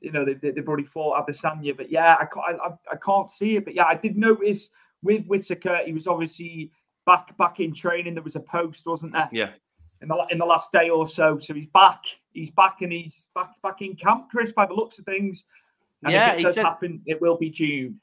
you 0.00 0.12
know, 0.12 0.24
they've, 0.24 0.40
they've 0.40 0.68
already 0.68 0.84
fought 0.84 1.26
Adesanya. 1.26 1.76
But 1.76 1.90
yeah, 1.90 2.16
I 2.18 2.24
can't, 2.24 2.60
I, 2.60 2.70
I 2.92 2.96
can't 2.96 3.30
see 3.30 3.56
it. 3.56 3.64
But 3.64 3.74
yeah, 3.74 3.84
I 3.84 3.96
did 3.96 4.16
notice 4.16 4.70
with 5.02 5.26
Whittaker, 5.26 5.80
he 5.84 5.92
was 5.92 6.06
obviously 6.06 6.70
back 7.04 7.36
back 7.36 7.60
in 7.60 7.74
training. 7.74 8.14
There 8.14 8.22
was 8.22 8.36
a 8.36 8.40
post, 8.40 8.86
wasn't 8.86 9.12
there? 9.12 9.28
Yeah. 9.32 9.50
In 10.02 10.08
the 10.08 10.26
in 10.30 10.38
the 10.38 10.44
last 10.44 10.72
day 10.72 10.90
or 10.90 11.06
so, 11.06 11.38
so 11.38 11.54
he's 11.54 11.68
back. 11.72 12.02
He's 12.32 12.50
back 12.50 12.82
and 12.82 12.92
he's 12.92 13.28
back 13.34 13.50
back 13.62 13.80
in 13.80 13.96
camp, 13.96 14.26
Chris. 14.30 14.52
By 14.52 14.66
the 14.66 14.74
looks 14.74 14.98
of 14.98 15.04
things, 15.06 15.44
and 16.02 16.12
yeah, 16.12 16.32
if 16.32 16.40
it 16.40 16.42
does 16.42 16.54
said... 16.56 16.64
happen, 16.64 17.00
it 17.06 17.20
will 17.20 17.36
be 17.36 17.50
June. 17.50 18.00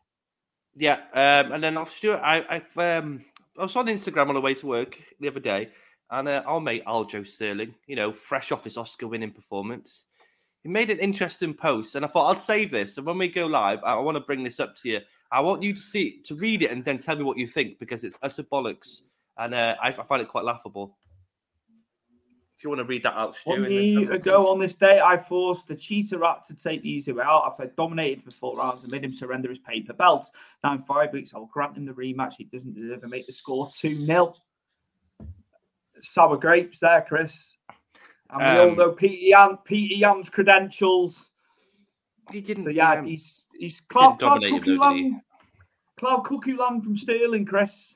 Yeah, 0.76 1.02
um, 1.14 1.52
and 1.52 1.64
then 1.64 1.78
I'll 1.78 1.86
Stuart, 1.86 2.22
I, 2.24 2.44
I've 2.50 2.78
um, 2.78 3.24
I 3.60 3.62
was 3.62 3.76
on 3.76 3.86
Instagram 3.86 4.30
on 4.30 4.36
the 4.36 4.42
way 4.42 4.56
to 4.56 4.66
work 4.66 4.98
the 5.20 5.28
other 5.28 5.40
day, 5.40 5.70
and 6.10 6.28
uh, 6.28 6.42
our 6.48 6.60
mate 6.60 6.84
Aljo 6.86 7.28
Sterling, 7.28 7.76
you 7.86 7.96
know, 7.96 8.12
fresh 8.12 8.52
off 8.52 8.64
his 8.64 8.78
Oscar 8.78 9.08
winning 9.08 9.32
performance, 9.32 10.06
he 10.64 10.70
made 10.70 10.90
an 10.90 10.98
interesting 10.98 11.54
post. 11.54 11.94
And 11.94 12.04
I 12.04 12.08
thought, 12.08 12.28
I'll 12.28 12.42
save 12.42 12.72
this. 12.72 12.96
So 12.96 13.04
when 13.04 13.20
we 13.20 13.28
go 13.28 13.46
live, 13.46 13.84
I, 13.84 13.94
I 13.94 14.00
want 14.00 14.16
to 14.16 14.24
bring 14.24 14.44
this 14.44 14.60
up 14.60 14.76
to 14.78 14.90
you. 14.90 15.00
I 15.34 15.40
want 15.40 15.64
you 15.64 15.74
to 15.74 15.80
see, 15.80 16.22
to 16.26 16.36
read 16.36 16.62
it 16.62 16.70
and 16.70 16.86
then 16.86 17.00
tell 17.00 17.16
me 17.16 17.24
what 17.24 17.40
you 17.40 17.48
think 17.48 17.80
because 17.80 18.04
it's 18.04 18.20
utter 18.22 18.44
bollocks. 18.44 19.02
And 19.40 19.56
uh, 19.56 19.76
I, 19.82 19.88
I 19.88 20.04
find 20.04 20.22
it 20.22 20.28
quite 20.28 20.46
laughable. 20.46 20.96
If 22.56 22.64
you 22.64 22.70
want 22.70 22.82
to 22.82 22.86
read 22.86 23.02
that 23.02 23.16
out, 23.16 23.36
Stu. 23.36 23.50
One 23.50 23.72
year 23.72 24.14
ago 24.14 24.48
on 24.50 24.60
this 24.60 24.76
day, 24.76 25.02
I 25.04 25.18
forced 25.18 25.68
the 25.68 25.76
cheetah 25.76 26.20
rat 26.20 26.46
to 26.48 26.56
take 26.56 26.84
the 26.84 26.90
easy 26.90 27.12
way 27.12 27.24
out 27.24 27.46
after 27.48 27.64
I 27.64 27.70
dominated 27.76 28.24
for 28.24 28.30
four 28.30 28.58
rounds 28.58 28.84
and 28.84 28.92
made 28.92 29.04
him 29.04 29.12
surrender 29.12 29.50
his 29.50 29.58
paper 29.58 29.92
belt. 29.94 30.30
Now, 30.64 30.74
in 30.74 30.84
five 30.84 31.12
weeks, 31.12 31.34
I'll 31.34 31.48
grant 31.52 31.78
him 31.78 31.86
the 31.86 31.94
rematch. 31.94 32.36
He 32.38 32.44
doesn't 32.44 32.76
deserve 32.76 33.02
to 33.02 33.08
make 33.08 33.26
the 33.26 33.34
score 33.34 33.70
2 33.76 34.06
0. 34.06 34.36
Sour 36.04 36.38
grapes 36.38 36.78
there, 36.78 37.02
Chris. 37.02 37.58
And 38.30 38.40
we 38.40 38.60
all 38.60 38.70
Um, 38.70 38.78
know 38.78 38.92
Petr 38.92 39.18
Yan, 39.20 39.58
Petr 39.68 39.98
Yan's 39.98 40.30
credentials. 40.30 41.30
He 42.32 42.42
didn't. 42.42 42.64
So, 42.64 42.70
yeah, 42.70 42.94
um, 42.94 43.06
he's, 43.06 43.48
he's 43.58 43.82
Cloud, 43.82 44.20
Cloud 44.20 44.42
dominate 44.42 44.54
Cuckoo 44.54 44.78
though. 44.78 44.84
Land. 44.84 45.22
Cloud 45.98 46.22
Cuckoo 46.26 46.58
Land 46.58 46.84
from 46.84 46.98
Sterling, 46.98 47.46
Chris. 47.46 47.94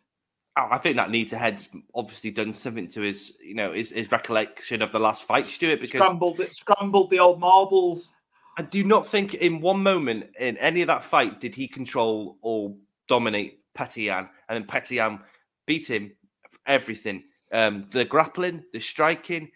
Oh, 0.58 0.68
I 0.72 0.78
think 0.80 0.96
that 0.96 1.12
needs 1.12 1.34
a 1.34 1.38
head's 1.38 1.70
obviously 1.94 2.32
done 2.32 2.52
something 2.52 2.88
to 2.90 3.02
his, 3.02 3.34
you 3.40 3.54
know, 3.54 3.74
his, 3.74 3.92
his 3.92 4.12
recollection 4.12 4.82
of 4.82 4.92
the 4.92 5.00
last 5.00 5.24
fight, 5.24 5.46
Stuart. 5.46 5.82
Because 5.82 6.02
Scrambled, 6.02 6.40
it, 6.40 6.56
scrambled 6.56 7.12
the 7.12 7.20
old 7.20 7.40
marbles. 7.40 8.10
I 8.58 8.64
do 8.64 8.84
not 8.84 9.08
think 9.08 9.36
in 9.36 9.62
one 9.62 9.84
moment 9.84 10.26
in 10.40 10.58
any 10.58 10.82
of 10.82 10.88
that 10.88 11.04
fight 11.04 11.40
did 11.40 11.54
he 11.54 11.68
control 11.68 12.38
or 12.42 12.76
dominate 13.08 13.60
Petr 13.78 14.06
Yan, 14.06 14.30
and 14.50 14.58
then 14.58 14.68
Petr 14.68 14.92
Yan 14.92 15.20
beat 15.68 15.88
him 15.88 16.12
for 16.50 16.60
everything. 16.66 17.24
Um, 17.52 17.86
the 17.92 18.04
grappling, 18.04 18.64
the 18.74 18.80
striking, 18.80 19.52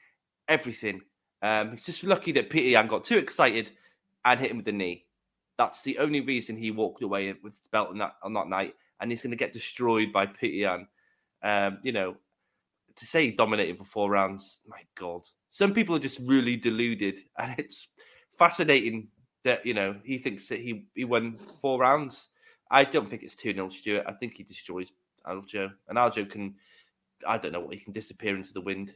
everything. 0.47 1.01
Um, 1.41 1.71
he's 1.71 1.85
just 1.85 2.03
lucky 2.03 2.31
that 2.33 2.51
Petr 2.51 2.71
Yan 2.71 2.85
got 2.85 3.05
too 3.05 3.17
excited 3.17 3.71
and 4.25 4.39
hit 4.39 4.51
him 4.51 4.57
with 4.57 4.65
the 4.65 4.71
knee. 4.71 5.05
That's 5.57 5.81
the 5.81 5.97
only 5.99 6.21
reason 6.21 6.57
he 6.57 6.71
walked 6.71 7.03
away 7.03 7.33
with 7.43 7.53
the 7.53 7.69
belt 7.71 7.89
on 7.89 7.97
that 7.99 8.15
on 8.23 8.33
that 8.33 8.47
night, 8.47 8.75
and 8.99 9.11
he's 9.11 9.21
going 9.21 9.31
to 9.31 9.37
get 9.37 9.53
destroyed 9.53 10.11
by 10.11 10.25
Petr 10.25 10.59
Yan. 10.59 10.87
Um, 11.43 11.79
you 11.83 11.91
know, 11.91 12.15
to 12.95 13.05
say 13.05 13.25
he 13.25 13.31
dominated 13.31 13.77
for 13.77 13.85
four 13.85 14.09
rounds, 14.09 14.59
my 14.67 14.81
God. 14.97 15.21
Some 15.49 15.73
people 15.73 15.95
are 15.95 15.99
just 15.99 16.19
really 16.21 16.57
deluded, 16.57 17.19
and 17.37 17.55
it's 17.57 17.87
fascinating 18.37 19.09
that 19.43 19.65
you 19.65 19.73
know 19.73 19.95
he 20.03 20.17
thinks 20.17 20.47
that 20.47 20.59
he 20.59 20.85
he 20.95 21.03
won 21.05 21.37
four 21.61 21.79
rounds. 21.79 22.29
I 22.69 22.85
don't 22.85 23.09
think 23.09 23.23
it's 23.23 23.35
two 23.35 23.53
0 23.53 23.69
Stuart. 23.69 24.05
I 24.07 24.13
think 24.13 24.35
he 24.37 24.43
destroys 24.43 24.91
Aljo, 25.27 25.71
and 25.89 25.97
Aljo 25.97 26.29
can. 26.29 26.55
I 27.27 27.37
don't 27.37 27.51
know 27.51 27.59
what 27.59 27.75
he 27.75 27.79
can 27.79 27.93
disappear 27.93 28.35
into 28.35 28.53
the 28.53 28.61
wind. 28.61 28.95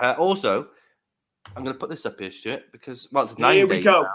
Uh, 0.00 0.14
also, 0.18 0.68
I'm 1.56 1.62
going 1.62 1.74
to 1.74 1.78
put 1.78 1.90
this 1.90 2.06
up 2.06 2.18
here, 2.18 2.30
Stuart, 2.30 2.72
because 2.72 3.08
well, 3.12 3.24
it's 3.24 3.38
nine 3.38 3.56
Here 3.56 3.66
we 3.66 3.76
days 3.76 3.84
go. 3.84 4.02
now. 4.02 4.08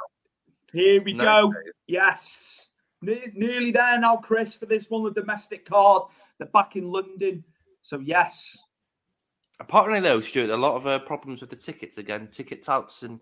Here 0.73 1.03
we 1.03 1.13
go. 1.13 1.51
days. 1.51 1.73
Yes. 1.87 2.69
Ne- 3.01 3.31
nearly 3.33 3.71
there 3.71 3.99
now, 3.99 4.17
Chris, 4.17 4.53
for 4.53 4.65
this 4.65 4.89
one, 4.89 5.03
the 5.03 5.11
domestic 5.11 5.65
card. 5.67 6.03
They're 6.37 6.47
back 6.47 6.75
in 6.75 6.91
London. 6.91 7.43
So, 7.81 7.99
yes. 7.99 8.57
Apparently, 9.59 10.01
though, 10.01 10.21
Stuart, 10.21 10.49
a 10.49 10.57
lot 10.57 10.75
of 10.75 10.87
uh, 10.87 10.99
problems 10.99 11.41
with 11.41 11.49
the 11.49 11.55
tickets 11.55 11.97
again. 11.97 12.27
Ticket 12.31 12.63
touts 12.63 13.03
and 13.03 13.19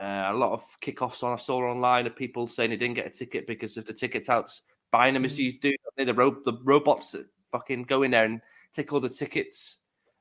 uh, 0.00 0.30
a 0.30 0.34
lot 0.34 0.52
of 0.52 0.64
kickoffs 0.80 1.22
on 1.22 1.34
I 1.34 1.36
saw 1.36 1.58
online 1.58 2.06
of 2.06 2.16
people 2.16 2.48
saying 2.48 2.70
they 2.70 2.76
didn't 2.76 2.94
get 2.94 3.06
a 3.06 3.10
ticket 3.10 3.46
because 3.46 3.76
of 3.76 3.84
the 3.84 3.92
ticket 3.92 4.24
touts 4.24 4.62
buying 4.90 5.12
them 5.12 5.24
as 5.24 5.38
you 5.38 5.58
do. 5.60 5.74
The 5.98 6.14
ro- 6.14 6.40
the 6.44 6.58
robots 6.64 7.12
that 7.12 7.26
fucking 7.52 7.82
go 7.84 8.02
in 8.04 8.12
there 8.12 8.24
and 8.24 8.40
take 8.72 8.92
all 8.92 9.00
the 9.00 9.08
tickets. 9.10 9.76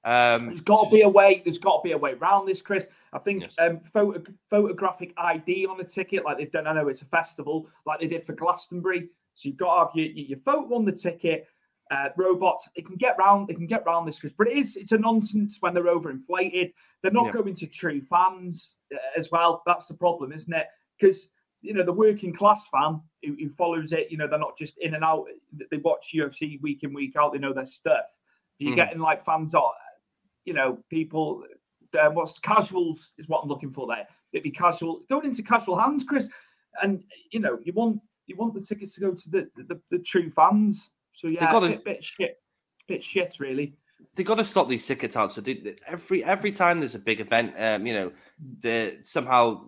Um, 0.10 0.48
There's 0.48 0.62
got 0.62 0.86
to 0.86 0.90
be 0.90 1.02
a 1.02 1.10
way. 1.10 1.42
There's 1.44 1.58
got 1.60 1.78
to 1.78 1.84
be 1.84 1.92
a 1.92 1.98
way 1.98 2.14
around 2.14 2.48
this, 2.48 2.62
Chris. 2.62 2.88
I 3.14 3.20
think 3.20 3.44
um, 3.60 3.80
photo, 3.82 4.24
photographic 4.50 5.14
ID 5.18 5.66
on 5.68 5.78
the 5.78 5.84
ticket, 5.84 6.26
like 6.26 6.38
they've 6.38 6.52
done. 6.52 6.66
I 6.68 6.74
know 6.74 6.88
it's 6.88 7.02
a 7.04 7.06
festival, 7.06 7.68
like 7.86 8.00
they 8.00 8.08
did 8.08 8.26
for 8.26 8.34
Glastonbury. 8.34 9.10
So 9.36 9.50
you've 9.50 9.58
got 9.58 9.74
to 9.74 9.80
have 9.86 9.96
your, 9.96 10.08
your 10.08 10.40
photo 10.40 10.76
on 10.76 10.86
the 10.86 10.92
ticket. 10.92 11.48
Uh, 11.92 12.10
robots, 12.18 12.70
it 12.76 12.86
can 12.86 12.96
get 12.98 13.18
round. 13.18 13.48
They 13.48 13.56
can 13.56 13.66
get 13.66 13.84
round 13.86 14.08
this, 14.08 14.20
Chris. 14.20 14.34
But 14.38 14.48
it 14.48 14.58
is. 14.58 14.76
It's 14.76 14.92
a 14.92 14.98
nonsense 14.98 15.58
when 15.60 15.74
they're 15.74 15.86
overinflated. 15.86 16.72
They're 17.02 17.12
not 17.12 17.28
Yeah. 17.28 17.32
going 17.32 17.56
to 17.56 17.68
true 17.68 18.00
fans 18.02 18.76
uh, 18.94 18.98
as 19.18 19.32
well. 19.32 19.64
That's 19.66 19.88
the 19.88 19.96
problem, 19.96 20.32
isn't 20.32 20.54
it? 20.54 20.68
Because 21.00 21.30
you 21.62 21.74
know 21.74 21.84
the 21.84 21.92
working 21.94 22.34
class 22.34 22.68
fan 22.72 23.02
who, 23.24 23.36
who 23.40 23.50
follows 23.50 23.92
it. 23.92 24.12
You 24.12 24.18
know 24.18 24.28
they're 24.28 24.38
not 24.40 24.58
just 24.58 24.78
in 24.80 24.94
and 24.96 25.04
out. 25.04 25.26
They 25.72 25.78
watch 25.78 26.12
UFC 26.16 26.62
week 26.62 26.84
in 26.84 26.94
week 26.94 27.16
out. 27.16 27.34
They 27.34 27.40
know 27.40 27.54
their 27.54 27.66
stuff. 27.66 28.06
You're 28.60 28.74
Mhm. 28.74 28.76
getting 28.78 29.00
like 29.00 29.24
fans 29.26 29.56
on 29.56 29.72
you 30.46 30.54
know, 30.54 30.78
people, 30.90 31.44
uh, 32.00 32.10
what's 32.10 32.40
casuals 32.40 33.10
is 33.18 33.28
what 33.28 33.42
I'm 33.44 33.50
looking 33.50 33.72
for 33.72 33.88
there. 33.88 34.08
It'd 34.32 34.44
be 34.44 34.52
casual, 34.52 35.02
going 35.10 35.26
into 35.26 35.44
casual 35.44 35.80
hands, 35.80 36.04
Chris. 36.04 36.30
And, 36.82 37.04
you 37.32 37.40
know, 37.40 37.60
you 37.64 37.74
want 37.74 38.00
you 38.28 38.36
want 38.36 38.54
the 38.54 38.62
tickets 38.62 38.94
to 38.96 39.02
go 39.02 39.12
to 39.14 39.30
the 39.30 39.50
the, 39.68 39.80
the 39.90 40.00
true 40.00 40.30
fans. 40.30 40.92
So, 41.14 41.28
yeah, 41.28 41.52
gotta- 41.52 41.66
a 41.66 41.70
bit, 41.70 41.86
bit 41.86 42.04
shit. 42.04 42.38
Bit 42.88 43.04
shit, 43.04 43.36
really. 43.40 43.76
they 44.16 44.24
got 44.24 44.36
to 44.36 44.44
stop 44.46 44.68
these 44.68 44.86
ticket 44.86 45.12
touts. 45.12 45.36
So 45.36 45.42
they, 45.42 45.76
every 45.88 46.24
every 46.24 46.52
time 46.52 46.80
there's 46.80 46.96
a 46.96 47.00
big 47.00 47.20
event, 47.20 47.54
um, 47.58 47.86
you 47.86 47.94
know, 47.94 48.12
they 48.62 48.98
somehow 49.04 49.66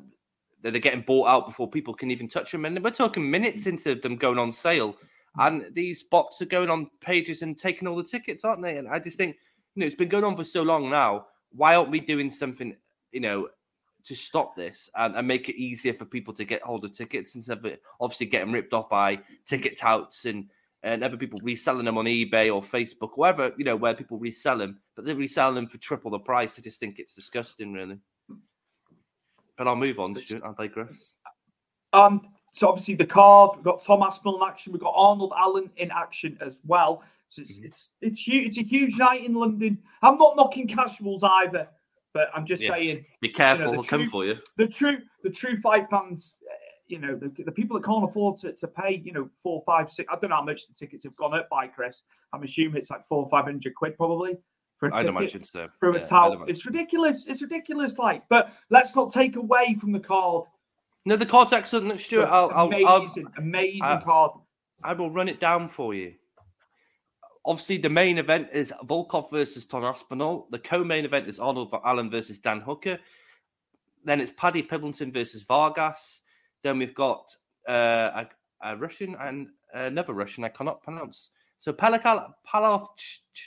they're 0.61 0.71
getting 0.73 1.01
bought 1.01 1.27
out 1.27 1.47
before 1.47 1.69
people 1.69 1.93
can 1.93 2.11
even 2.11 2.27
touch 2.27 2.51
them, 2.51 2.65
and 2.65 2.83
we're 2.83 2.91
talking 2.91 3.29
minutes 3.29 3.67
into 3.67 3.95
them 3.95 4.15
going 4.15 4.37
on 4.39 4.51
sale. 4.53 4.95
And 5.37 5.65
these 5.73 6.03
bots 6.03 6.41
are 6.41 6.45
going 6.45 6.69
on 6.69 6.89
pages 6.99 7.41
and 7.41 7.57
taking 7.57 7.87
all 7.87 7.95
the 7.95 8.03
tickets, 8.03 8.43
aren't 8.43 8.61
they? 8.61 8.77
And 8.77 8.87
I 8.87 8.99
just 8.99 9.17
think, 9.17 9.37
you 9.75 9.81
know, 9.81 9.85
it's 9.85 9.95
been 9.95 10.09
going 10.09 10.23
on 10.23 10.35
for 10.35 10.43
so 10.43 10.63
long 10.63 10.89
now. 10.89 11.27
Why 11.51 11.75
aren't 11.75 11.91
we 11.91 11.99
doing 11.99 12.31
something, 12.31 12.75
you 13.11 13.19
know, 13.19 13.49
to 14.05 14.15
stop 14.15 14.55
this 14.55 14.89
and, 14.95 15.15
and 15.15 15.27
make 15.27 15.49
it 15.49 15.55
easier 15.55 15.93
for 15.93 16.05
people 16.05 16.33
to 16.33 16.43
get 16.43 16.61
hold 16.63 16.83
of 16.85 16.93
tickets 16.93 17.35
instead 17.35 17.63
of 17.63 17.77
obviously 17.99 18.25
getting 18.25 18.51
ripped 18.51 18.73
off 18.73 18.89
by 18.89 19.19
ticket 19.45 19.77
touts 19.77 20.25
and 20.25 20.49
and 20.83 21.03
other 21.03 21.17
people 21.17 21.39
reselling 21.43 21.85
them 21.85 21.99
on 21.99 22.05
eBay 22.05 22.51
or 22.51 22.63
Facebook, 22.63 23.11
wherever 23.15 23.53
you 23.57 23.63
know 23.63 23.75
where 23.75 23.93
people 23.93 24.17
resell 24.17 24.57
them, 24.57 24.79
but 24.95 25.05
they're 25.05 25.15
reselling 25.15 25.53
them 25.53 25.67
for 25.67 25.77
triple 25.77 26.09
the 26.09 26.17
price. 26.17 26.57
I 26.57 26.61
just 26.63 26.79
think 26.79 26.97
it's 26.97 27.13
disgusting, 27.13 27.71
really. 27.71 27.99
But 29.57 29.67
I'll 29.67 29.75
move 29.75 29.99
on, 29.99 30.15
Stuart. 30.15 30.41
I'll 30.43 30.55
digress. 30.55 31.13
Um, 31.93 32.21
so 32.51 32.67
obviously 32.67 32.95
the 32.95 33.05
card, 33.05 33.57
we've 33.57 33.65
got 33.65 33.83
Tom 33.83 34.01
Aspinall 34.01 34.41
in 34.43 34.49
action, 34.49 34.73
we've 34.73 34.81
got 34.81 34.93
Arnold 34.95 35.33
Allen 35.37 35.69
in 35.77 35.91
action 35.91 36.37
as 36.41 36.59
well. 36.65 37.03
So 37.31 37.41
it's 37.43 37.59
it's 37.59 37.89
it's 38.01 38.27
huge. 38.27 38.47
It's 38.49 38.57
a 38.57 38.63
huge 38.63 38.97
night 38.97 39.25
in 39.25 39.33
London. 39.33 39.77
I'm 40.01 40.17
not 40.17 40.35
knocking 40.35 40.67
casuals 40.67 41.23
either, 41.23 41.65
but 42.13 42.27
I'm 42.35 42.45
just 42.45 42.61
Yeah. 42.61 42.71
saying. 42.71 43.05
Be 43.21 43.29
careful, 43.29 43.67
the 43.67 43.71
they'll 43.71 43.83
come 43.85 44.09
for 44.09 44.25
you. 44.25 44.35
The 44.57 44.67
true 44.67 44.97
the 45.23 45.29
true 45.29 45.55
fight 45.61 45.89
fans, 45.89 46.37
uh, 46.45 46.53
you 46.87 46.99
know, 46.99 47.15
the, 47.15 47.29
the 47.45 47.51
people 47.53 47.79
that 47.79 47.85
can't 47.85 48.03
afford 48.03 48.35
to, 48.39 48.51
to 48.51 48.67
pay, 48.67 49.01
you 49.05 49.13
know, 49.13 49.29
four, 49.41 49.63
five, 49.65 49.89
six. 49.89 50.09
I 50.11 50.19
don't 50.19 50.29
know 50.29 50.35
how 50.35 50.43
much 50.43 50.67
the 50.67 50.73
tickets 50.73 51.05
have 51.05 51.15
gone 51.15 51.33
up 51.33 51.47
by, 51.49 51.67
Chris. 51.67 52.01
I'm 52.33 52.43
assuming 52.43 52.75
it's 52.75 52.91
like 52.91 53.07
four 53.07 53.23
or 53.23 53.29
five 53.29 53.45
hundred 53.45 53.75
quid 53.75 53.95
probably 53.95 54.35
for 54.77 54.89
a 54.89 54.93
I'd 54.93 55.03
ticket. 55.03 55.15
imagine 55.15 55.43
so. 55.45 55.69
Through 55.79 55.95
Yeah, 55.95 56.01
a 56.03 56.05
towel. 56.05 56.43
It's 56.49 56.65
ridiculous. 56.65 57.27
It's 57.27 57.41
ridiculous. 57.41 57.97
Like, 57.97 58.27
but 58.27 58.51
let's 58.69 58.93
not 58.93 59.09
take 59.13 59.37
away 59.37 59.77
from 59.79 59.93
the 59.93 60.01
card. 60.01 60.47
No, 61.05 61.15
the 61.15 61.25
card's 61.25 61.53
excellent, 61.53 62.01
Stuart. 62.01 62.25
I'll, 62.25 62.51
I'll, 62.53 62.67
amazing, 62.67 63.25
I'll, 63.37 63.41
amazing 63.41 63.81
I- 63.83 64.01
card. 64.01 64.31
I 64.83 64.91
will 64.93 65.09
run 65.11 65.29
it 65.29 65.39
down 65.39 65.69
for 65.69 65.93
you. 65.93 66.13
Obviously, 67.45 67.77
the 67.77 67.89
main 67.89 68.17
event 68.17 68.49
is 68.53 68.71
Volkov 68.85 69.31
versus 69.31 69.65
Tom 69.65 69.83
Aspinall. 69.83 70.47
The 70.51 70.59
co-main 70.59 71.05
event 71.05 71.27
is 71.27 71.39
Arnold 71.39 71.73
Allen 71.83 72.09
versus 72.11 72.37
Dan 72.37 72.61
Hooker. 72.61 72.99
Then 74.03 74.21
it's 74.21 74.31
Paddy 74.37 74.61
Pimblington 74.63 75.11
versus 75.13 75.43
Vargas. 75.43 76.21
Then 76.63 76.77
we've 76.77 76.93
got 76.95 77.35
uh, 77.67 77.73
a, 78.23 78.27
a 78.63 78.77
Russian 78.77 79.15
and 79.19 79.47
another 79.73 80.13
Russian 80.13 80.43
I 80.43 80.49
cannot 80.49 80.83
pronounce. 80.83 81.29
So 81.59 81.73
Palakal 81.73 82.31
Palov. 82.47 82.87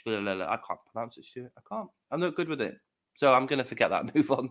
I 0.07 0.57
can't 0.67 0.79
pronounce 0.91 1.17
it. 1.17 1.25
Stuart. 1.25 1.51
I 1.57 1.61
can't. 1.73 1.89
I'm 2.11 2.19
not 2.19 2.35
good 2.35 2.49
with 2.49 2.61
it. 2.61 2.77
So 3.17 3.33
I'm 3.33 3.45
going 3.45 3.59
to 3.59 3.65
forget 3.65 3.89
that. 3.89 4.13
Move 4.15 4.31
on. 4.31 4.49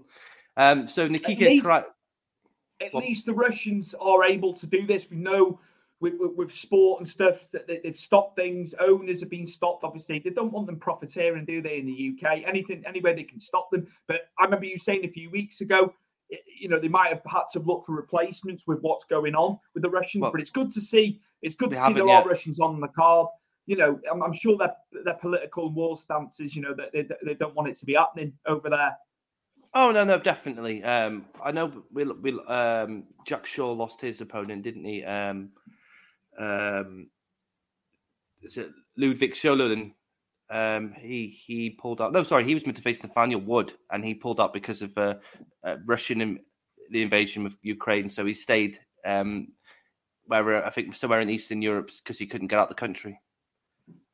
Um, 0.56 0.88
so 0.88 1.06
Nikita 1.06 1.44
least- 1.46 1.66
Kra- 1.66 1.84
at 2.80 2.94
least 2.94 3.24
the 3.26 3.32
Russians 3.32 3.94
are 4.00 4.24
able 4.24 4.52
to 4.54 4.66
do 4.66 4.86
this. 4.86 5.08
We 5.08 5.16
know 5.16 5.60
with, 6.04 6.14
with, 6.18 6.32
with 6.36 6.52
sport 6.52 7.00
and 7.00 7.08
stuff 7.08 7.46
that 7.52 7.66
they, 7.66 7.80
they've 7.82 7.98
stopped 7.98 8.36
things. 8.36 8.74
Owners 8.78 9.20
have 9.20 9.30
been 9.30 9.46
stopped. 9.46 9.84
Obviously, 9.84 10.18
they 10.18 10.28
don't 10.28 10.52
want 10.52 10.66
them 10.66 10.76
profiteering, 10.76 11.46
do 11.46 11.62
they? 11.62 11.78
In 11.78 11.86
the 11.86 12.12
UK, 12.12 12.42
anything, 12.46 12.84
anywhere 12.86 13.14
they 13.14 13.22
can 13.22 13.40
stop 13.40 13.70
them. 13.70 13.86
But 14.06 14.28
I 14.38 14.44
remember 14.44 14.66
you 14.66 14.76
saying 14.76 15.06
a 15.06 15.08
few 15.08 15.30
weeks 15.30 15.62
ago, 15.62 15.94
you 16.60 16.68
know, 16.68 16.78
they 16.78 16.88
might 16.88 17.08
have 17.08 17.22
had 17.26 17.44
to 17.54 17.60
look 17.60 17.86
for 17.86 17.92
replacements 17.92 18.64
with 18.66 18.80
what's 18.80 19.04
going 19.04 19.34
on 19.34 19.58
with 19.72 19.82
the 19.82 19.88
Russians. 19.88 20.20
Well, 20.20 20.30
but 20.30 20.42
it's 20.42 20.50
good 20.50 20.70
to 20.74 20.80
see. 20.80 21.22
It's 21.40 21.54
good 21.54 21.70
to 21.70 21.76
see 21.76 21.94
there 21.94 22.06
haven't 22.06 22.10
are. 22.10 22.28
Russians 22.28 22.60
on 22.60 22.80
the 22.80 22.88
card. 22.88 23.28
you 23.64 23.76
know, 23.76 23.98
I'm, 24.10 24.22
I'm 24.22 24.34
sure 24.34 24.58
their 24.58 24.74
their 25.04 25.14
political 25.14 25.68
and 25.68 25.74
war 25.74 25.96
stances, 25.96 26.54
you 26.54 26.60
know, 26.60 26.74
that 26.74 26.92
they, 26.92 27.08
they 27.24 27.34
don't 27.34 27.54
want 27.54 27.68
it 27.68 27.76
to 27.76 27.86
be 27.86 27.94
happening 27.94 28.34
over 28.46 28.68
there. 28.68 28.94
Oh 29.72 29.90
no, 29.90 30.04
no, 30.04 30.18
definitely. 30.18 30.84
Um, 30.84 31.24
I 31.42 31.50
know 31.50 31.72
we 31.92 32.04
we 32.04 32.38
um, 32.46 33.04
Jack 33.26 33.46
Shore 33.46 33.74
lost 33.74 34.02
his 34.02 34.20
opponent, 34.20 34.62
didn't 34.62 34.84
he? 34.84 35.02
Um, 35.02 35.50
um, 36.38 37.08
is 38.42 38.56
it 38.56 38.70
Ludwig 38.96 39.34
Scholen? 39.34 39.92
Um, 40.50 40.94
he 40.98 41.28
he 41.28 41.70
pulled 41.70 42.00
out. 42.00 42.12
No, 42.12 42.22
sorry, 42.22 42.44
he 42.44 42.54
was 42.54 42.64
meant 42.66 42.76
to 42.76 42.82
face 42.82 43.02
Nathaniel 43.02 43.40
Wood, 43.40 43.72
and 43.90 44.04
he 44.04 44.14
pulled 44.14 44.40
out 44.40 44.52
because 44.52 44.82
of 44.82 44.96
uh, 44.96 45.14
uh, 45.64 45.76
Russian 45.86 46.20
in, 46.20 46.40
the 46.90 47.02
invasion 47.02 47.46
of 47.46 47.56
Ukraine. 47.62 48.10
So 48.10 48.26
he 48.26 48.34
stayed 48.34 48.78
um, 49.04 49.48
where 50.26 50.62
uh, 50.62 50.66
I 50.66 50.70
think 50.70 50.94
somewhere 50.94 51.20
in 51.20 51.30
Eastern 51.30 51.62
Europe 51.62 51.90
because 52.02 52.18
he 52.18 52.26
couldn't 52.26 52.48
get 52.48 52.58
out 52.58 52.68
the 52.68 52.74
country. 52.74 53.20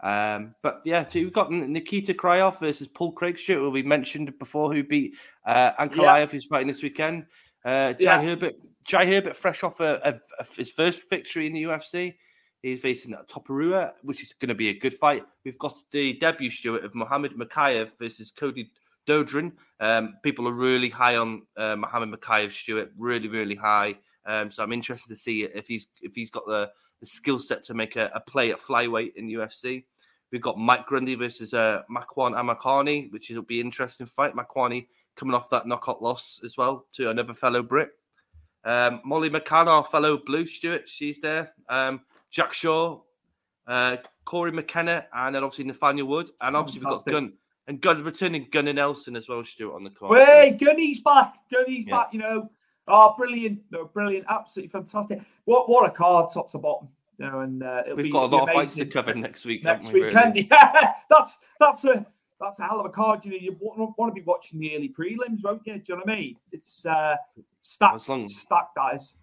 Um, 0.03 0.55
but 0.63 0.81
yeah, 0.85 1.07
so 1.07 1.21
we've 1.21 1.33
got 1.33 1.53
Nikita 1.53 2.15
Krylov 2.15 2.59
versus 2.59 2.89
Paul 2.89 3.15
Craigstreet, 3.15 3.57
who 3.57 3.71
we 3.71 3.83
mentioned 3.83 4.37
before, 4.39 4.73
who 4.73 4.83
beat 4.83 5.15
uh, 5.47 5.73
Ankalaev, 5.73 6.19
yeah. 6.21 6.27
who's 6.27 6.47
fighting 6.47 6.69
this 6.69 6.83
weekend. 6.83 7.27
Uh, 7.65 7.93
yeah. 7.99 8.21
Herbert, 8.21 8.55
Jai 8.85 9.07
Herbert, 9.07 9.37
fresh 9.37 9.63
off 9.63 9.81
a, 9.81 10.01
a, 10.05 10.43
a, 10.43 10.47
his 10.57 10.71
first 10.71 11.09
victory 11.09 11.47
in 11.47 11.53
the 11.53 11.65
UFC. 11.65 12.15
He's 12.63 12.81
facing 12.81 13.15
Topuria, 13.31 13.93
which 14.03 14.23
is 14.23 14.35
going 14.35 14.51
to 14.51 14.55
be 14.55 14.69
a 14.69 14.79
good 14.79 14.95
fight. 14.95 15.25
We've 15.45 15.59
got 15.59 15.79
the 15.93 16.15
debut 16.15 16.51
Stuart 16.51 16.85
of 16.85 16.95
Mohammed 16.95 17.33
Mokaev 17.33 17.91
versus 17.99 18.31
Cody 18.31 18.71
Durden. 19.07 19.53
Um, 19.81 20.15
people 20.23 20.47
are 20.47 20.53
really 20.53 20.91
high 20.91 21.17
on 21.17 21.43
uh, 21.57 21.77
Mohammed 21.77 22.21
Mokaev, 22.21 22.53
Stuart, 22.53 22.93
really, 22.99 23.29
really 23.29 23.55
high. 23.55 23.97
Um, 24.27 24.51
so 24.51 24.63
I'm 24.63 24.73
interested 24.73 25.09
to 25.09 25.17
see 25.17 25.45
if 25.45 25.67
he's 25.67 25.87
if 26.03 26.15
he's 26.15 26.31
got 26.31 26.45
the, 26.47 26.71
the 27.01 27.07
skill 27.07 27.39
set 27.39 27.65
to 27.65 27.75
make 27.75 27.97
a, 27.97 28.11
a, 28.15 28.21
play 28.21 28.53
at 28.53 28.61
flyweight 28.61 29.17
in 29.17 29.29
UFC. 29.29 29.85
We've 30.31 30.43
got 30.43 30.59
Mike 30.59 30.87
Grundy 30.87 31.15
versus 31.15 31.55
uh, 31.55 31.83
Makwan 31.91 32.35
Amirkhani, 32.35 33.11
which 33.11 33.31
will 33.31 33.43
be 33.43 33.61
an 33.61 33.69
interesting 33.69 34.07
fight. 34.07 34.35
Makwan 34.35 34.87
coming 35.17 35.35
off 35.35 35.51
that 35.51 35.67
knockout 35.67 36.03
loss 36.03 36.41
as 36.45 36.57
well 36.57 36.87
to 36.93 37.11
another 37.11 37.35
fellow 37.35 37.63
Brit. 37.63 37.91
Um, 38.65 39.01
Molly 39.05 39.31
McCann, 39.31 39.67
our 39.67 39.85
fellow 39.85 40.19
Blue 40.19 40.47
Stuart, 40.47 40.89
she's 40.89 41.19
there. 41.21 41.53
Um, 41.69 42.01
Jack 42.31 42.53
Shore, 42.53 43.03
uh, 43.67 43.97
Cory 44.25 44.53
McKenna, 44.53 45.07
and 45.13 45.35
then 45.35 45.45
obviously 45.45 45.65
Nathaniel 45.65 46.07
Wood, 46.07 46.31
and 46.41 46.57
obviously 46.57 46.81
Fantastic. 46.83 47.07
we've 47.07 47.15
got 47.15 47.21
Gun 47.21 47.33
and 47.67 47.81
Gun 47.81 48.03
returning 48.03 48.49
Gunnar 48.51 48.73
Nelson 48.73 49.17
as 49.17 49.29
well, 49.29 49.45
Stuart 49.45 49.75
on 49.75 49.85
the 49.85 49.91
card. 49.91 50.19
Hey, 50.19 50.59
Gunny's 50.61 51.01
back. 51.01 51.35
Gunny's 51.53 51.87
yeah. 51.87 51.97
back. 51.97 52.09
You 52.13 52.21
know, 52.21 52.51
oh, 52.89 53.15
brilliant, 53.17 53.61
no, 53.71 53.87
brilliant, 53.87 54.27
absolutely 54.29 54.71
fantastic. 54.71 55.21
What 55.45 55.69
what 55.69 55.89
a 55.89 55.93
card, 55.93 56.33
top 56.33 56.51
to 56.53 56.59
bottom. 56.59 56.89
You 57.19 57.27
know, 57.27 57.41
and 57.41 57.63
uh, 57.63 57.83
we've 57.89 58.05
be, 58.05 58.11
got 58.11 58.33
a 58.33 58.37
lot 58.37 58.49
of 58.49 58.55
fights 58.55 58.75
to 58.75 58.87
cover 58.87 59.15
next 59.15 59.45
week. 59.45 59.63
Next 59.63 59.93
we, 59.93 60.03
weekend, 60.03 60.35
really? 60.35 60.49
yeah, 60.51 60.93
that's 61.09 61.39
that's 61.59 61.85
a 61.85 62.07
that's 62.41 62.59
a 62.59 62.65
hell 62.65 62.81
of 62.81 62.87
a 62.87 62.91
card. 62.91 63.25
You 63.25 63.33
know, 63.33 63.37
you 63.37 63.57
want, 63.61 63.99
want 63.99 64.15
to 64.15 64.21
be 64.21 64.25
watching 64.25 64.59
the 64.59 64.75
early 64.75 64.89
prelims, 64.89 65.45
won't 65.45 65.63
you? 65.67 65.75
Do 65.75 65.83
you 65.89 65.95
know 65.97 66.03
what 66.05 66.13
I 66.13 66.17
mean? 66.17 66.37
It's 66.53 66.87
uh, 66.87 67.17
stacked, 67.63 68.09
long... 68.09 68.25
as, 68.25 68.37
stacked, 68.37 68.75
guys. 68.77 69.15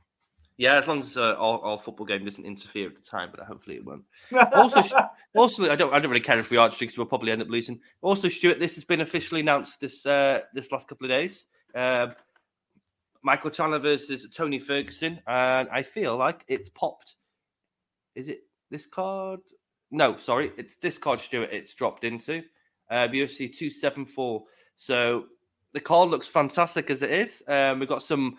Yeah, 0.57 0.75
as 0.75 0.87
long 0.87 1.01
as 1.01 1.15
uh, 1.17 1.35
our, 1.37 1.59
our, 1.59 1.79
football 1.79 2.07
game 2.07 2.25
doesn't 2.25 2.43
interfere 2.43 2.87
at 2.87 2.95
the 2.95 3.01
time, 3.01 3.29
but 3.31 3.45
hopefully 3.45 3.75
it 3.75 3.85
won't. 3.85 4.03
Also, 4.53 4.83
also, 5.35 5.71
I 5.71 5.75
don't, 5.75 5.93
I 5.93 5.99
don't 5.99 6.09
really 6.09 6.19
care 6.19 6.39
if 6.39 6.49
we 6.49 6.57
are 6.57 6.69
because 6.69 6.97
we'll 6.97 7.05
probably 7.05 7.31
end 7.31 7.43
up 7.43 7.49
losing. 7.49 7.79
Also, 8.01 8.27
Stuart, 8.27 8.59
this 8.59 8.73
has 8.73 8.83
been 8.83 9.01
officially 9.01 9.41
announced 9.41 9.79
this 9.79 10.03
uh, 10.05 10.41
this 10.53 10.71
last 10.71 10.87
couple 10.87 11.05
of 11.05 11.09
days. 11.09 11.45
Uh, 11.75 12.07
Michael 13.21 13.51
Chandler 13.51 13.77
versus 13.77 14.27
Tony 14.33 14.57
Ferguson, 14.57 15.19
and 15.27 15.69
I 15.69 15.83
feel 15.83 16.17
like 16.17 16.43
it's 16.47 16.69
popped. 16.69 17.15
Is 18.15 18.27
it 18.27 18.39
this 18.71 18.87
card? 18.87 19.41
No, 19.91 20.17
sorry, 20.17 20.51
it's 20.57 20.75
this 20.77 20.97
card, 20.97 21.21
Stuart. 21.21 21.49
It's 21.51 21.75
dropped 21.75 22.03
into 22.03 22.43
uh, 22.89 23.07
UFC 23.09 23.55
two 23.55 23.69
seven 23.69 24.07
four. 24.07 24.45
So 24.75 25.25
the 25.73 25.79
card 25.79 26.09
looks 26.09 26.27
fantastic 26.27 26.89
as 26.89 27.03
it 27.03 27.11
is. 27.11 27.43
Um, 27.47 27.79
we've 27.79 27.89
got 27.89 28.03
some 28.03 28.37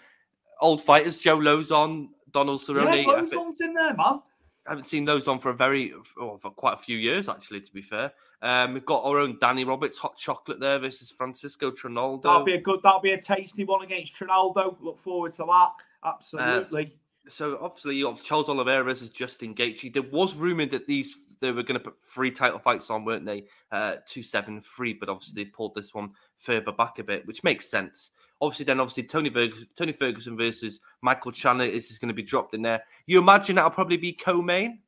old 0.60 0.82
fighters, 0.82 1.20
Joe 1.20 1.38
Lauzon, 1.38 2.08
Donald 2.32 2.60
Cerrone. 2.60 3.04
Yeah, 3.04 3.12
Lauzon's 3.12 3.60
in 3.60 3.74
there, 3.74 3.94
man. 3.94 4.20
I 4.66 4.72
haven't 4.72 4.84
seen 4.84 5.06
those 5.06 5.28
on 5.28 5.38
for 5.38 5.48
a 5.48 5.54
very, 5.54 5.94
oh, 6.20 6.36
for 6.36 6.50
quite 6.50 6.74
a 6.74 6.78
few 6.78 6.98
years, 6.98 7.28
actually, 7.28 7.62
to 7.62 7.72
be 7.72 7.80
fair. 7.80 8.12
Um, 8.42 8.74
we've 8.74 8.84
got 8.84 9.02
our 9.04 9.18
own 9.18 9.38
Danny 9.40 9.64
Roberts, 9.64 9.96
hot 9.96 10.16
chocolate 10.18 10.60
there 10.60 10.78
versus 10.78 11.10
Francisco 11.10 11.70
Trinaldo. 11.70 12.22
That'll 12.22 12.44
be 12.44 12.54
a 12.54 12.60
good, 12.60 12.80
that'll 12.82 13.00
be 13.00 13.12
a 13.12 13.20
tasty 13.20 13.64
one 13.64 13.82
against 13.82 14.14
Trinaldo. 14.14 14.76
Look 14.80 14.98
forward 15.00 15.32
to 15.34 15.44
that. 15.46 15.70
Absolutely. 16.04 16.84
Uh, 16.84 17.30
so 17.30 17.58
obviously 17.60 17.96
you 17.96 18.06
have 18.06 18.22
Charles 18.22 18.48
Oliveira 18.48 18.84
versus 18.84 19.10
Justin 19.10 19.54
Gaethje. 19.54 19.92
There 19.92 20.02
was 20.02 20.34
rumored 20.34 20.70
that 20.72 20.86
these 20.86 21.16
they 21.40 21.52
were 21.52 21.62
going 21.62 21.78
to 21.78 21.84
put 21.84 21.96
three 22.04 22.30
title 22.30 22.58
fights 22.58 22.90
on, 22.90 23.04
weren't 23.04 23.24
they? 23.24 23.44
Uh, 23.70 23.96
two 24.06 24.22
seven 24.22 24.60
three, 24.60 24.92
but 24.92 25.08
obviously 25.08 25.42
they 25.42 25.50
pulled 25.50 25.74
this 25.74 25.94
one 25.94 26.10
further 26.38 26.72
back 26.72 26.98
a 26.98 27.04
bit, 27.04 27.26
which 27.26 27.44
makes 27.44 27.68
sense. 27.68 28.10
Obviously, 28.40 28.64
then 28.64 28.80
obviously 28.80 29.02
Tony 29.02 29.30
Ferguson, 29.30 29.66
Tony 29.76 29.92
Ferguson 29.92 30.36
versus 30.36 30.80
Michael 31.02 31.32
Chandler 31.32 31.66
is 31.66 31.88
just 31.88 32.00
going 32.00 32.08
to 32.08 32.14
be 32.14 32.22
dropped 32.22 32.54
in 32.54 32.62
there. 32.62 32.82
You 33.06 33.18
imagine 33.18 33.56
that'll 33.56 33.70
probably 33.70 33.96
be 33.96 34.12
co-main. 34.12 34.80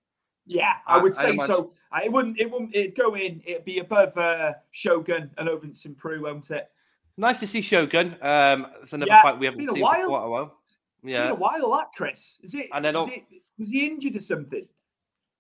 Yeah, 0.47 0.75
I 0.87 0.99
would 0.99 1.15
say 1.15 1.37
I 1.39 1.47
so. 1.47 1.73
I 1.93 2.09
wouldn't. 2.09 2.39
It 2.39 2.51
wouldn't. 2.51 2.75
It'd 2.75 2.97
go 2.97 3.15
in. 3.15 3.43
It'd 3.45 3.65
be 3.65 3.79
above 3.79 4.17
uh, 4.17 4.53
Shogun 4.71 5.31
and 5.39 5.49
Ovince 5.49 5.79
Saint 5.79 5.99
Preux, 5.99 6.23
won't 6.23 6.51
it? 6.51 6.69
Nice 7.17 7.39
to 7.41 7.47
see 7.47 7.61
Shogun. 7.61 8.17
Um, 8.23 8.67
it's 8.83 8.93
another 8.93 9.11
yeah, 9.11 9.23
fight 9.23 9.39
we 9.39 9.47
haven't 9.47 9.61
seen 9.61 9.69
for 9.69 9.81
quite 9.81 10.05
a 10.05 10.09
while. 10.09 10.57
Yeah, 11.03 11.25
been 11.25 11.33
a 11.33 11.35
while 11.35 11.71
that 11.73 11.89
Chris. 11.95 12.39
Is 12.43 12.55
it? 12.55 12.69
And 12.73 12.85
then 12.85 12.97
it, 12.97 13.25
was 13.59 13.71
he 13.71 13.87
injured 13.87 14.17
or 14.17 14.21
something? 14.21 14.67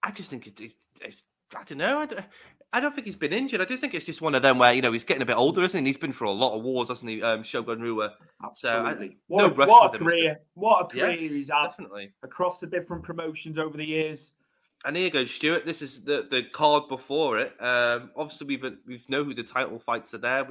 I 0.02 0.10
just 0.10 0.30
think 0.30 0.46
it, 0.46 0.60
it, 0.60 0.72
it's. 1.00 1.22
I 1.56 1.64
don't 1.64 1.78
know. 1.78 1.98
I 1.98 2.06
don't, 2.06 2.24
I 2.72 2.78
don't 2.78 2.94
think 2.94 3.06
he's 3.06 3.16
been 3.16 3.32
injured. 3.32 3.60
I 3.60 3.64
just 3.64 3.80
think 3.80 3.94
it's 3.94 4.06
just 4.06 4.20
one 4.20 4.36
of 4.36 4.42
them 4.42 4.58
where 4.58 4.72
you 4.72 4.82
know 4.82 4.92
he's 4.92 5.04
getting 5.04 5.22
a 5.22 5.26
bit 5.26 5.36
older, 5.36 5.62
isn't 5.62 5.84
he? 5.84 5.90
He's 5.90 5.96
been 5.96 6.12
through 6.12 6.30
a 6.30 6.32
lot 6.32 6.56
of 6.56 6.62
wars, 6.62 6.88
hasn't 6.88 7.10
he? 7.10 7.22
Um, 7.22 7.42
Shogun 7.42 7.80
Rua. 7.80 8.14
Absolutely. 8.44 9.08
So, 9.08 9.14
what, 9.26 9.56
no 9.56 9.64
a, 9.64 9.66
what 9.66 9.94
a 9.94 9.98
career! 9.98 10.40
What 10.54 10.84
a 10.84 10.88
career 10.88 11.18
yes, 11.18 11.32
he's 11.32 11.50
had 11.50 11.68
definitely. 11.68 12.12
across 12.22 12.60
the 12.60 12.68
different 12.68 13.02
promotions 13.02 13.58
over 13.58 13.76
the 13.76 13.84
years. 13.84 14.20
And 14.84 14.96
here 14.96 15.10
goes 15.10 15.30
Stuart. 15.30 15.66
This 15.66 15.82
is 15.82 16.04
the, 16.04 16.26
the 16.30 16.44
card 16.44 16.84
before 16.88 17.38
it. 17.38 17.52
Um, 17.60 18.12
obviously, 18.16 18.46
we've 18.46 18.76
we've 18.86 19.08
know 19.08 19.24
who 19.24 19.34
the 19.34 19.42
title 19.42 19.80
fights 19.80 20.14
are 20.14 20.18
there. 20.18 20.46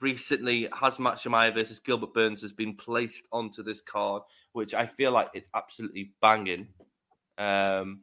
Recently, 0.00 0.68
Khamzat 0.68 1.22
Chimaev 1.22 1.54
versus 1.54 1.78
Gilbert 1.78 2.12
Burns 2.12 2.42
has 2.42 2.52
been 2.52 2.76
placed 2.76 3.24
onto 3.32 3.62
this 3.62 3.80
card, 3.80 4.22
which 4.52 4.74
I 4.74 4.86
feel 4.86 5.12
like 5.12 5.28
it's 5.32 5.48
absolutely 5.54 6.12
banging. 6.20 6.68
Um, 7.38 8.00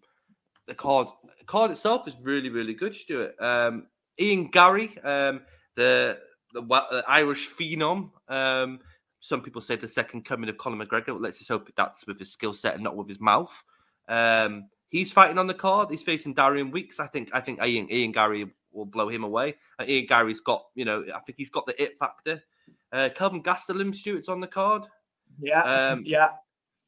the 0.70 0.76
card 0.76 1.08
the 1.38 1.46
card 1.46 1.72
itself 1.72 2.08
is 2.08 2.16
really 2.22 2.50
really 2.50 2.74
good, 2.74 2.96
Stuart. 2.96 3.36
Um, 3.42 3.88
Ian 4.20 4.48
Garry, 4.48 4.98
um, 5.04 5.42
the, 5.76 6.20
the, 6.54 6.62
the 6.62 7.04
Irish 7.08 7.50
phenom. 7.50 8.12
Um, 8.28 8.80
some 9.20 9.42
people 9.42 9.62
say 9.62 9.76
the 9.76 9.88
second 9.88 10.26
coming 10.26 10.50
of 10.50 10.58
Conor 10.58 10.86
McGregor. 10.86 11.20
Let's 11.20 11.38
just 11.38 11.50
hope 11.50 11.70
that's 11.76 12.06
with 12.06 12.20
his 12.20 12.32
skill 12.32 12.54
set 12.54 12.76
and 12.76 12.84
not 12.84 12.96
with 12.96 13.08
his 13.08 13.20
mouth. 13.20 13.52
Um, 14.08 14.70
he's 14.90 15.12
fighting 15.12 15.38
on 15.38 15.48
the 15.48 15.54
card. 15.54 15.90
He's 15.90 16.04
facing 16.04 16.34
Darian 16.34 16.72
Weeks. 16.72 17.00
I 17.00 17.08
think. 17.08 17.30
I 17.34 17.42
think 17.42 17.64
Ian, 17.64 17.92
Ian 17.92 18.12
Garry 18.12 18.50
will 18.72 18.86
blow 18.86 19.10
him 19.10 19.24
away. 19.24 19.56
Uh, 19.80 19.86
Ian 19.88 20.06
Garry's 20.06 20.42
got, 20.42 20.66
you 20.76 20.86
know, 20.86 21.04
I 21.14 21.20
think 21.20 21.38
he's 21.38 21.50
got 21.50 21.66
the 21.66 21.82
it 21.82 21.98
factor. 21.98 22.44
Uh, 22.92 23.10
Kelvin 23.16 23.44
Gastelum 23.44 23.96
Stuart's 23.96 24.30
on 24.30 24.42
the 24.42 24.48
card. 24.48 24.84
Yeah, 25.40 25.64
um, 25.64 26.04
yeah. 26.06 26.30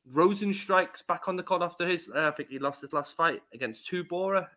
Rozenstruik's 0.10 1.02
back 1.04 1.28
on 1.28 1.36
the 1.36 1.44
card 1.44 1.62
after 1.62 1.88
his. 1.88 2.10
Uh, 2.14 2.28
I 2.28 2.32
think 2.32 2.50
he 2.50 2.60
lost 2.60 2.82
his 2.82 2.94
last 2.94 3.16
fight 3.16 3.42
against 3.54 3.90
Tybura. 3.90 4.48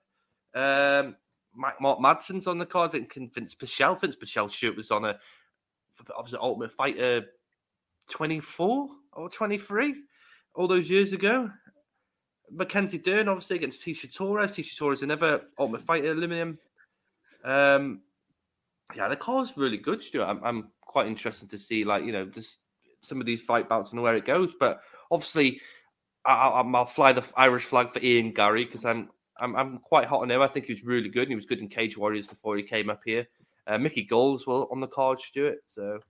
Um, 0.55 1.17
Mark 1.55 1.99
Madsen's 2.01 2.47
on 2.47 2.59
the 2.59 2.67
card. 2.67 2.91
I 2.91 3.05
think 3.05 3.35
Vince 3.35 3.55
Pichel. 3.55 4.01
Vince 4.01 4.17
Pichel 4.17 4.51
Stuart 4.51 4.77
was 4.77 4.91
on 4.91 5.05
a 5.05 5.19
obviously 6.17 6.39
Ultimate 6.41 6.73
Fighter 6.73 7.27
24 8.11 8.89
or 9.13 9.29
23 9.29 9.95
all 10.55 10.69
those 10.69 10.91
years 10.91 11.13
ago. 11.13 11.51
Mackenzie 12.51 12.99
Dern, 12.99 13.29
obviously, 13.29 13.57
against 13.57 13.83
Tecia 13.83 14.13
Torres. 14.13 14.53
Tecia 14.53 14.77
Torres, 14.77 15.03
another 15.03 15.43
Ultimate 15.59 15.83
Fighter 15.83 16.13
aluminum. 16.13 16.59
Um, 17.45 18.01
yeah, 18.95 19.09
the 19.09 19.17
card's 19.17 19.57
really 19.57 19.79
good, 19.79 20.03
Stuart. 20.03 20.27
I'm, 20.27 20.45
I'm 20.45 20.69
quite 20.81 21.07
interested 21.07 21.51
to 21.51 21.59
see, 21.59 21.85
like, 21.85 22.05
you 22.05 22.13
know, 22.13 22.27
just 22.27 22.59
some 23.01 23.21
of 23.21 23.27
these 23.27 23.41
fight 23.41 23.69
bouts 23.69 23.93
and 23.93 24.03
where 24.03 24.15
it 24.15 24.25
goes. 24.25 24.53
But 24.59 24.81
obviously, 25.11 25.61
I, 26.25 26.63
will 26.63 26.87
fly 26.87 27.13
the 27.13 27.25
Irish 27.37 27.65
flag 27.65 27.93
for 27.93 28.01
Ian 28.01 28.33
Garry 28.33 28.65
because 28.65 28.85
I'm, 28.85 29.11
I'm 29.39 29.57
I'm 29.57 29.79
quite 29.79 30.07
hot 30.07 30.23
on 30.23 30.31
him. 30.31 30.41
I 30.41 30.49
think 30.49 30.67
he 30.67 30.73
was 30.73 30.85
really 30.85 31.09
good. 31.09 31.23
And 31.23 31.31
he 31.31 31.37
was 31.37 31.47
good 31.47 31.59
in 31.59 31.69
Cage 31.69 31.99
Warriors 31.99 32.27
before 32.27 32.57
he 32.57 32.63
came 32.63 32.89
up 32.89 33.01
here. 33.05 33.27
Uh, 33.67 33.79
Mickey 33.79 34.03
Gall's 34.03 34.47
well 34.47 34.69
on 34.71 34.81
the 34.81 34.87
card, 34.87 35.21
Stuart. 35.21 35.59
So 35.67 36.01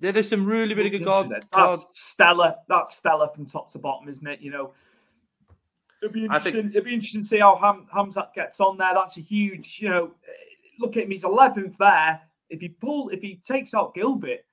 yeah, 0.00 0.10
there's 0.10 0.28
some 0.28 0.44
really, 0.44 0.74
really 0.74 0.90
good 0.90 1.04
cards. 1.04 1.30
That's 1.52 1.86
stellar. 1.92 2.54
That's 2.68 2.96
stellar 2.96 3.28
from 3.34 3.46
top 3.46 3.72
to 3.72 3.78
bottom, 3.78 4.08
isn't 4.08 4.26
it? 4.26 4.40
You 4.40 4.50
know, 4.50 4.72
it'd 6.02 6.12
be 6.12 6.24
interesting. 6.24 6.52
Think... 6.52 6.70
It'd 6.70 6.84
be 6.84 6.94
interesting 6.94 7.22
to 7.22 7.26
see 7.26 7.38
how 7.38 7.56
Ham, 7.56 7.86
Khamzat 7.92 8.34
gets 8.34 8.60
on 8.60 8.76
there. 8.76 8.92
That's 8.94 9.16
a 9.16 9.22
huge. 9.22 9.78
You 9.80 9.88
know, 9.88 10.12
look 10.78 10.96
at 10.96 11.04
him. 11.04 11.10
He's 11.10 11.22
11th 11.22 11.78
there. 11.78 12.20
If 12.50 12.60
he 12.60 12.68
pull, 12.68 13.08
if 13.08 13.22
he 13.22 13.36
takes 13.36 13.72
out 13.72 13.94
Gilbert, 13.94 14.44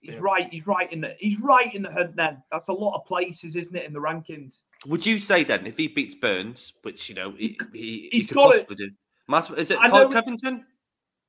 he's, 0.00 0.10
he's 0.12 0.14
yeah. 0.16 0.22
right. 0.22 0.48
He's 0.50 0.66
right 0.66 0.92
in 0.92 1.00
the. 1.00 1.14
He's 1.18 1.40
right 1.40 1.74
in 1.74 1.82
the 1.82 1.92
hunt. 1.92 2.16
Then 2.16 2.42
that's 2.50 2.68
a 2.68 2.72
lot 2.72 2.96
of 2.96 3.06
places, 3.06 3.56
isn't 3.56 3.74
it, 3.74 3.84
in 3.84 3.92
the 3.92 4.00
rankings? 4.00 4.56
Would 4.86 5.06
you 5.06 5.18
say 5.18 5.44
then, 5.44 5.66
if 5.66 5.76
he 5.76 5.88
beats 5.88 6.14
Burns, 6.14 6.74
which 6.82 7.08
you 7.08 7.14
know 7.14 7.32
he, 7.36 7.58
he, 7.72 8.08
He's 8.12 8.22
he 8.22 8.26
could 8.26 8.34
got 8.34 8.54
it. 8.54 8.68
possibly 8.68 8.86
do, 8.86 9.60
is 9.60 9.70
it 9.70 9.78
I 9.80 9.88
Covington? 9.88 10.64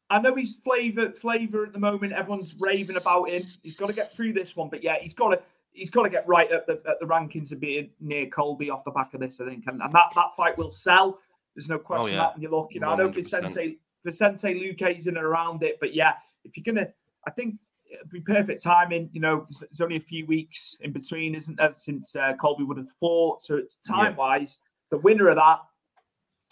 I 0.10 0.20
know 0.20 0.36
he's 0.36 0.55
flavour 0.64 1.12
flavour 1.12 1.66
at 1.66 1.74
the 1.74 1.80
moment. 1.80 2.14
Everyone's 2.14 2.55
raving 2.58 2.97
about 2.97 3.30
him. 3.30 3.43
He's 3.64 3.76
got 3.76 3.88
to 3.88 3.93
get 3.93 4.14
through 4.14 4.34
this 4.34 4.55
one, 4.55 4.70
but 4.70 4.84
yeah, 4.84 4.97
he's 5.01 5.14
got 5.14 5.30
to 5.30 5.41
he's 5.72 5.89
got 5.89 6.03
to 6.03 6.10
get 6.10 6.28
right 6.28 6.49
at 6.51 6.66
the 6.66 6.82
at 6.88 6.99
the 6.99 7.05
rankings 7.05 7.51
of 7.51 7.60
being 7.60 7.89
near 7.99 8.28
Colby 8.28 8.70
off 8.70 8.84
the 8.84 8.91
back 8.91 9.14
of 9.14 9.20
this. 9.20 9.39
I 9.41 9.45
think, 9.45 9.66
and, 9.68 9.82
and 9.82 9.93
that 9.93 10.12
that 10.16 10.36
fight 10.36 10.58
will 10.58 10.72
sell. 10.72 11.20
There's 11.55 11.70
no 11.70 11.80
question 11.80 12.16
yeah. 12.16 12.24
that 12.24 12.36
when 12.36 12.43
you 12.43 12.49
look. 12.49 12.70
You 12.72 12.82
know, 12.82 12.89
I 12.89 12.95
know 12.95 13.10
100%. 13.10 13.16
Vicente 13.16 13.80
Vicente 14.05 14.53
Luque's 14.53 15.08
in 15.08 15.18
and 15.18 15.26
around 15.26 15.64
it, 15.64 15.78
but 15.80 15.93
yeah, 15.93 16.14
if 16.45 16.55
you're 16.55 16.64
gonna, 16.64 16.88
I 17.26 17.32
think 17.32 17.55
it'd 17.91 18.09
be 18.09 18.21
perfect 18.21 18.63
timing. 18.63 19.09
You 19.13 19.21
know, 19.21 19.47
there's, 19.49 19.81
only 19.81 19.97
a 19.97 20.01
few 20.01 20.25
weeks 20.25 20.75
in 20.81 20.91
between, 20.91 21.35
isn't 21.35 21.57
there, 21.57 21.73
since 21.77 22.15
uh, 22.15 22.33
Colby 22.39 22.63
would 22.63 22.77
have 22.77 22.91
fought. 22.99 23.41
So 23.41 23.55
it's 23.55 23.77
time 23.88 24.15
wise, 24.15 24.59
the 24.89 24.97
winner 24.97 25.29
of 25.29 25.35
that, 25.35 25.59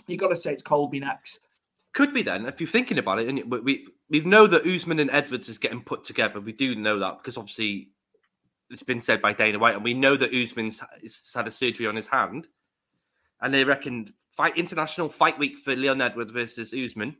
you 0.08 0.18
got 0.18 0.30
to 0.30 0.38
say 0.38 0.54
it's 0.54 0.64
Colby 0.64 1.00
next. 1.00 1.42
Could 1.94 2.14
be 2.14 2.22
then, 2.22 2.46
if 2.46 2.60
you're 2.60 2.70
thinking 2.70 2.98
about 2.98 3.20
it, 3.20 3.30
and 3.30 3.50
we 3.50 3.60
we, 3.60 3.88
we 4.10 4.20
know 4.20 4.48
that 4.48 4.66
Usman 4.66 5.00
and 5.00 5.10
Edwards 5.12 5.48
is 5.48 5.58
getting 5.58 5.82
put 5.82 6.04
together. 6.04 6.42
We 6.42 6.52
do 6.52 6.76
know 6.76 7.00
that 7.00 7.20
because 7.20 7.38
obviously 7.38 7.90
it's 8.70 8.84
been 8.84 9.02
said 9.02 9.22
by 9.22 9.32
Dana 9.32 9.60
White, 9.60 9.76
and 9.76 9.84
we 9.84 9.94
know 9.94 10.18
that 10.18 10.34
Usman's 10.34 10.82
has 11.02 11.22
had 11.34 11.48
a 11.48 11.52
surgery 11.52 11.88
on 11.88 11.96
his 11.96 12.08
hand, 12.08 12.48
and 13.42 13.54
they 13.54 13.64
reckon 13.64 14.14
fight 14.36 14.58
international 14.58 15.08
fight 15.08 15.40
week 15.40 15.58
for 15.58 15.74
Leon 15.74 16.02
Edwards 16.02 16.32
versus 16.32 16.74
Usman. 16.74 17.16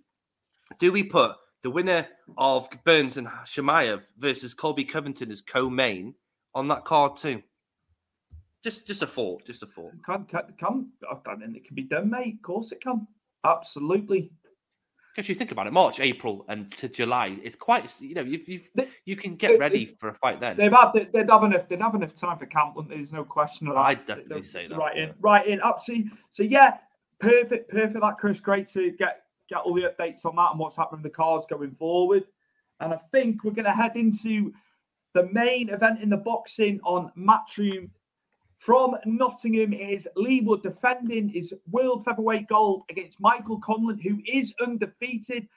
Do 0.78 0.92
we 0.92 1.04
put 1.04 1.38
the 1.66 1.72
winner 1.72 2.08
of 2.38 2.70
Burns 2.84 3.18
and 3.18 3.28
Chimaev 3.44 4.04
versus 4.20 4.54
Colby 4.54 4.86
Covington 4.86 5.32
as 5.32 5.42
co-main 5.42 6.14
on 6.54 6.68
that 6.68 6.86
card 6.86 7.18
too? 7.18 7.42
Just 8.64 8.86
just 8.86 9.02
a 9.02 9.08
thought, 9.08 9.44
just 9.48 9.64
a 9.64 9.66
thought. 9.66 9.92
Can, 10.06 10.26
can, 10.26 10.42
can, 10.60 10.92
I 11.10 11.36
mean, 11.36 11.56
it 11.56 11.66
can 11.66 11.76
be 11.76 11.82
done, 11.82 12.12
mate. 12.12 12.36
Of 12.36 12.42
course 12.44 12.72
it 12.72 12.82
can. 12.82 13.08
Absolutely. 13.44 14.32
Because 15.16 15.28
you 15.28 15.34
think 15.34 15.52
about 15.52 15.66
it, 15.66 15.74
March, 15.74 16.00
April, 16.00 16.46
and 16.50 16.72
to 16.78 16.88
July, 16.88 17.36
it's 17.44 17.56
quite 17.56 17.92
you 18.00 18.14
know 18.14 18.22
you 18.22 18.40
you 18.46 18.62
you 19.06 19.16
can 19.16 19.36
get 19.36 19.58
ready 19.58 19.98
for 20.00 20.10
a 20.10 20.14
fight 20.14 20.38
then. 20.38 20.58
They've 20.58 20.72
had 20.72 20.92
they'd 20.92 21.32
have 21.32 21.44
enough 21.46 21.68
they'd 21.68 21.82
have 21.82 21.96
enough 21.96 22.14
time 22.14 22.38
for 22.38 22.46
camp, 22.46 22.76
wouldn't 22.76 22.92
they? 22.92 22.98
There's 22.98 23.12
no 23.12 23.24
question 23.24 23.70
of 23.70 23.74
that. 23.74 23.80
I'd 23.80 24.06
definitely 24.06 24.44
say 24.44 24.68
that. 24.68 24.78
Right 24.78 24.98
in, 24.98 25.16
right 25.20 25.48
in. 25.48 25.62
Absolutely. 25.64 26.12
So 26.30 26.44
yeah, 26.44 26.78
perfect, 27.20 27.72
perfect. 27.72 28.00
That 28.00 28.18
Chris, 28.20 28.40
great 28.40 28.72
to 28.74 28.92
get 28.92 29.25
get 29.50 29.60
all 29.60 29.74
the 29.74 29.84
updates 29.84 30.26
on 30.26 30.36
that 30.36 30.52
and 30.52 30.60
what's 30.60 30.76
happening 30.76 31.02
with 31.04 31.12
the 31.12 31.16
cards 31.16 31.46
going 31.50 31.72
forward. 31.76 32.24
And 32.80 32.94
I 32.94 33.00
think 33.12 33.44
we're 33.44 33.52
going 33.52 33.66
to 33.66 33.72
head 33.72 33.96
into 33.96 34.54
the 35.14 35.28
main 35.32 35.70
event 35.70 36.02
in 36.02 36.10
the 36.10 36.18
boxing 36.18 36.80
on 36.84 37.12
Matchroom 37.18 37.90
from 38.58 38.96
Nottingham 39.06 39.74
is 39.74 40.08
Leigh 40.16 40.42
Wood 40.42 40.64
defending 40.64 41.30
his 41.30 41.54
world 41.70 42.06
featherweight 42.06 42.48
gold 42.48 42.84
against 42.90 43.20
Michael 43.20 43.60
Conlan, 43.60 44.02
who 44.02 44.20
is 44.26 44.54
undefeated. 44.62 45.48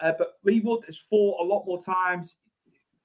Uh, 0.00 0.12
but 0.18 0.34
Leigh 0.44 0.60
Wood 0.60 0.84
has 0.86 0.98
fought 0.98 1.40
a 1.40 1.44
lot 1.44 1.64
more 1.66 1.82
times. 1.82 2.36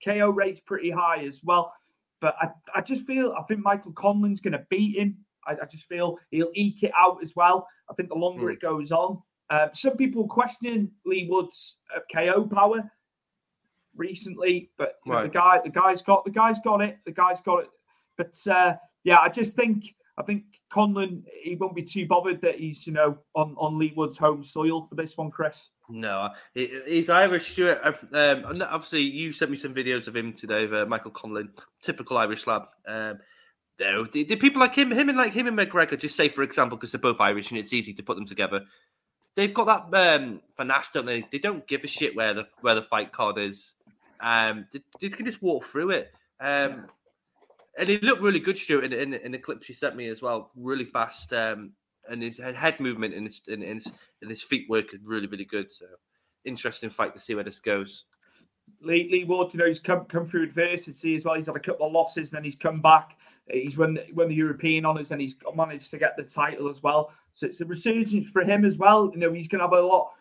KO 0.03 0.29
rate's 0.29 0.61
pretty 0.61 0.89
high 0.89 1.23
as 1.25 1.41
well. 1.43 1.73
But 2.21 2.35
I, 2.41 2.49
I 2.75 2.81
just 2.81 3.05
feel 3.05 3.33
I 3.37 3.43
think 3.43 3.61
Michael 3.61 3.93
Conlan's 3.93 4.39
going 4.41 4.53
to 4.53 4.65
beat 4.69 4.97
him. 4.97 5.17
I, 5.45 5.53
I 5.53 5.65
just 5.71 5.85
feel 5.85 6.17
he'll 6.29 6.51
eke 6.53 6.83
it 6.83 6.91
out 6.97 7.17
as 7.23 7.35
well. 7.35 7.67
I 7.89 7.93
think 7.93 8.09
the 8.09 8.15
longer 8.15 8.45
Hmm. 8.47 8.51
it 8.51 8.61
goes 8.61 8.91
on, 8.91 9.21
uh, 9.51 9.67
some 9.73 9.95
people 9.97 10.27
question 10.27 10.89
Leigh 11.05 11.27
Wood's 11.29 11.77
uh, 11.95 11.99
KO 12.11 12.45
power 12.45 12.89
recently, 13.95 14.71
but 14.77 14.95
you 15.05 15.11
know, 15.11 15.17
the 15.27 15.33
guy, 15.33 15.59
the 15.63 15.69
guy's 15.69 16.01
got 16.01 16.25
the 16.25 16.31
guy's 16.31 16.59
got 16.59 16.81
it. 16.81 16.97
The 17.05 17.11
guy's 17.11 17.41
got 17.41 17.63
it. 17.63 17.69
But 18.17 18.35
uh, 18.51 18.75
yeah, 19.03 19.19
I 19.19 19.29
just 19.29 19.55
think 19.55 19.93
I 20.17 20.23
think 20.23 20.43
Conlan 20.73 21.23
he 21.43 21.55
won't 21.55 21.75
be 21.75 21.83
too 21.83 22.07
bothered 22.07 22.41
that 22.41 22.55
he's 22.59 22.87
you 22.87 22.93
know 22.93 23.17
on 23.35 23.55
on 23.57 23.77
Leigh 23.77 23.93
Wood's 23.95 24.17
home 24.17 24.43
soil 24.43 24.85
for 24.85 24.95
this 24.95 25.17
one, 25.17 25.29
Chris. 25.31 25.57
No, 25.89 26.29
he- 26.53 26.81
he's 26.87 27.09
Irish. 27.09 27.51
Stuart. 27.51 27.81
Um, 28.13 28.61
obviously, 28.61 29.01
you 29.01 29.33
sent 29.33 29.51
me 29.51 29.57
some 29.57 29.73
videos 29.75 30.07
of 30.07 30.15
him 30.15 30.31
today, 30.31 30.63
of 30.63 30.73
uh, 30.73 30.85
Michael 30.85 31.11
Conlan, 31.11 31.49
typical 31.81 32.17
Irish 32.17 32.47
lad. 32.47 32.61
Um, 32.87 33.19
no, 33.77 34.05
did, 34.05 34.29
did 34.29 34.39
people 34.39 34.61
like 34.61 34.75
him, 34.75 34.91
him 34.91 35.09
and 35.09 35.17
like 35.17 35.33
him 35.33 35.47
and 35.47 35.57
McGregor, 35.57 35.99
just 35.99 36.15
say 36.15 36.29
for 36.29 36.43
example, 36.43 36.77
because 36.77 36.91
they're 36.91 37.01
both 37.01 37.19
Irish 37.19 37.49
and 37.49 37.59
it's 37.59 37.73
easy 37.73 37.93
to 37.95 38.03
put 38.03 38.15
them 38.15 38.25
together. 38.27 38.61
They've 39.35 39.53
got 39.53 39.91
that 39.91 40.21
um, 40.21 40.41
finesse, 40.57 40.91
don't 40.93 41.05
they? 41.05 41.25
They 41.31 41.39
don't 41.39 41.67
give 41.67 41.83
a 41.83 41.87
shit 41.87 42.15
where 42.15 42.33
the 42.33 42.47
where 42.61 42.75
the 42.75 42.81
fight 42.81 43.11
card 43.13 43.37
is. 43.37 43.73
Um, 44.19 44.65
they, 44.71 44.81
they 44.99 45.09
can 45.09 45.25
just 45.25 45.41
walk 45.41 45.65
through 45.65 45.91
it. 45.91 46.11
Um, 46.39 46.87
and 47.77 47.87
he 47.87 47.97
looked 47.99 48.21
really 48.21 48.39
good, 48.39 48.57
Stuart, 48.57 48.83
in, 48.83 48.93
in, 48.93 49.13
in 49.13 49.31
the 49.31 49.37
clip 49.37 49.63
she 49.63 49.73
sent 49.73 49.95
me 49.95 50.07
as 50.07 50.21
well. 50.21 50.51
Really 50.55 50.85
fast, 50.85 51.31
um, 51.33 51.71
and 52.09 52.21
his 52.21 52.37
head 52.37 52.79
movement 52.79 53.13
and 53.13 53.25
his 53.25 53.41
and 53.47 53.63
his, 53.63 53.87
and 54.21 54.29
his 54.29 54.43
feet 54.43 54.69
work 54.69 54.93
is 54.93 54.99
really 55.03 55.27
really 55.27 55.45
good. 55.45 55.71
So 55.71 55.85
interesting 56.43 56.89
fight 56.89 57.13
to 57.13 57.19
see 57.19 57.35
where 57.35 57.43
this 57.43 57.59
goes. 57.59 58.05
Leigh, 58.81 59.09
Leigh 59.11 59.25
Wood, 59.25 59.53
you 59.53 59.59
know, 59.59 59.67
he's 59.67 59.79
come 59.79 60.05
come 60.05 60.27
through 60.27 60.43
adversity 60.43 61.15
as 61.15 61.25
well. 61.25 61.35
He's 61.35 61.47
had 61.47 61.55
a 61.55 61.59
couple 61.59 61.87
of 61.87 61.93
losses, 61.93 62.29
and 62.29 62.37
then 62.37 62.43
he's 62.43 62.55
come 62.55 62.81
back. 62.81 63.17
He's 63.49 63.77
won 63.77 63.99
won 64.13 64.29
the 64.29 64.35
European 64.35 64.85
honours, 64.85 65.11
and 65.11 65.21
he's 65.21 65.35
managed 65.55 65.91
to 65.91 65.97
get 65.97 66.17
the 66.17 66.23
title 66.23 66.69
as 66.69 66.81
well. 66.83 67.11
So 67.33 67.47
it's 67.47 67.61
a 67.61 67.65
resurgence 67.65 68.29
for 68.29 68.43
him 68.43 68.65
as 68.65 68.77
well. 68.77 69.11
You 69.13 69.19
know, 69.19 69.33
he's 69.33 69.47
going 69.47 69.59
to 69.59 69.65
have 69.65 69.73
a 69.73 69.85
lot 69.85 70.11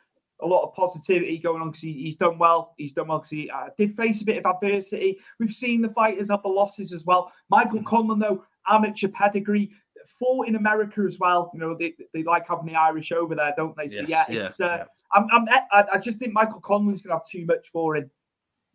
a 0.43 0.47
lot 0.47 0.63
of 0.63 0.75
positivity 0.75 1.39
going 1.39 1.61
on 1.61 1.71
because 1.71 1.83
he, 1.83 1.93
he's 1.93 2.17
done 2.17 2.39
well. 2.39 2.75
He's 2.79 2.93
done 2.93 3.09
well 3.09 3.19
because 3.19 3.31
he 3.31 3.51
uh, 3.51 3.69
did 3.77 3.95
face 3.95 4.23
a 4.23 4.25
bit 4.25 4.39
of 4.39 4.47
adversity. 4.47 5.19
We've 5.39 5.55
seen 5.55 5.83
the 5.83 5.91
fighters 5.91 6.31
have 6.31 6.43
the 6.43 6.49
losses 6.49 6.93
as 6.93 7.05
well. 7.05 7.33
Michael 7.51 7.83
Conlan, 7.83 8.21
though, 8.21 8.45
amateur 8.69 9.09
pedigree, 9.09 9.71
fought 10.07 10.49
in 10.49 10.57
America 10.57 11.03
as 11.07 11.19
well. 11.19 11.51
You 11.53 11.61
know, 11.61 11.77
they, 11.79 11.95
they 12.15 12.23
like 12.23 12.49
having 12.49 12.67
the 12.67 12.75
Irish 12.75 13.13
over 13.13 13.35
there, 13.35 13.53
don't 13.57 13.77
they? 13.77 13.89
So 13.89 14.01
Yes, 14.01 14.09
yeah, 14.09 14.25
yeah, 14.29 14.41
it's. 14.47 14.61
Uh, 14.61 14.85
I'm, 15.13 15.27
I'm, 15.33 15.47
I, 15.73 15.85
I 15.95 15.99
just 15.99 16.19
think 16.19 16.33
Michael 16.33 16.61
Conlan's 16.61 17.03
going 17.03 17.11
to 17.11 17.17
have 17.17 17.27
too 17.27 17.45
much 17.45 17.69
for 17.73 17.97
him. 17.97 18.11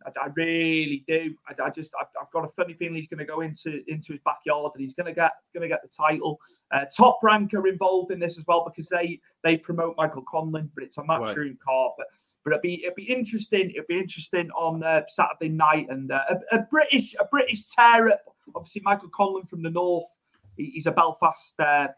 I, 0.06 0.10
I 0.24 0.28
really 0.34 1.04
do. 1.08 1.34
I, 1.48 1.62
I 1.62 1.70
just, 1.70 1.92
I've, 2.00 2.06
I've 2.20 2.30
got 2.30 2.44
a 2.44 2.48
funny 2.48 2.74
feeling 2.74 2.94
he's 2.94 3.08
going 3.08 3.18
to 3.18 3.24
go 3.24 3.40
into 3.40 3.82
into 3.88 4.12
his 4.12 4.20
backyard 4.24 4.72
and 4.74 4.82
he's 4.82 4.94
going 4.94 5.06
to 5.06 5.12
get 5.12 5.32
going 5.52 5.62
to 5.62 5.68
get 5.68 5.82
the 5.82 5.88
title. 5.88 6.38
Uh, 6.72 6.84
Top 6.96 7.18
Rank 7.22 7.54
are 7.54 7.66
involved 7.66 8.12
in 8.12 8.18
this 8.18 8.38
as 8.38 8.44
well 8.46 8.64
because 8.64 8.88
they 8.88 9.20
they 9.42 9.56
promote 9.56 9.96
Michael 9.96 10.22
Conlan, 10.22 10.70
but 10.74 10.84
it's 10.84 10.98
a 10.98 11.02
matchroom 11.02 11.58
card. 11.64 11.92
But 11.98 12.06
but 12.44 12.52
it'd 12.52 12.62
be 12.62 12.84
it'd 12.84 12.94
be 12.94 13.10
interesting. 13.10 13.70
It'd 13.70 13.88
be 13.88 13.98
interesting 13.98 14.50
on 14.50 14.82
uh, 14.82 15.02
Saturday 15.08 15.48
night 15.48 15.88
and 15.90 16.10
uh, 16.12 16.22
a, 16.30 16.56
a 16.56 16.62
British 16.70 17.14
a 17.18 17.24
British 17.24 17.66
tear 17.66 18.08
up. 18.08 18.22
Obviously, 18.54 18.82
Michael 18.84 19.10
Conlan 19.10 19.48
from 19.48 19.62
the 19.62 19.70
north. 19.70 20.08
He, 20.56 20.70
he's 20.74 20.86
a 20.86 20.92
Belfast 20.92 21.54
uh, 21.58 21.88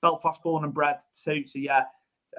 Belfast 0.00 0.42
born 0.42 0.64
and 0.64 0.72
bred 0.72 0.96
too. 1.14 1.46
So 1.46 1.58
yeah, 1.58 1.82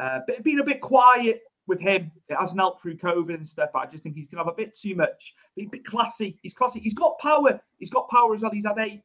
uh, 0.02 0.20
but 0.28 0.44
been 0.44 0.60
a 0.60 0.64
bit 0.64 0.82
quiet 0.82 1.42
with 1.70 1.80
him. 1.80 2.12
It 2.28 2.36
hasn't 2.38 2.60
helped 2.60 2.82
through 2.82 2.98
COVID 2.98 3.36
and 3.36 3.48
stuff. 3.48 3.70
But 3.74 3.80
I 3.80 3.86
just 3.86 4.04
think 4.04 4.16
he's 4.16 4.28
gonna 4.28 4.44
have 4.44 4.52
a 4.52 4.56
bit 4.56 4.76
too 4.76 4.96
much. 4.96 5.36
Be 5.56 5.64
a 5.66 5.70
bit 5.70 5.86
classy. 5.86 6.38
He's 6.42 6.54
classy. 6.54 6.82
He's 6.82 6.94
got 6.94 7.18
power. 7.20 7.62
He's 7.78 7.92
got 7.92 8.10
power 8.10 8.36
as 8.36 8.42
well. 8.42 8.52
He's 8.52 8.66
had 8.66 8.78
eight 8.80 9.02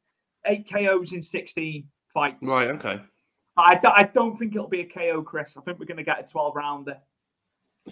eight 0.47 0.69
KOs 0.69 1.13
in 1.13 1.23
sixteen 1.23 1.87
fights. 2.13 2.39
Right. 2.43 2.69
Okay. 2.71 3.01
I, 3.57 3.77
do- 3.77 3.89
I 3.89 4.05
don't 4.05 4.37
think 4.39 4.55
it'll 4.55 4.69
be 4.69 4.81
a 4.81 4.87
KO, 4.87 5.23
Chris. 5.23 5.57
I 5.57 5.61
think 5.61 5.79
we're 5.79 5.87
going 5.87 5.99
to 5.99 6.03
get 6.03 6.19
a 6.19 6.25
12 6.25 6.57
rounder. 6.57 6.99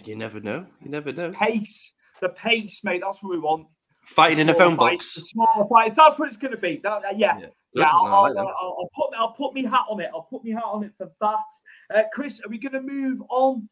You 0.03 0.15
never 0.15 0.39
know. 0.39 0.65
You 0.81 0.89
never 0.89 1.11
know. 1.13 1.31
Pace, 1.31 1.93
the 2.19 2.29
pace, 2.29 2.83
mate. 2.83 3.01
That's 3.05 3.21
what 3.23 3.31
we 3.31 3.39
want. 3.39 3.67
Fighting 4.07 4.39
in 4.39 4.49
a 4.49 4.53
phone 4.53 4.75
fights, 4.75 5.05
box. 5.05 5.15
the 5.15 5.21
Smaller 5.21 5.67
fights. 5.69 5.95
That's 5.97 6.19
what 6.19 6.27
it's 6.27 6.37
going 6.37 6.51
to 6.51 6.57
be. 6.57 6.81
That, 6.83 7.05
uh, 7.05 7.13
yeah, 7.15 7.37
yeah. 7.39 7.45
Good 7.75 7.85
I'll, 7.85 8.05
I 8.05 8.09
I'll. 8.09 8.37
I'll, 8.37 8.37
I'll 8.39 8.89
put 8.93 9.17
I'll 9.17 9.31
put 9.31 9.53
me 9.53 9.63
hat 9.63 9.85
on 9.89 10.01
it. 10.01 10.09
I'll 10.13 10.23
put 10.23 10.43
me 10.43 10.51
hat 10.51 10.63
on 10.65 10.83
it 10.83 10.91
for 10.97 11.09
that. 11.21 11.95
Uh, 11.95 12.03
Chris, 12.11 12.41
are 12.43 12.49
we 12.49 12.57
going 12.57 12.73
to 12.73 12.81
move 12.81 13.21
on 13.29 13.69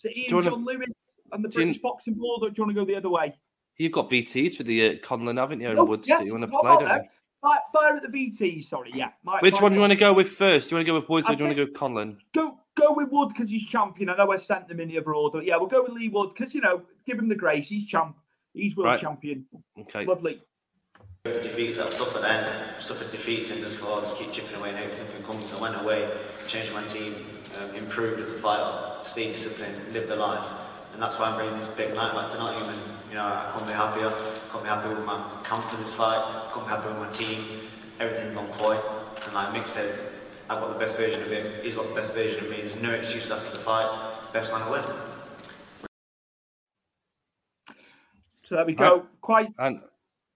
to 0.00 0.08
Ian 0.18 0.28
you 0.28 0.34
wanna- 0.36 0.50
John 0.50 0.64
Lewis 0.64 0.88
and 1.32 1.44
the 1.44 1.48
do 1.48 1.58
you- 1.60 1.64
British 1.66 1.82
Boxing 1.82 2.14
Board, 2.14 2.42
or 2.42 2.50
do 2.50 2.54
you 2.58 2.64
want 2.64 2.76
to 2.76 2.80
go 2.80 2.84
the 2.84 2.96
other 2.96 3.10
way? 3.10 3.34
You've 3.78 3.92
got 3.92 4.10
VTs 4.10 4.56
for 4.56 4.62
the 4.64 4.90
uh, 4.90 4.94
Conlan, 5.02 5.38
haven't 5.38 5.60
you? 5.60 5.70
in 5.70 5.78
Oh, 5.78 5.84
Woods 5.84 6.06
yes, 6.06 6.20
that 6.20 6.26
you 6.26 6.32
want 6.32 6.42
to 6.42 6.48
play, 6.48 6.60
about 6.60 6.80
don't 6.80 6.88
that? 6.88 7.10
Fire, 7.40 7.58
fire 7.72 7.96
at 7.96 8.02
the 8.02 8.08
VT. 8.08 8.62
Sorry, 8.64 8.92
yeah. 8.94 9.08
My- 9.24 9.40
Which 9.40 9.54
my- 9.54 9.62
one 9.62 9.72
do 9.72 9.76
you 9.76 9.80
want 9.80 9.92
to 9.92 9.98
go 9.98 10.12
with 10.12 10.28
first? 10.30 10.68
Do 10.68 10.74
you 10.74 10.76
want 10.78 10.86
to 10.86 10.92
go 10.92 11.00
with 11.00 11.08
Woods 11.08 11.26
I 11.26 11.32
or 11.32 11.36
do 11.36 11.42
you 11.42 11.46
want 11.46 11.56
to 11.56 11.64
go 11.66 11.70
with 11.70 11.78
Conlan? 11.78 12.16
Go 12.34 12.58
go 12.76 12.92
with 12.92 13.08
Wood 13.10 13.30
because 13.30 13.50
he's 13.50 13.64
champion. 13.64 14.08
I 14.10 14.16
know 14.16 14.30
I 14.30 14.36
sent 14.36 14.68
them 14.68 14.78
in 14.80 14.88
the 14.88 14.98
other 14.98 15.14
order. 15.14 15.42
Yeah, 15.42 15.56
we'll 15.56 15.66
go 15.66 15.82
with 15.82 15.92
Leigh 15.92 16.08
Wood 16.08 16.30
because 16.34 16.54
you 16.54 16.60
know, 16.60 16.82
give 17.06 17.18
him 17.18 17.28
the 17.28 17.34
grace. 17.34 17.68
He's 17.68 17.84
champ. 17.86 18.16
He's 18.54 18.76
world 18.76 18.88
Right. 18.90 18.98
champion. 19.00 19.46
Okay. 19.80 20.04
Lovely. 20.04 20.40
defeats 21.24 21.78
I've 21.78 21.92
suffered 21.92 22.24
and 22.24 22.82
suffered 22.82 23.10
defeats 23.12 23.50
in 23.50 23.60
this 23.60 23.76
squad, 23.76 24.00
just 24.02 24.16
keep 24.16 24.32
chipping 24.32 24.56
away 24.56 24.70
and 24.70 24.78
hoping 24.78 24.96
something 24.96 25.22
comes. 25.22 25.52
I 25.52 25.60
went 25.60 25.80
away, 25.80 26.10
changed 26.48 26.72
my 26.72 26.82
team, 26.84 27.14
um, 27.58 27.74
improved 27.74 28.20
as 28.20 28.32
a 28.32 28.38
fighter, 28.38 29.02
stayed 29.02 29.32
disciplined, 29.32 29.92
lived 29.92 30.08
the 30.08 30.16
life. 30.16 30.44
And 30.92 31.02
that's 31.02 31.18
why 31.18 31.30
I'm 31.30 31.36
bringing 31.36 31.54
this 31.58 31.68
big 31.68 31.94
night 31.94 32.14
back 32.14 32.30
to 32.30 32.36
Nottingham. 32.36 32.68
And, 32.68 32.82
you 33.08 33.14
know, 33.14 33.24
I 33.24 33.50
can't 33.54 33.66
be 33.66 33.72
happier. 33.72 34.08
I 34.08 34.52
can't 34.52 34.62
be 34.62 34.68
happy 34.68 34.88
with 34.88 35.04
my 35.04 35.40
camp 35.44 35.64
for 35.70 35.76
this 35.76 35.90
fight. 35.90 36.18
I 36.18 36.50
can't 36.52 36.66
be 36.66 36.70
happy 36.70 36.88
with 36.88 36.98
my 36.98 37.10
team. 37.10 37.60
Everything's 37.98 38.36
on 38.36 38.46
point. 38.58 38.80
And 39.24 39.34
like 39.34 39.48
Mick 39.48 39.68
said, 39.68 39.92
I've 40.50 40.60
got 40.60 40.72
the 40.72 40.78
best 40.78 40.96
version 40.96 41.22
of 41.22 41.30
him. 41.30 41.52
He's 41.62 41.74
got 41.74 41.88
the 41.88 41.94
best 41.94 42.12
version 42.12 42.44
of 42.44 42.50
me. 42.50 42.60
There's 42.60 42.76
no 42.76 42.90
excuse 42.90 43.30
after 43.30 43.56
the 43.56 43.62
fight. 43.62 43.88
Best 44.32 44.50
man 44.52 44.66
to 44.66 44.72
win. 44.72 44.84
So 48.44 48.56
there 48.56 48.66
we 48.66 48.74
go. 48.74 49.06
Quite 49.22 49.48
And 49.58 49.80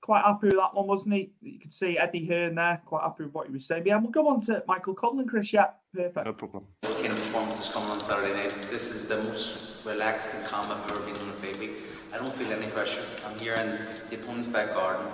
quite 0.07 0.25
happy 0.25 0.47
with 0.47 0.55
that 0.55 0.73
one, 0.73 0.87
wasn't 0.87 1.15
he? 1.15 1.33
You 1.43 1.59
could 1.59 1.73
see 1.73 1.99
Eddie 1.99 2.25
Hearn 2.27 2.55
there, 2.55 2.81
quite 2.87 3.03
happy 3.03 3.25
with 3.25 3.35
what 3.35 3.49
he 3.49 3.53
was 3.53 3.67
saying. 3.67 3.83
But 3.83 3.89
yeah, 3.89 3.97
we'll 3.99 4.13
go 4.13 4.29
on 4.29 4.41
to 4.43 4.63
Michael 4.69 4.95
Conlan, 4.95 5.27
Chris. 5.27 5.53
Yeah, 5.53 5.71
perfect. 5.93 6.25
No 6.25 6.33
problem. 6.33 6.65
Kind 6.83 7.07
of 7.07 7.19
performances 7.19 7.69
coming 7.71 7.91
on 7.91 8.01
Saturday 8.01 8.33
night. 8.33 8.55
This 8.71 8.89
is 8.89 9.09
the 9.09 9.21
most 9.25 9.59
relaxed 9.85 10.33
and 10.33 10.47
calm 10.47 10.71
I've 10.71 10.89
ever 10.89 11.01
been 11.01 11.17
on 11.17 11.29
a 11.31 11.33
fight 11.33 11.59
week. 11.59 11.73
I 12.13 12.19
don't 12.19 12.33
feel 12.33 12.53
any 12.53 12.69
pressure. 12.69 13.03
I'm 13.27 13.37
here 13.41 13.55
in 13.55 13.85
the 14.09 14.23
opponent's 14.23 14.47
back 14.47 14.75
garden. 14.75 15.05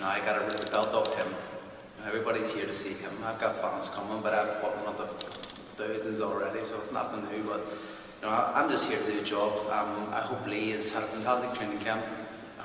Now 0.00 0.08
I 0.08 0.20
got 0.20 0.38
to 0.38 0.46
rip 0.46 0.64
the 0.64 0.70
belt 0.70 0.88
off 0.88 1.14
him. 1.16 1.28
Everybody's 2.06 2.48
here 2.48 2.64
to 2.64 2.74
see 2.74 2.94
him. 2.94 3.12
I've 3.22 3.38
got 3.38 3.60
fans 3.60 3.90
coming, 3.90 4.22
but 4.22 4.32
I've 4.32 4.58
fought 4.62 4.74
one 4.78 4.94
of 4.94 4.96
the 4.96 5.06
thousands 5.76 6.22
already, 6.22 6.64
so 6.66 6.80
it's 6.80 6.92
nothing 6.92 7.28
new. 7.28 7.42
But 7.44 7.66
you 8.22 8.26
know, 8.26 8.30
I'm 8.54 8.70
just 8.70 8.86
here 8.86 8.98
to 8.98 9.04
do 9.04 9.20
the 9.20 9.26
job. 9.26 9.52
Um, 9.66 10.08
I 10.14 10.20
hope 10.20 10.46
Leigh 10.46 10.70
has 10.70 10.90
had 10.90 11.02
a 11.02 11.08
fantastic 11.08 11.52
training 11.52 11.80
camp. 11.80 12.06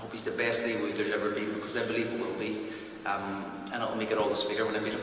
Hope 0.05 0.13
he's 0.13 0.21
the 0.21 0.29
best 0.29 0.63
Leigh 0.63 0.79
Wood 0.79 0.93
there's 0.95 1.11
ever 1.11 1.31
been 1.31 1.51
because 1.55 1.75
I 1.75 1.83
believe 1.83 2.05
it 2.05 2.19
will 2.19 2.35
be. 2.35 2.67
Um, 3.07 3.43
and 3.73 3.81
it'll 3.81 3.95
make 3.95 4.11
it 4.11 4.19
all 4.19 4.29
the 4.29 4.35
sweeter 4.35 4.63
when 4.63 4.75
I 4.75 4.79
meet 4.79 4.93
him. 4.93 5.01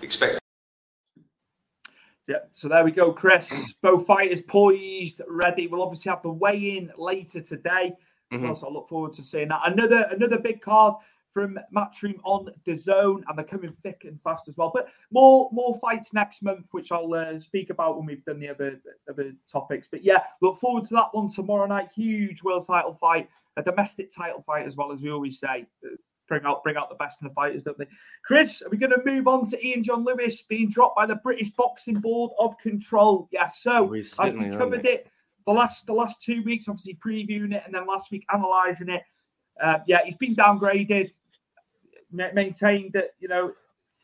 Expect. 0.00 0.40
Yeah, 2.26 2.36
so 2.50 2.66
there 2.66 2.82
we 2.82 2.90
go, 2.90 3.12
Chris. 3.12 3.74
Both 3.82 4.06
fighters 4.06 4.40
poised, 4.40 5.20
ready. 5.28 5.66
We'll 5.66 5.82
obviously 5.82 6.08
have 6.08 6.22
the 6.22 6.30
weigh 6.30 6.78
in 6.78 6.90
later 6.96 7.42
today. 7.42 7.92
Mhm. 8.32 8.58
So 8.58 8.66
I 8.66 8.70
look 8.70 8.88
forward 8.88 9.12
to 9.14 9.24
seeing 9.24 9.48
that. 9.48 9.60
Another 9.66 10.08
another 10.10 10.38
big 10.38 10.62
card 10.62 10.94
from 11.30 11.58
Matchroom 11.74 12.18
on 12.24 12.50
the 12.64 12.76
zone, 12.76 13.22
and 13.28 13.36
they're 13.36 13.44
coming 13.44 13.76
thick 13.82 14.04
and 14.04 14.20
fast 14.22 14.48
as 14.48 14.56
well. 14.56 14.70
But 14.74 14.88
more 15.10 15.50
more 15.52 15.78
fights 15.80 16.14
next 16.14 16.42
month, 16.42 16.66
which 16.70 16.92
I'll 16.92 17.12
uh, 17.12 17.40
speak 17.40 17.68
about 17.68 17.98
when 17.98 18.06
we've 18.06 18.24
done 18.24 18.40
the 18.40 18.48
other 18.48 18.80
other 19.08 19.34
topics. 19.50 19.86
But 19.90 20.02
yeah, 20.02 20.22
look 20.40 20.56
forward 20.56 20.84
to 20.84 20.94
that 20.94 21.12
one 21.12 21.28
tomorrow 21.28 21.66
night. 21.66 21.90
Huge 21.94 22.42
world 22.42 22.66
title 22.66 22.94
fight, 22.94 23.28
a 23.56 23.62
domestic 23.62 24.10
title 24.14 24.42
fight 24.46 24.66
as 24.66 24.76
well 24.76 24.92
as 24.92 25.00
we 25.00 25.10
always 25.10 25.38
say. 25.38 25.66
Uh, 25.84 25.90
Bring 26.28 26.44
out 26.44 26.62
bring 26.62 26.76
out 26.76 26.88
the 26.88 26.94
best 26.94 27.20
in 27.20 27.26
the 27.26 27.34
fighters, 27.34 27.64
don't 27.64 27.76
they? 27.76 27.88
Chris, 28.24 28.62
are 28.62 28.68
we 28.68 28.76
going 28.76 28.92
to 28.92 29.02
move 29.04 29.26
on 29.26 29.44
to 29.46 29.66
Ian 29.66 29.82
John 29.82 30.04
Lewis 30.04 30.42
being 30.42 30.68
dropped 30.68 30.94
by 30.94 31.04
the 31.04 31.16
British 31.16 31.50
Boxing 31.50 31.98
Board 31.98 32.30
of 32.38 32.56
Control? 32.58 33.28
Yes. 33.32 33.58
So 33.58 33.82
We 33.82 33.98
as 34.20 34.32
we 34.34 34.48
covered 34.50 34.84
mate. 34.84 34.92
it 34.92 35.06
the 35.44 35.52
last 35.52 35.86
the 35.86 35.92
last 35.92 36.22
two 36.22 36.44
weeks, 36.44 36.68
obviously 36.68 36.96
previewing 37.04 37.52
it, 37.52 37.64
and 37.66 37.74
then 37.74 37.84
last 37.84 38.12
week 38.12 38.24
analysing 38.32 38.90
it. 38.90 39.02
Uh, 39.60 39.78
yeah, 39.88 40.02
he's 40.04 40.14
been 40.18 40.36
downgraded. 40.36 41.10
Ma- 42.12 42.32
maintained 42.32 42.92
that 42.92 43.14
you 43.18 43.26
know 43.26 43.52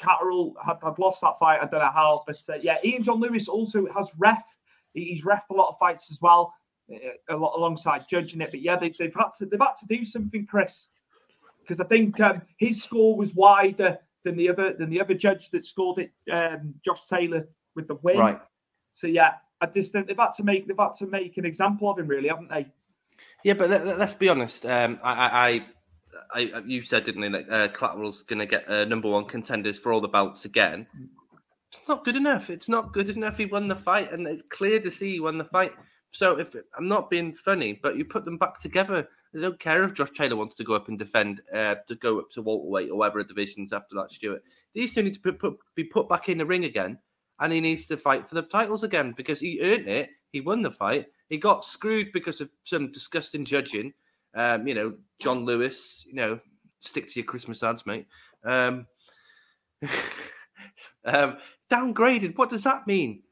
Catterall 0.01 0.57
had, 0.65 0.79
had 0.83 0.99
lost 0.99 1.21
that 1.21 1.39
fight. 1.39 1.61
I 1.63 1.67
don't 1.67 1.79
know 1.79 1.93
how, 1.95 2.25
but 2.27 2.39
uh, 2.49 2.55
yeah, 2.61 2.79
Ian 2.85 3.05
John 3.05 3.21
Lewis 3.21 3.47
also 3.47 3.87
has 3.95 4.11
ref. 4.19 4.43
He's 4.95 5.25
ref 5.25 5.45
a 5.49 5.55
lot 5.55 5.69
of 5.69 5.79
fights 5.79 6.11
as 6.11 6.21
well, 6.21 6.53
alongside 7.29 8.07
judging 8.09 8.41
it. 8.41 8.51
But 8.51 8.61
yeah, 8.61 8.77
they, 8.77 8.91
they've 8.91 9.15
had 9.15 9.31
to 9.39 9.47
they've 9.47 9.61
had 9.61 9.75
to 9.81 9.87
do 9.87 10.05
something, 10.05 10.47
Chris, 10.47 10.89
because 11.63 11.81
I 11.81 11.85
think 11.85 12.21
um, 12.21 12.43
his 12.59 12.83
score 12.83 13.17
was 13.17 13.35
wider 13.35 13.99
than 14.25 14.37
the 14.37 14.49
other 14.49 14.73
than 14.73 14.91
the 14.91 15.01
other 15.01 15.15
judge 15.15 15.51
that 15.51 15.67
scored 15.67 15.99
it, 15.99 16.13
um, 16.33 16.75
Josh 16.85 17.07
Taylor 17.09 17.49
with 17.75 17.89
the 17.89 17.97
win. 17.97 18.19
Right. 18.19 18.41
So 18.95 19.07
yeah, 19.07 19.35
I 19.61 19.67
just 19.67 19.93
think 19.93 20.07
they've 20.07 20.17
had 20.17 20.33
to 20.37 20.45
make 20.45 20.67
they've 20.67 20.77
had 20.79 20.95
to 20.95 21.07
make 21.07 21.37
an 21.37 21.45
example 21.45 21.91
of 21.91 21.99
him, 21.99 22.07
really, 22.07 22.29
haven't 22.29 22.51
they? 22.51 22.67
Yeah, 23.45 23.55
but 23.55 23.71
let, 23.71 23.87
us 23.87 24.15
be 24.15 24.29
honest. 24.29 24.67
Um, 24.67 24.99
I, 25.03 25.63
I, 26.33 26.41
I, 26.41 26.63
you 26.67 26.83
said, 26.83 27.05
didn't 27.05 27.23
you, 27.23 27.31
that 27.31 27.51
uh, 27.51 27.69
Catterall's 27.69 28.23
going 28.23 28.41
to 28.41 28.47
get 28.47 28.69
uh, 28.71 28.85
number 28.85 29.09
one 29.09 29.25
contenders 29.25 29.79
for 29.79 29.93
all 29.93 30.01
the 30.01 30.09
belts 30.09 30.45
again. 30.45 30.87
It's 31.73 31.89
not 31.89 32.05
good 32.05 32.17
enough. 32.17 32.51
It's 32.51 32.69
not 32.69 32.93
good 32.93 33.11
enough. 33.11 33.39
He 33.39 33.47
won 33.47 33.69
the 33.69 33.77
fight, 33.77 34.13
and 34.13 34.27
it's 34.27 34.43
clear 34.51 34.81
to 34.81 34.91
see 34.91 35.13
he 35.13 35.21
won 35.21 35.39
the 35.39 35.45
fight. 35.45 35.73
So 36.17 36.39
if 36.39 36.57
I'm 36.77 36.89
not 36.89 37.11
being 37.11 37.35
funny, 37.35 37.79
but 37.83 37.99
you 37.99 38.05
put 38.07 38.25
them 38.25 38.39
back 38.39 38.59
together. 38.59 39.07
I 39.35 39.39
don't 39.39 39.61
care 39.61 39.85
if 39.85 39.93
Josh 39.93 40.13
Taylor 40.17 40.37
wants 40.37 40.55
to 40.55 40.65
go 40.65 40.75
up 40.75 40.89
and 40.89 40.99
defend, 40.99 41.43
uh, 41.55 41.75
to 41.87 41.95
go 41.95 42.19
up 42.19 42.31
to 42.31 42.43
welterweight 42.43 42.91
or 42.91 42.97
whatever 42.97 43.23
divisions 43.23 43.75
after 43.75 43.95
that. 43.97 44.11
Stuart, 44.11 44.43
these 44.73 44.95
two 44.95 45.03
need 45.03 45.13
to 45.13 45.21
put, 45.21 45.39
put, 45.39 45.59
be 45.75 45.85
put 45.85 46.09
back 46.09 46.31
in 46.31 46.39
the 46.39 46.47
ring 46.47 46.65
again, 46.65 46.99
and 47.41 47.53
he 47.53 47.61
needs 47.61 47.87
to 47.89 47.99
fight 47.99 48.27
for 48.27 48.35
the 48.35 48.43
titles 48.43 48.83
again 48.83 49.13
because 49.15 49.41
he 49.41 49.61
earned 49.61 49.89
it. 49.89 50.09
He 50.33 50.41
won 50.41 50.63
the 50.63 50.71
fight. 50.71 51.07
He 51.29 51.37
got 51.37 51.67
screwed 51.67 52.13
because 52.15 52.41
of 52.41 52.49
some 52.65 52.93
disgusting 52.93 53.45
judging. 53.45 53.93
Um, 54.35 54.67
you 54.67 54.75
know, 54.75 54.95
John 55.21 55.45
Lewis. 55.45 56.03
You 56.07 56.15
know, 56.15 56.41
stick 56.81 57.09
to 57.09 57.21
your 57.21 57.27
Christmas 57.27 57.63
ads, 57.63 57.85
mate. 57.85 58.07
Um, 58.43 58.87
um, 61.05 61.37
downgraded. 61.71 62.39
What 62.39 62.49
does 62.49 62.65
that 62.65 62.87
mean? 62.87 63.23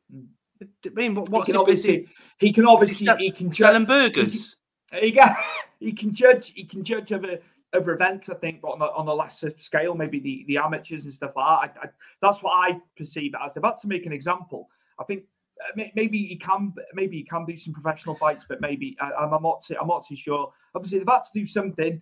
I 0.87 0.91
mean, 0.91 1.15
what, 1.15 1.29
what's 1.29 1.47
he 1.47 1.53
can 1.53 1.61
obviously 1.61 1.99
busy- 1.99 2.12
he 2.39 2.53
can 2.53 2.67
obviously 2.67 3.07
he 3.19 3.31
can 3.31 3.53
selling 3.53 3.87
judge 3.87 4.15
burgers. 4.15 4.57
he 4.93 5.12
can, 5.12 5.35
he 5.81 5.93
can 5.93 6.12
judge 6.12 6.53
he 6.55 6.65
can 6.65 6.85
judge 6.85 7.12
over 7.12 7.39
other 7.73 7.93
events. 7.95 8.29
I 8.31 8.35
think, 8.35 8.61
but 8.62 8.69
on 8.73 8.83
a, 8.83 8.87
on 8.87 9.09
a 9.09 9.15
lesser 9.15 9.53
scale, 9.59 9.95
maybe 9.95 10.21
the 10.21 10.45
the 10.49 10.59
amateurs 10.59 11.05
and 11.05 11.15
stuff 11.15 11.33
like 11.37 11.73
that. 11.73 11.81
I, 11.81 11.87
I, 11.87 11.91
that's 12.23 12.43
what 12.43 12.53
I 12.53 12.79
perceive 12.97 13.35
it 13.35 13.41
as. 13.45 13.53
They've 13.55 13.65
had 13.65 13.79
to 13.79 13.89
make 13.89 14.07
an 14.07 14.12
example. 14.12 14.69
I 14.99 15.05
think 15.05 15.25
uh, 15.62 15.83
maybe 15.95 16.27
he 16.27 16.37
can 16.37 16.73
maybe 16.95 17.19
he 17.19 17.25
can 17.25 17.45
do 17.45 17.57
some 17.57 17.75
professional 17.75 18.15
fights, 18.17 18.45
but 18.49 18.61
maybe 18.61 18.97
I, 19.01 19.12
I'm 19.12 19.31
not 19.43 19.62
I'm 19.81 19.89
not 19.89 20.07
too 20.07 20.17
sure. 20.17 20.53
Obviously, 20.75 20.99
they've 20.99 21.09
had 21.09 21.21
to 21.21 21.41
do 21.41 21.47
something. 21.47 22.01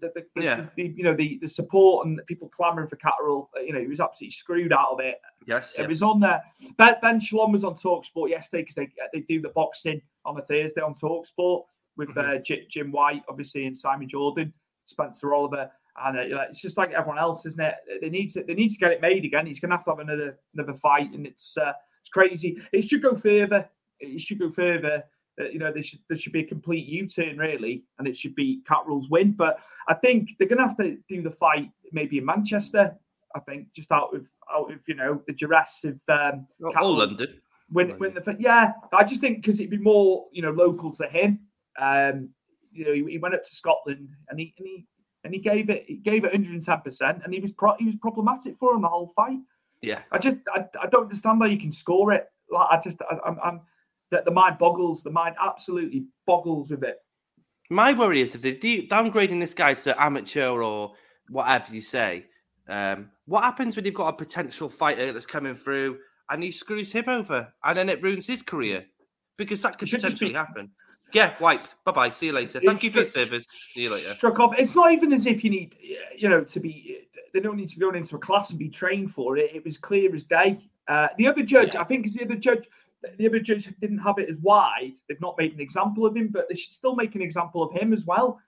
The, 0.00 0.12
the, 0.34 0.42
Yeah. 0.42 0.66
the- 0.76 0.88
you 0.96 1.04
know 1.04 1.14
the, 1.14 1.38
the 1.40 1.48
support 1.48 2.06
and 2.06 2.18
the 2.18 2.22
people 2.24 2.48
clamoring 2.48 2.88
for 2.88 2.96
Catterall. 2.96 3.50
uh, 3.56 3.60
You 3.60 3.72
know, 3.72 3.80
he 3.80 3.86
was 3.86 4.00
absolutely 4.00 4.30
screwed 4.32 4.72
out 4.72 4.88
of 4.92 5.00
it. 5.00 5.20
Yes, 5.46 5.74
It 5.76 5.82
yeah. 5.82 5.86
was 5.88 6.02
on 6.02 6.20
there. 6.20 6.42
Ben, 6.76 6.94
ben 7.02 7.20
Shalom 7.20 7.52
was 7.52 7.64
on 7.64 7.74
Talksport 7.74 8.30
yesterday 8.30 8.62
because 8.62 8.76
they 8.76 8.88
they 9.12 9.20
do 9.20 9.40
the 9.40 9.50
boxing 9.50 10.00
on 10.24 10.38
a 10.38 10.42
Thursday 10.42 10.80
on 10.80 10.94
Talksport 10.94 11.64
with 11.96 12.08
Mm-hmm. 12.10 12.36
uh, 12.36 12.38
J- 12.38 12.66
Jim 12.68 12.90
White, 12.90 13.22
obviously, 13.28 13.66
and 13.66 13.78
Simon 13.78 14.08
Jordan, 14.08 14.52
Spencer 14.86 15.32
Oliver, 15.32 15.70
and 16.04 16.18
uh, 16.18 16.40
it's 16.50 16.60
just 16.60 16.76
like 16.76 16.90
everyone 16.92 17.18
else, 17.20 17.46
isn't 17.46 17.60
it? 17.60 17.74
They 18.00 18.10
need 18.10 18.28
to 18.30 18.42
they 18.42 18.54
need 18.54 18.70
to 18.70 18.78
get 18.78 18.90
it 18.92 19.00
made 19.00 19.24
again. 19.24 19.46
He's 19.46 19.60
going 19.60 19.70
to 19.70 19.76
have 19.76 19.84
to 19.84 19.90
have 19.92 20.00
another 20.00 20.38
another 20.54 20.74
fight, 20.74 21.12
and 21.12 21.24
it's 21.26 21.56
uh, 21.56 21.72
it's 22.00 22.10
crazy. 22.10 22.58
It 22.72 22.82
should 22.82 23.00
go 23.02 23.14
further. 23.14 23.68
It 24.00 24.20
should 24.20 24.40
go 24.40 24.50
further. 24.50 25.04
Uh, 25.40 25.48
you 25.48 25.58
know, 25.58 25.72
there 25.72 25.82
should 25.82 26.00
there 26.08 26.18
should 26.18 26.32
be 26.32 26.40
a 26.40 26.46
complete 26.46 26.86
U 26.86 27.06
turn 27.06 27.38
really, 27.38 27.84
and 27.98 28.06
it 28.06 28.16
should 28.16 28.34
be 28.34 28.62
Catterall's 28.68 29.08
win. 29.10 29.32
But 29.32 29.58
I 29.88 29.94
think 29.94 30.30
they're 30.38 30.48
going 30.48 30.58
to 30.58 30.66
have 30.66 30.76
to 30.78 30.98
do 31.08 31.22
the 31.22 31.30
fight 31.30 31.70
maybe 31.92 32.18
in 32.18 32.24
Manchester. 32.24 32.96
I 33.34 33.40
think 33.40 33.72
just 33.74 33.90
out 33.90 34.14
of 34.14 34.26
out 34.52 34.72
of 34.72 34.78
you 34.86 34.94
know 34.94 35.20
the 35.26 35.32
duress 35.32 35.84
of 35.84 35.98
um, 36.08 36.46
All 36.80 36.98
London. 36.98 37.40
win, 37.72 37.98
win 37.98 38.14
the 38.14 38.36
yeah. 38.38 38.72
I 38.92 39.02
just 39.04 39.20
think 39.20 39.44
because 39.44 39.58
it'd 39.58 39.70
be 39.70 39.78
more 39.78 40.26
you 40.32 40.42
know 40.42 40.50
local 40.50 40.92
to 40.92 41.06
him. 41.06 41.40
Um, 41.78 42.30
you 42.72 42.84
know, 42.84 42.92
he, 42.92 43.12
he 43.12 43.18
went 43.18 43.34
up 43.34 43.44
to 43.44 43.54
Scotland 43.54 44.08
and 44.28 44.38
he 44.38 44.54
and 44.58 44.66
he 44.66 44.86
and 45.24 45.34
he 45.34 45.40
gave 45.40 45.70
it 45.70 45.84
he 45.86 45.96
gave 45.96 46.24
it 46.24 46.32
110 46.32 46.80
percent, 46.82 47.22
and 47.24 47.34
he 47.34 47.40
was 47.40 47.50
pro- 47.50 47.76
he 47.78 47.86
was 47.86 47.96
problematic 47.96 48.56
for 48.58 48.74
him 48.74 48.82
the 48.82 48.88
whole 48.88 49.08
fight. 49.08 49.38
Yeah. 49.82 50.00
I 50.12 50.18
just 50.18 50.38
I, 50.54 50.64
I 50.80 50.86
don't 50.86 51.04
understand 51.04 51.40
how 51.40 51.46
you 51.46 51.58
can 51.58 51.72
score 51.72 52.12
it. 52.12 52.28
Like 52.50 52.68
I 52.70 52.80
just 52.80 53.00
I, 53.02 53.16
I'm, 53.26 53.38
I'm 53.42 53.60
that 54.14 54.24
the 54.24 54.30
mind 54.30 54.58
boggles. 54.58 55.02
The 55.02 55.10
mind 55.10 55.34
absolutely 55.44 56.06
boggles 56.26 56.70
with 56.70 56.84
it. 56.84 56.98
My 57.70 57.92
worry 57.92 58.20
is 58.20 58.34
if 58.34 58.42
they 58.42 58.52
do 58.54 58.86
downgrading 58.86 59.40
this 59.40 59.54
guy 59.54 59.74
to 59.74 60.02
amateur 60.02 60.62
or 60.62 60.92
whatever 61.28 61.74
you 61.74 61.80
say, 61.80 62.26
um, 62.68 63.10
what 63.26 63.42
happens 63.42 63.74
when 63.74 63.84
you've 63.84 63.94
got 63.94 64.08
a 64.08 64.16
potential 64.16 64.68
fighter 64.68 65.12
that's 65.12 65.26
coming 65.26 65.56
through 65.56 65.98
and 66.30 66.42
he 66.42 66.50
screws 66.50 66.92
him 66.92 67.08
over 67.08 67.52
and 67.64 67.76
then 67.78 67.88
it 67.88 68.02
ruins 68.02 68.26
his 68.26 68.42
career? 68.42 68.84
Because 69.36 69.60
that 69.62 69.78
could 69.78 69.88
should 69.88 70.00
potentially 70.00 70.30
be- 70.30 70.36
happen. 70.36 70.70
Yeah, 71.12 71.34
wiped. 71.40 71.76
Bye 71.84 71.92
bye. 71.92 72.08
See 72.10 72.26
you 72.26 72.32
later. 72.32 72.60
Thank 72.64 72.82
you 72.82 72.90
for 72.90 73.00
your 73.00 73.08
service. 73.08 73.46
See 73.48 73.84
you 73.84 73.92
later. 73.92 74.08
Struck 74.08 74.40
off. 74.40 74.54
It's 74.58 74.74
not 74.74 74.92
even 74.92 75.12
as 75.12 75.26
if 75.26 75.44
you 75.44 75.50
need, 75.50 75.76
you 76.16 76.28
know, 76.28 76.42
to 76.42 76.60
be. 76.60 76.98
They 77.32 77.40
don't 77.40 77.56
need 77.56 77.68
to 77.68 77.76
be 77.76 77.80
going 77.80 77.96
into 77.96 78.16
a 78.16 78.18
class 78.18 78.50
and 78.50 78.58
be 78.58 78.68
trained 78.68 79.12
for 79.12 79.36
it. 79.36 79.50
It 79.54 79.64
was 79.64 79.78
clear 79.78 80.14
as 80.14 80.24
day. 80.24 80.58
Uh, 80.88 81.08
the 81.16 81.26
other 81.26 81.42
judge, 81.42 81.76
I 81.76 81.84
think, 81.84 82.06
is 82.06 82.14
the 82.14 82.24
other 82.24 82.36
judge. 82.36 82.68
The 83.18 83.26
other 83.28 83.40
judge 83.40 83.72
didn't 83.80 83.98
have 83.98 84.18
it 84.18 84.28
as 84.28 84.38
wide. 84.38 84.94
They've 85.08 85.20
not 85.20 85.36
made 85.38 85.52
an 85.54 85.60
example 85.60 86.06
of 86.06 86.16
him, 86.16 86.28
but 86.28 86.48
they 86.48 86.54
should 86.54 86.72
still 86.72 86.94
make 86.94 87.14
an 87.14 87.22
example 87.22 87.62
of 87.62 87.72
him 87.72 87.92
as 87.92 88.04
well. 88.06 88.40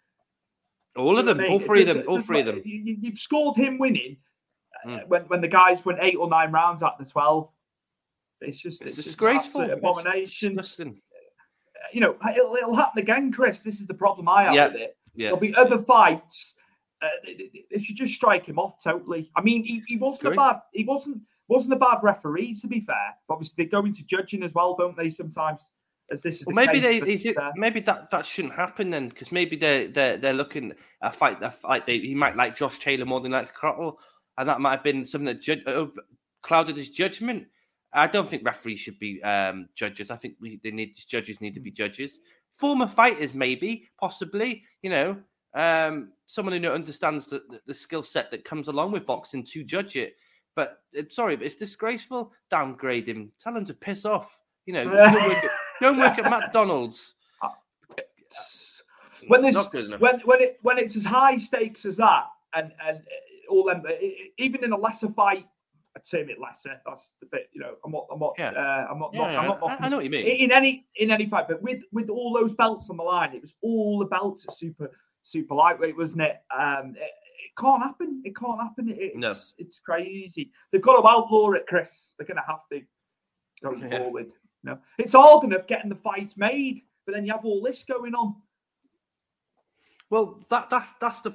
All 0.96 1.18
of 1.18 1.26
them. 1.26 1.36
know 1.38 1.42
what 1.44 1.50
I 1.50 1.52
All 1.54 1.60
three 1.60 1.82
of 1.82 1.88
them. 1.88 2.04
All 2.08 2.20
three 2.20 2.40
of 2.40 2.46
them. 2.46 2.62
You, 2.64 2.96
you've 3.00 3.18
scored 3.18 3.56
him 3.56 3.78
winning 3.78 4.16
uh, 4.84 4.88
Mm. 4.88 5.08
when 5.08 5.22
when 5.22 5.40
the 5.40 5.48
guys 5.48 5.84
went 5.84 5.98
eight 6.02 6.14
or 6.16 6.28
nine 6.28 6.52
rounds 6.52 6.82
at 6.82 6.94
the 6.98 7.04
twelve. 7.04 7.50
It's 8.40 8.60
just 8.60 8.80
It's 8.82 8.90
it's, 8.90 8.96
just 8.96 9.08
disgraceful. 9.08 9.62
an 9.62 9.70
absolute 9.72 9.78
It's 9.90 10.00
abomination. 10.00 10.56
disgusting. 10.56 11.00
You 11.92 12.00
know, 12.00 12.16
it'll, 12.30 12.54
it'll 12.56 12.74
happen 12.74 13.00
again, 13.02 13.32
Chris. 13.32 13.60
This 13.62 13.80
is 13.80 13.86
the 13.86 13.94
problem 13.94 14.28
I 14.28 14.44
have 14.44 14.54
Yeah, 14.54 14.66
with 14.68 14.76
it. 14.76 14.96
yeah. 15.14 15.26
There'll 15.26 15.38
be 15.40 15.54
other 15.54 15.78
fights. 15.78 16.54
Uh, 17.02 17.08
they, 17.24 17.50
they- 17.70 17.78
should 17.78 17.96
just 17.96 18.14
strike 18.14 18.46
him 18.46 18.58
off 18.58 18.82
totally. 18.82 19.30
I 19.36 19.40
mean, 19.42 19.64
he, 19.64 19.82
he 19.86 19.96
wasn't 19.96 20.24
Agree. 20.28 20.34
a 20.34 20.36
bad. 20.36 20.60
He 20.72 20.84
wasn't 20.84 21.18
wasn't 21.48 21.72
a 21.72 21.76
bad 21.76 21.98
referee 22.02 22.54
to 22.54 22.66
be 22.66 22.80
fair. 22.80 23.14
Obviously, 23.28 23.64
they 23.64 23.70
go 23.70 23.84
into 23.84 24.02
judging 24.04 24.42
as 24.42 24.54
well, 24.54 24.74
don't 24.76 24.96
they? 24.96 25.10
Sometimes, 25.10 25.60
as 26.10 26.22
this 26.22 26.40
is 26.40 26.46
Well, 26.46 26.54
the 26.54 26.66
maybe 26.66 26.80
case, 26.80 27.00
they 27.04 27.12
is 27.12 27.26
it, 27.26 27.36
uh, 27.38 27.52
maybe 27.56 27.80
that 27.80 28.10
that 28.10 28.26
shouldn't 28.26 28.54
happen 28.54 28.90
then 28.90 29.08
because 29.08 29.30
maybe 29.32 29.56
they're 29.56 29.88
they're 29.88 30.16
they're 30.16 30.34
looking 30.34 30.72
a 31.02 31.12
fight 31.12 31.42
a 31.42 31.50
fight 31.50 31.86
they 31.86 31.98
he 31.98 32.14
might 32.14 32.36
like 32.36 32.56
Josh 32.56 32.78
Taylor 32.78 33.04
more 33.04 33.20
than 33.20 33.32
likes 33.32 33.50
Catterall, 33.50 33.98
and 34.38 34.48
that 34.48 34.60
might 34.60 34.72
have 34.72 34.84
been 34.84 35.04
something 35.04 35.26
that 35.26 35.40
jud- 35.42 35.66
uh, 35.66 35.86
clouded 36.42 36.76
his 36.76 36.90
judgment. 36.90 37.46
I 37.92 38.06
don't 38.08 38.28
think 38.28 38.44
referees 38.44 38.80
should 38.80 38.98
be 38.98 39.22
um, 39.22 39.68
judges. 39.74 40.10
I 40.10 40.16
think 40.16 40.34
we 40.40 40.60
they 40.62 40.70
need 40.70 40.94
judges 41.08 41.40
need 41.40 41.54
to 41.54 41.60
be 41.60 41.70
judges. 41.70 42.18
Former 42.56 42.86
fighters, 42.86 43.34
maybe, 43.34 43.88
possibly, 44.00 44.62
you 44.82 44.90
know. 44.90 45.16
um, 45.56 46.12
someone 46.26 46.62
who 46.62 46.68
understands 46.70 47.26
the, 47.26 47.42
the, 47.48 47.60
the 47.66 47.74
skill 47.74 48.02
set 48.02 48.30
that 48.30 48.44
comes 48.44 48.68
along 48.68 48.92
with 48.92 49.06
boxing 49.06 49.42
to 49.44 49.64
judge 49.64 49.96
it. 49.96 50.14
But 50.56 50.80
uh, 50.98 51.02
sorry, 51.10 51.36
but 51.36 51.46
it's 51.46 51.54
disgraceful. 51.56 52.32
Downgrade 52.50 53.08
him. 53.08 53.30
Tell 53.40 53.54
him 53.56 53.64
to 53.66 53.74
piss 53.74 54.04
off. 54.04 54.36
You 54.64 54.72
know, 54.74 54.84
go 54.90 54.98
and 55.04 55.14
work 55.14 55.44
at, 55.44 55.50
and 55.82 55.98
work 55.98 56.18
at 56.18 56.30
McDonald's. 56.30 57.14
when 59.28 59.42
there's 59.42 59.54
Not 59.54 59.70
good 59.70 59.84
enough. 59.86 60.00
when 60.00 60.20
when 60.20 60.40
it 60.40 60.58
when 60.62 60.78
it's 60.78 60.96
as 60.96 61.04
high 61.04 61.38
stakes 61.38 61.84
as 61.84 61.96
that, 61.98 62.24
and 62.54 62.72
and 62.86 62.98
uh, 62.98 63.52
all 63.52 63.64
them, 63.64 63.82
uh, 63.88 63.92
even 64.38 64.64
in 64.64 64.72
a 64.72 64.76
lesser 64.76 65.08
fight, 65.10 65.46
I 65.96 66.00
term 66.00 66.28
it 66.30 66.38
lesser. 66.40 66.80
That's 66.86 67.12
the 67.20 67.26
bit, 67.26 67.48
you 67.52 67.60
know. 67.60 67.74
I'm 67.84 67.92
not, 67.92 68.06
I'm 68.10 68.18
not, 68.18 68.34
Yeah. 68.38 68.50
uh, 68.50 68.86
I'm 68.90 68.98
not, 68.98 69.10
Yeah, 69.14 69.20
not- 69.20 69.32
yeah, 69.32 69.38
I'm 69.40 69.48
not. 69.48 69.62
I- 69.62 69.76
I 69.86 69.88
know 69.88 69.96
what 69.96 70.04
you 70.04 70.10
mean. 70.10 70.26
In 70.26 70.52
any 70.52 70.86
in 70.96 71.10
any 71.10 71.26
fight, 71.26 71.46
but 71.48 71.62
with 71.62 71.82
with 71.92 72.08
all 72.08 72.32
those 72.34 72.54
belts 72.54 72.88
on 72.90 72.96
the 72.96 73.02
line, 73.04 73.34
it 73.34 73.42
was 73.42 73.54
all 73.62 73.98
the 73.98 74.06
belts 74.06 74.44
at 74.48 74.52
super 74.54 74.90
super 75.22 75.54
lightweight, 75.54 75.96
wasn't 75.96 76.22
it? 76.22 76.36
Um, 76.56 76.94
it, 76.96 77.02
it 77.02 77.12
can't 77.58 77.82
happen. 77.82 78.22
It 78.24 78.36
can't 78.36 78.60
happen. 78.60 78.88
It, 78.88 78.96
it's 78.98 79.16
No. 79.16 79.32
it's 79.58 79.78
crazy. 79.78 80.52
They've 80.70 80.82
got 80.82 81.00
to 81.00 81.08
outlaw 81.08 81.52
it, 81.52 81.66
Chris. 81.66 82.12
They're 82.18 82.26
going 82.26 82.36
to 82.36 82.44
have 82.46 82.60
to 82.72 82.82
going 83.62 83.80
Yeah. 83.80 83.98
forward. 83.98 84.32
No, 84.64 84.78
it's 84.98 85.12
hard 85.14 85.44
enough 85.44 85.66
getting 85.66 85.88
the 85.88 85.96
fights 85.96 86.36
made, 86.36 86.82
but 87.04 87.14
then 87.14 87.24
you 87.24 87.32
have 87.32 87.44
all 87.44 87.62
this 87.62 87.84
going 87.84 88.14
on. 88.14 88.34
Well, 90.10 90.40
that 90.50 90.70
that's 90.70 90.92
that's 91.00 91.20
the 91.20 91.32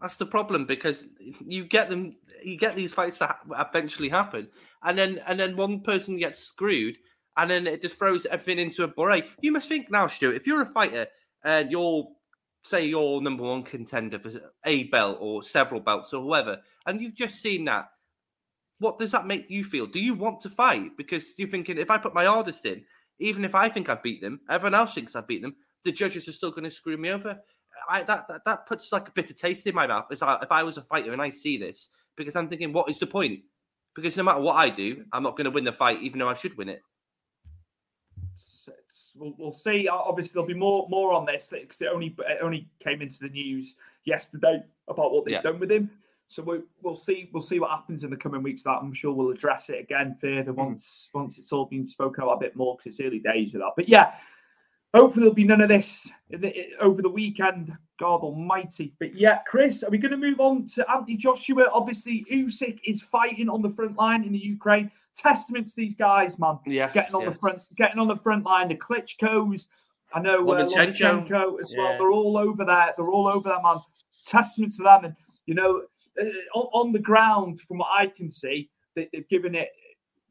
that's 0.00 0.16
the 0.16 0.26
problem 0.26 0.66
because 0.66 1.04
you 1.44 1.64
get 1.64 1.88
them, 1.88 2.16
you 2.42 2.56
get 2.56 2.74
these 2.74 2.92
fights 2.92 3.18
that 3.18 3.38
eventually 3.58 4.08
happen, 4.08 4.48
and 4.82 4.98
then 4.98 5.20
and 5.26 5.38
then 5.38 5.56
one 5.56 5.80
person 5.80 6.16
gets 6.16 6.38
screwed, 6.40 6.96
and 7.36 7.50
then 7.50 7.66
it 7.66 7.82
just 7.82 7.96
throws 7.96 8.26
everything 8.26 8.58
into 8.58 8.82
a 8.84 8.88
bouray. 8.88 9.24
You 9.42 9.52
must 9.52 9.68
think 9.68 9.90
now, 9.90 10.06
Stuart, 10.08 10.34
if 10.36 10.46
you're 10.46 10.62
a 10.62 10.66
fighter 10.72 11.06
and 11.44 11.70
you're 11.70 12.08
say 12.62 12.84
you're 12.84 13.20
number 13.20 13.42
one 13.42 13.62
contender 13.62 14.18
for 14.18 14.32
a 14.64 14.84
belt 14.84 15.18
or 15.20 15.42
several 15.42 15.80
belts 15.80 16.12
or 16.12 16.22
whoever, 16.22 16.58
and 16.86 17.00
you've 17.00 17.14
just 17.14 17.40
seen 17.40 17.64
that, 17.66 17.90
what 18.78 18.98
does 18.98 19.12
that 19.12 19.26
make 19.26 19.46
you 19.48 19.64
feel? 19.64 19.86
Do 19.86 20.00
you 20.00 20.14
want 20.14 20.40
to 20.42 20.50
fight 20.50 20.96
because 20.96 21.32
you're 21.38 21.48
thinking 21.48 21.78
if 21.78 21.90
I 21.90 21.98
put 21.98 22.14
my 22.14 22.24
hardest 22.24 22.64
in, 22.66 22.82
even 23.18 23.44
if 23.44 23.54
I 23.54 23.68
think 23.68 23.88
I 23.88 23.94
beat 23.94 24.20
them, 24.22 24.40
everyone 24.48 24.74
else 24.74 24.94
thinks 24.94 25.14
I 25.14 25.20
beat 25.20 25.42
them, 25.42 25.54
the 25.84 25.92
judges 25.92 26.28
are 26.28 26.32
still 26.32 26.50
going 26.50 26.64
to 26.64 26.70
screw 26.70 26.96
me 26.96 27.10
over. 27.10 27.38
I, 27.88 28.02
that, 28.04 28.26
that 28.28 28.44
that 28.44 28.66
puts 28.66 28.92
like 28.92 29.08
a 29.08 29.12
bitter 29.12 29.34
taste 29.34 29.66
in 29.66 29.74
my 29.74 29.86
mouth. 29.86 30.06
It's 30.10 30.22
like 30.22 30.42
if 30.42 30.52
I 30.52 30.62
was 30.62 30.76
a 30.76 30.82
fighter 30.82 31.12
and 31.12 31.22
I 31.22 31.30
see 31.30 31.56
this, 31.58 31.88
because 32.16 32.36
I'm 32.36 32.48
thinking, 32.48 32.72
what 32.72 32.90
is 32.90 32.98
the 32.98 33.06
point? 33.06 33.40
Because 33.94 34.16
no 34.16 34.22
matter 34.22 34.40
what 34.40 34.56
I 34.56 34.70
do, 34.70 35.04
I'm 35.12 35.22
not 35.22 35.36
going 35.36 35.46
to 35.46 35.50
win 35.50 35.64
the 35.64 35.72
fight, 35.72 36.02
even 36.02 36.18
though 36.18 36.28
I 36.28 36.34
should 36.34 36.56
win 36.56 36.68
it. 36.68 36.82
We'll, 39.16 39.34
we'll 39.38 39.52
see. 39.52 39.88
Obviously, 39.88 40.32
there'll 40.34 40.46
be 40.46 40.54
more 40.54 40.86
more 40.88 41.12
on 41.12 41.26
this 41.26 41.50
because 41.52 41.80
it 41.80 41.88
only 41.92 42.14
it 42.18 42.38
only 42.42 42.68
came 42.82 43.02
into 43.02 43.20
the 43.20 43.28
news 43.28 43.74
yesterday 44.04 44.62
about 44.88 45.12
what 45.12 45.24
they've 45.24 45.34
Yeah. 45.34 45.42
done 45.42 45.60
with 45.60 45.70
him. 45.70 45.90
So 46.26 46.44
we, 46.44 46.60
we'll 46.82 46.94
see 46.94 47.28
we'll 47.32 47.42
see 47.42 47.58
what 47.58 47.70
happens 47.70 48.04
in 48.04 48.10
the 48.10 48.16
coming 48.16 48.42
weeks. 48.42 48.62
That 48.62 48.78
I'm 48.80 48.92
sure 48.92 49.12
we'll 49.12 49.30
address 49.30 49.68
it 49.68 49.80
again 49.80 50.16
further 50.20 50.52
hmm. 50.52 50.60
once 50.60 51.10
once 51.12 51.38
it's 51.38 51.52
all 51.52 51.66
been 51.66 51.86
spoken 51.86 52.22
about 52.22 52.36
a 52.36 52.40
bit 52.40 52.56
more 52.56 52.76
because 52.76 52.98
it's 52.98 53.06
early 53.06 53.18
days 53.18 53.52
with 53.52 53.62
that. 53.62 53.72
But 53.76 53.88
yeah, 53.88 54.12
hopefully 54.94 55.24
there'll 55.24 55.34
be 55.34 55.44
none 55.44 55.60
of 55.60 55.68
this 55.68 56.10
in 56.30 56.40
the, 56.40 56.68
over 56.80 57.02
the 57.02 57.08
weekend. 57.08 57.76
God 57.98 58.20
Almighty! 58.20 58.94
But 58.98 59.14
yeah, 59.14 59.40
Chris, 59.46 59.82
are 59.82 59.90
we 59.90 59.98
going 59.98 60.12
to 60.12 60.16
move 60.16 60.40
on 60.40 60.66
to 60.68 60.90
Anthony 60.90 61.16
Joshua? 61.16 61.68
Obviously, 61.72 62.24
Usyk 62.32 62.78
is 62.84 63.02
fighting 63.02 63.48
on 63.48 63.60
the 63.60 63.70
front 63.70 63.96
line 63.96 64.24
in 64.24 64.32
the 64.32 64.38
Ukraine. 64.38 64.90
Testament 65.16 65.68
to 65.68 65.74
these 65.76 65.94
guys, 65.94 66.38
man. 66.38 66.58
Yes, 66.66 66.94
getting 66.94 67.14
on 67.14 67.24
the 67.26 67.34
front, 67.34 67.60
getting 67.76 67.98
on 67.98 68.08
the 68.08 68.16
front 68.16 68.44
line. 68.44 68.68
The 68.68 68.76
Klitschko's, 68.76 69.68
I 70.14 70.20
know 70.20 70.48
uh, 70.48 70.64
Lomachenko. 70.64 71.28
Lomachenko 71.28 71.60
as 71.60 71.74
well. 71.76 71.90
Yeah. 71.92 71.98
They're 71.98 72.12
all 72.12 72.38
over 72.38 72.64
there. 72.64 72.94
They're 72.96 73.10
all 73.10 73.28
over 73.28 73.48
that 73.48 73.62
man. 73.62 73.76
Testament 74.26 74.72
to 74.76 74.82
them, 74.84 75.04
and 75.04 75.16
you 75.46 75.54
know, 75.54 75.82
uh, 76.20 76.24
on, 76.54 76.86
on 76.86 76.92
the 76.92 76.98
ground, 76.98 77.60
from 77.60 77.78
what 77.78 77.88
I 77.96 78.06
can 78.06 78.30
see, 78.30 78.70
they, 78.94 79.08
they've 79.12 79.28
given 79.28 79.54
it. 79.54 79.68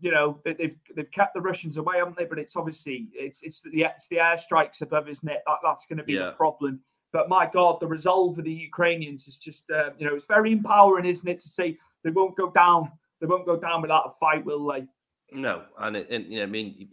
You 0.02 0.12
know, 0.12 0.40
they, 0.46 0.54
they've 0.54 0.78
they've 0.96 1.12
kept 1.12 1.34
the 1.34 1.42
Russians 1.42 1.76
away, 1.78 1.98
haven't 1.98 2.16
they? 2.18 2.26
But 2.26 2.40
it's 2.40 2.56
obviously 2.56 3.10
it's 3.14 3.42
it's 3.42 3.60
the 3.62 3.82
it's 3.84 4.08
the 4.08 4.18
airstrikes 4.18 4.82
above, 4.82 5.10
isn't 5.10 5.28
it? 5.28 5.42
That, 5.46 5.58
that's 5.64 5.86
going 5.88 5.98
to 5.98 6.04
be 6.04 6.14
Yeah. 6.14 6.28
the 6.28 6.32
problem. 6.32 6.80
But 7.12 7.28
my 7.28 7.50
God, 7.52 7.80
the 7.80 7.88
resolve 7.88 8.38
of 8.38 8.46
the 8.46 8.52
Ukrainians 8.54 9.28
is 9.28 9.38
just 9.38 9.70
uh, 9.72 9.90
you 9.98 10.08
know 10.08 10.16
it's 10.16 10.26
very 10.26 10.52
empowering, 10.54 11.06
isn't 11.06 11.28
it? 11.28 11.42
To 11.42 11.48
see 11.50 11.78
they 12.04 12.12
won't 12.12 12.38
go 12.38 12.50
down. 12.52 12.92
They 13.20 13.28
won't 13.28 13.46
go 13.46 13.58
down 13.58 13.82
without 13.82 14.12
a 14.14 14.18
fight, 14.20 14.46
will 14.46 14.66
they? 14.68 14.88
No, 15.32 15.64
and, 15.80 15.98
it, 15.98 16.10
and 16.10 16.26
you 16.26 16.40
know, 16.40 16.44
I 16.44 16.48
mean, 16.48 16.90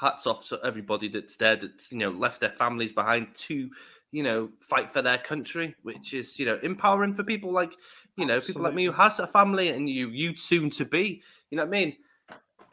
hats 0.00 0.26
off 0.26 0.48
to 0.48 0.60
everybody 0.64 1.08
that's 1.08 1.36
there, 1.36 1.56
that's 1.56 1.90
you 1.92 1.98
know, 1.98 2.10
left 2.10 2.40
their 2.40 2.50
families 2.50 2.92
behind 2.92 3.28
to, 3.34 3.70
you 4.10 4.22
know, 4.22 4.50
fight 4.60 4.92
for 4.92 5.02
their 5.02 5.18
country, 5.18 5.74
which 5.82 6.14
is 6.14 6.38
you 6.38 6.46
know 6.46 6.58
empowering 6.62 7.14
for 7.14 7.22
people 7.22 7.52
like 7.52 7.72
you 8.16 8.26
know 8.26 8.40
people 8.40 8.62
like 8.62 8.74
me 8.74 8.86
who 8.86 8.92
has 8.92 9.18
a 9.18 9.26
family 9.26 9.68
and 9.68 9.88
you 9.88 10.08
you 10.08 10.36
soon 10.36 10.70
to 10.70 10.84
be. 10.84 11.22
You 11.50 11.56
know 11.56 11.64
what 11.64 11.68
I 11.68 11.80
mean? 11.80 11.96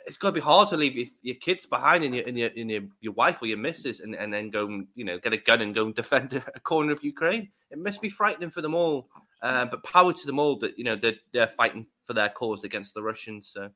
It's 0.08 0.18
got 0.18 0.30
to 0.30 0.34
be 0.34 0.40
hard 0.42 0.70
to 0.70 0.78
leave 0.78 0.96
your, 0.96 1.08
your 1.24 1.36
kids 1.36 1.66
behind 1.66 2.04
and 2.04 2.16
your 2.16 2.28
and 2.28 2.38
your, 2.38 2.50
and 2.56 2.72
your 2.72 2.82
your 3.02 3.14
wife 3.14 3.42
or 3.42 3.48
your 3.48 3.58
missus 3.58 4.00
and, 4.00 4.16
and 4.16 4.34
then 4.34 4.50
go 4.50 4.66
and 4.66 4.88
you 4.96 5.06
know 5.06 5.20
get 5.20 5.34
a 5.34 5.38
gun 5.38 5.62
and 5.62 5.76
go 5.76 5.86
and 5.86 5.96
defend 5.96 6.34
a, 6.34 6.44
a 6.56 6.60
corner 6.60 6.92
of 6.92 7.04
Ukraine. 7.04 7.50
It 7.72 7.80
must 7.80 8.02
be 8.02 8.10
frightening 8.10 8.52
for 8.52 8.62
them 8.62 8.76
all. 8.76 9.10
Uh, 9.42 9.66
but 9.66 9.84
power 9.84 10.14
to 10.14 10.26
them 10.26 10.40
all 10.40 10.58
that 10.60 10.78
you 10.78 10.84
know 10.84 10.96
they're, 10.96 11.20
they're 11.34 11.52
fighting 11.58 11.86
for 12.06 12.14
their 12.14 12.30
cause 12.30 12.64
against 12.64 12.94
the 12.94 13.04
Russians. 13.04 13.52
So 13.54 13.70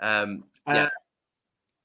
um, 0.00 0.44
yeah. 0.66 0.84
Uh, 0.84 0.88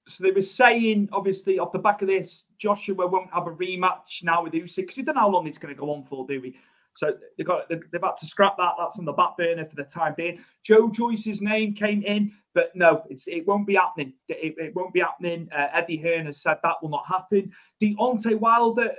so 0.08 0.24
they 0.24 0.32
were 0.32 0.44
saying, 0.44 1.10
obviously, 1.12 1.58
off 1.58 1.72
the 1.72 1.80
back 1.80 2.02
of 2.02 2.08
this, 2.08 2.44
Joshua 2.60 3.08
won't 3.08 3.34
have 3.34 3.48
a 3.48 3.52
rematch 3.52 4.24
now 4.24 4.44
with 4.44 4.54
Usyk 4.54 4.76
because 4.78 4.98
we 4.98 5.04
don't 5.04 5.16
know 5.16 5.22
how 5.22 5.30
long 5.30 5.48
it's 5.48 5.58
going 5.58 5.74
to 5.74 5.80
go 5.80 5.92
on 5.92 6.04
for, 6.04 6.28
do 6.28 6.40
we? 6.42 6.56
So 6.94 7.14
they've 7.38 7.46
got 7.46 7.68
they've 7.68 7.82
had 7.92 8.18
to 8.18 8.26
scrap 8.26 8.56
that. 8.58 8.74
That's 8.78 8.98
on 8.98 9.06
the 9.06 9.12
back 9.12 9.36
burner 9.38 9.66
for 9.66 9.76
the 9.76 9.84
time 9.84 10.14
being. 10.16 10.40
Joe 10.64 10.90
Joyce's 10.90 11.42
name 11.42 11.74
came 11.74 12.04
in, 12.04 12.32
but 12.54 12.74
no, 12.74 13.04
it's 13.10 13.28
it 13.28 13.46
won't 13.46 13.68
be 13.68 13.76
happening. 13.76 14.14
It, 14.30 14.56
it 14.58 14.76
won't 14.76 14.94
be 14.94 15.02
happening. 15.02 15.50
Uh, 15.54 15.68
Eddie 15.74 15.98
Hearn 15.98 16.28
has 16.28 16.42
said 16.42 16.58
that 16.64 16.82
will 16.82 16.90
not 16.90 17.06
happen. 17.06 17.52
Deontay 17.82 18.40
Wilder, 18.40 18.94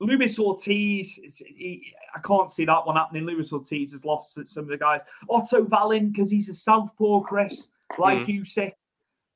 Luis 0.00 0.38
Ortiz, 0.38 1.20
he, 1.46 1.92
I 2.14 2.20
can't 2.20 2.50
see 2.50 2.64
that 2.64 2.86
one 2.86 2.96
happening. 2.96 3.24
Luis 3.24 3.52
Ortiz 3.52 3.92
has 3.92 4.04
lost 4.04 4.34
to 4.34 4.46
some 4.46 4.64
of 4.64 4.70
the 4.70 4.78
guys. 4.78 5.02
Otto 5.28 5.62
Wallin, 5.64 6.10
because 6.10 6.30
he's 6.30 6.48
a 6.48 6.54
southpaw, 6.54 7.20
Chris, 7.20 7.68
like 7.98 8.26
you 8.26 8.42
Usyk. 8.42 8.72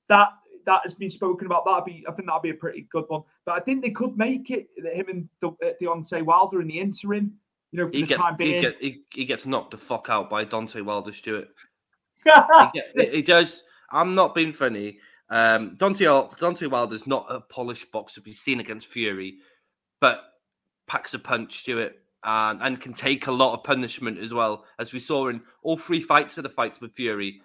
That 0.08 0.30
that 0.64 0.80
has 0.84 0.94
been 0.94 1.10
spoken 1.10 1.46
about. 1.46 1.64
That'd 1.66 1.84
be, 1.84 2.04
I 2.08 2.12
think 2.12 2.26
that'd 2.26 2.42
be 2.42 2.50
a 2.50 2.54
pretty 2.54 2.86
good 2.90 3.04
one. 3.08 3.22
But 3.44 3.52
I 3.56 3.60
think 3.60 3.82
they 3.82 3.90
could 3.90 4.16
make 4.16 4.50
it 4.50 4.68
him 4.76 5.06
and 5.08 5.28
De- 5.40 5.48
uh, 5.48 5.72
Deontay 5.80 6.22
Wilder 6.22 6.62
in 6.62 6.68
the 6.68 6.80
interim. 6.80 7.34
You 7.70 7.80
know, 7.80 7.86
for 7.88 7.92
He 7.96 8.02
the 8.02 8.06
gets, 8.08 8.22
time 8.22 8.36
he, 8.38 8.44
being. 8.44 8.60
get, 8.62 8.76
he, 8.80 9.02
he 9.12 9.24
gets 9.26 9.44
knocked 9.46 9.72
the 9.72 9.78
fuck 9.78 10.06
out 10.08 10.30
by 10.30 10.44
Deontay 10.44 10.82
Wilder 10.82 11.12
Stuart. 11.12 11.48
he, 12.24 12.30
get- 12.72 13.14
he 13.14 13.20
does. 13.22 13.62
I'm 13.90 14.14
not 14.14 14.34
being 14.34 14.52
funny. 14.52 14.98
Um, 15.28 15.76
Deontay 15.76 16.38
Deontay 16.38 16.70
Wilder's 16.70 17.06
not 17.06 17.26
a 17.28 17.40
polished 17.40 17.90
boxer 17.92 18.22
we've 18.24 18.34
seen 18.34 18.60
against 18.60 18.86
Fury, 18.86 19.38
but 20.00 20.22
packs 20.86 21.14
a 21.14 21.18
punch, 21.18 21.60
Stuart, 21.60 21.98
and, 22.24 22.60
and 22.62 22.80
can 22.80 22.94
take 22.94 23.26
a 23.26 23.32
lot 23.32 23.54
of 23.54 23.64
punishment 23.64 24.18
as 24.18 24.32
well, 24.32 24.64
as 24.78 24.92
we 24.92 25.00
saw 25.00 25.28
in 25.28 25.40
all 25.62 25.76
three 25.76 26.00
fights 26.00 26.38
of 26.38 26.44
the 26.44 26.50
fights 26.50 26.80
with 26.80 26.92
Fury. 26.92 27.40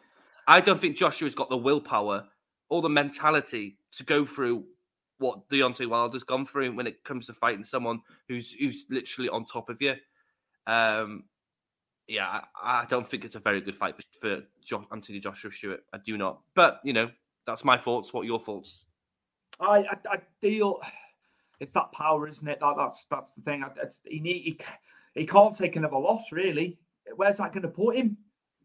I 0.48 0.62
don't 0.62 0.82
think 0.82 0.98
Joshua's 0.98 1.36
got 1.36 1.50
the 1.50 1.58
willpower 1.58 2.26
or 2.70 2.82
the 2.82 2.90
mentality 2.90 3.78
to 3.94 4.04
go 4.04 4.26
through 4.26 4.64
what 5.20 5.50
Deontay 5.50 5.88
Wilder's 5.88 6.24
gone 6.24 6.46
through 6.46 6.72
when 6.74 6.88
it 6.88 7.04
comes 7.04 7.26
to 7.28 7.34
fighting 7.34 7.64
someone 7.64 8.02
who's 8.28 8.54
who's 8.54 8.86
literally 8.90 9.30
on 9.30 9.46
top 9.46 9.70
of 9.70 9.82
you. 9.82 9.96
Um, 10.66 11.26
yeah, 12.08 12.42
I, 12.56 12.82
I 12.82 12.86
don't 12.90 13.10
think 13.10 13.26
it's 13.26 13.36
a 13.36 13.40
very 13.40 13.62
good 13.62 13.76
fight 13.76 13.96
for, 13.96 14.04
for 14.20 14.44
jo- 14.66 14.88
Anthony 14.92 15.20
Joshua 15.20 15.52
Stuart. 15.52 15.84
I 15.94 15.98
do 16.04 16.18
not. 16.18 16.40
But 16.56 16.80
you 16.84 16.94
know, 16.94 17.12
that's 17.46 17.64
my 17.64 17.78
thoughts. 17.78 18.14
What 18.14 18.22
are 18.22 18.26
your 18.26 18.40
thoughts? 18.40 18.86
I, 19.60 19.80
I, 19.80 19.98
I 20.10 20.18
it's 21.60 21.74
that 21.74 21.91
power, 21.91 22.28
isn't 22.28 22.47
it? 22.47 22.60
That, 22.60 22.76
that's 22.78 23.05
that's 23.10 23.32
the 23.36 23.41
thing. 23.43 23.64
It's, 23.82 23.99
he 24.05 24.20
need 24.20 24.41
he, 24.43 24.60
he 25.22 25.26
can't 25.28 25.57
take 25.57 25.76
another 25.76 25.97
loss, 25.97 26.32
really. 26.32 26.78
Where's 27.16 27.38
that 27.38 27.53
going 27.53 27.64
to 27.64 27.70
put 27.70 27.95
him? 27.95 28.18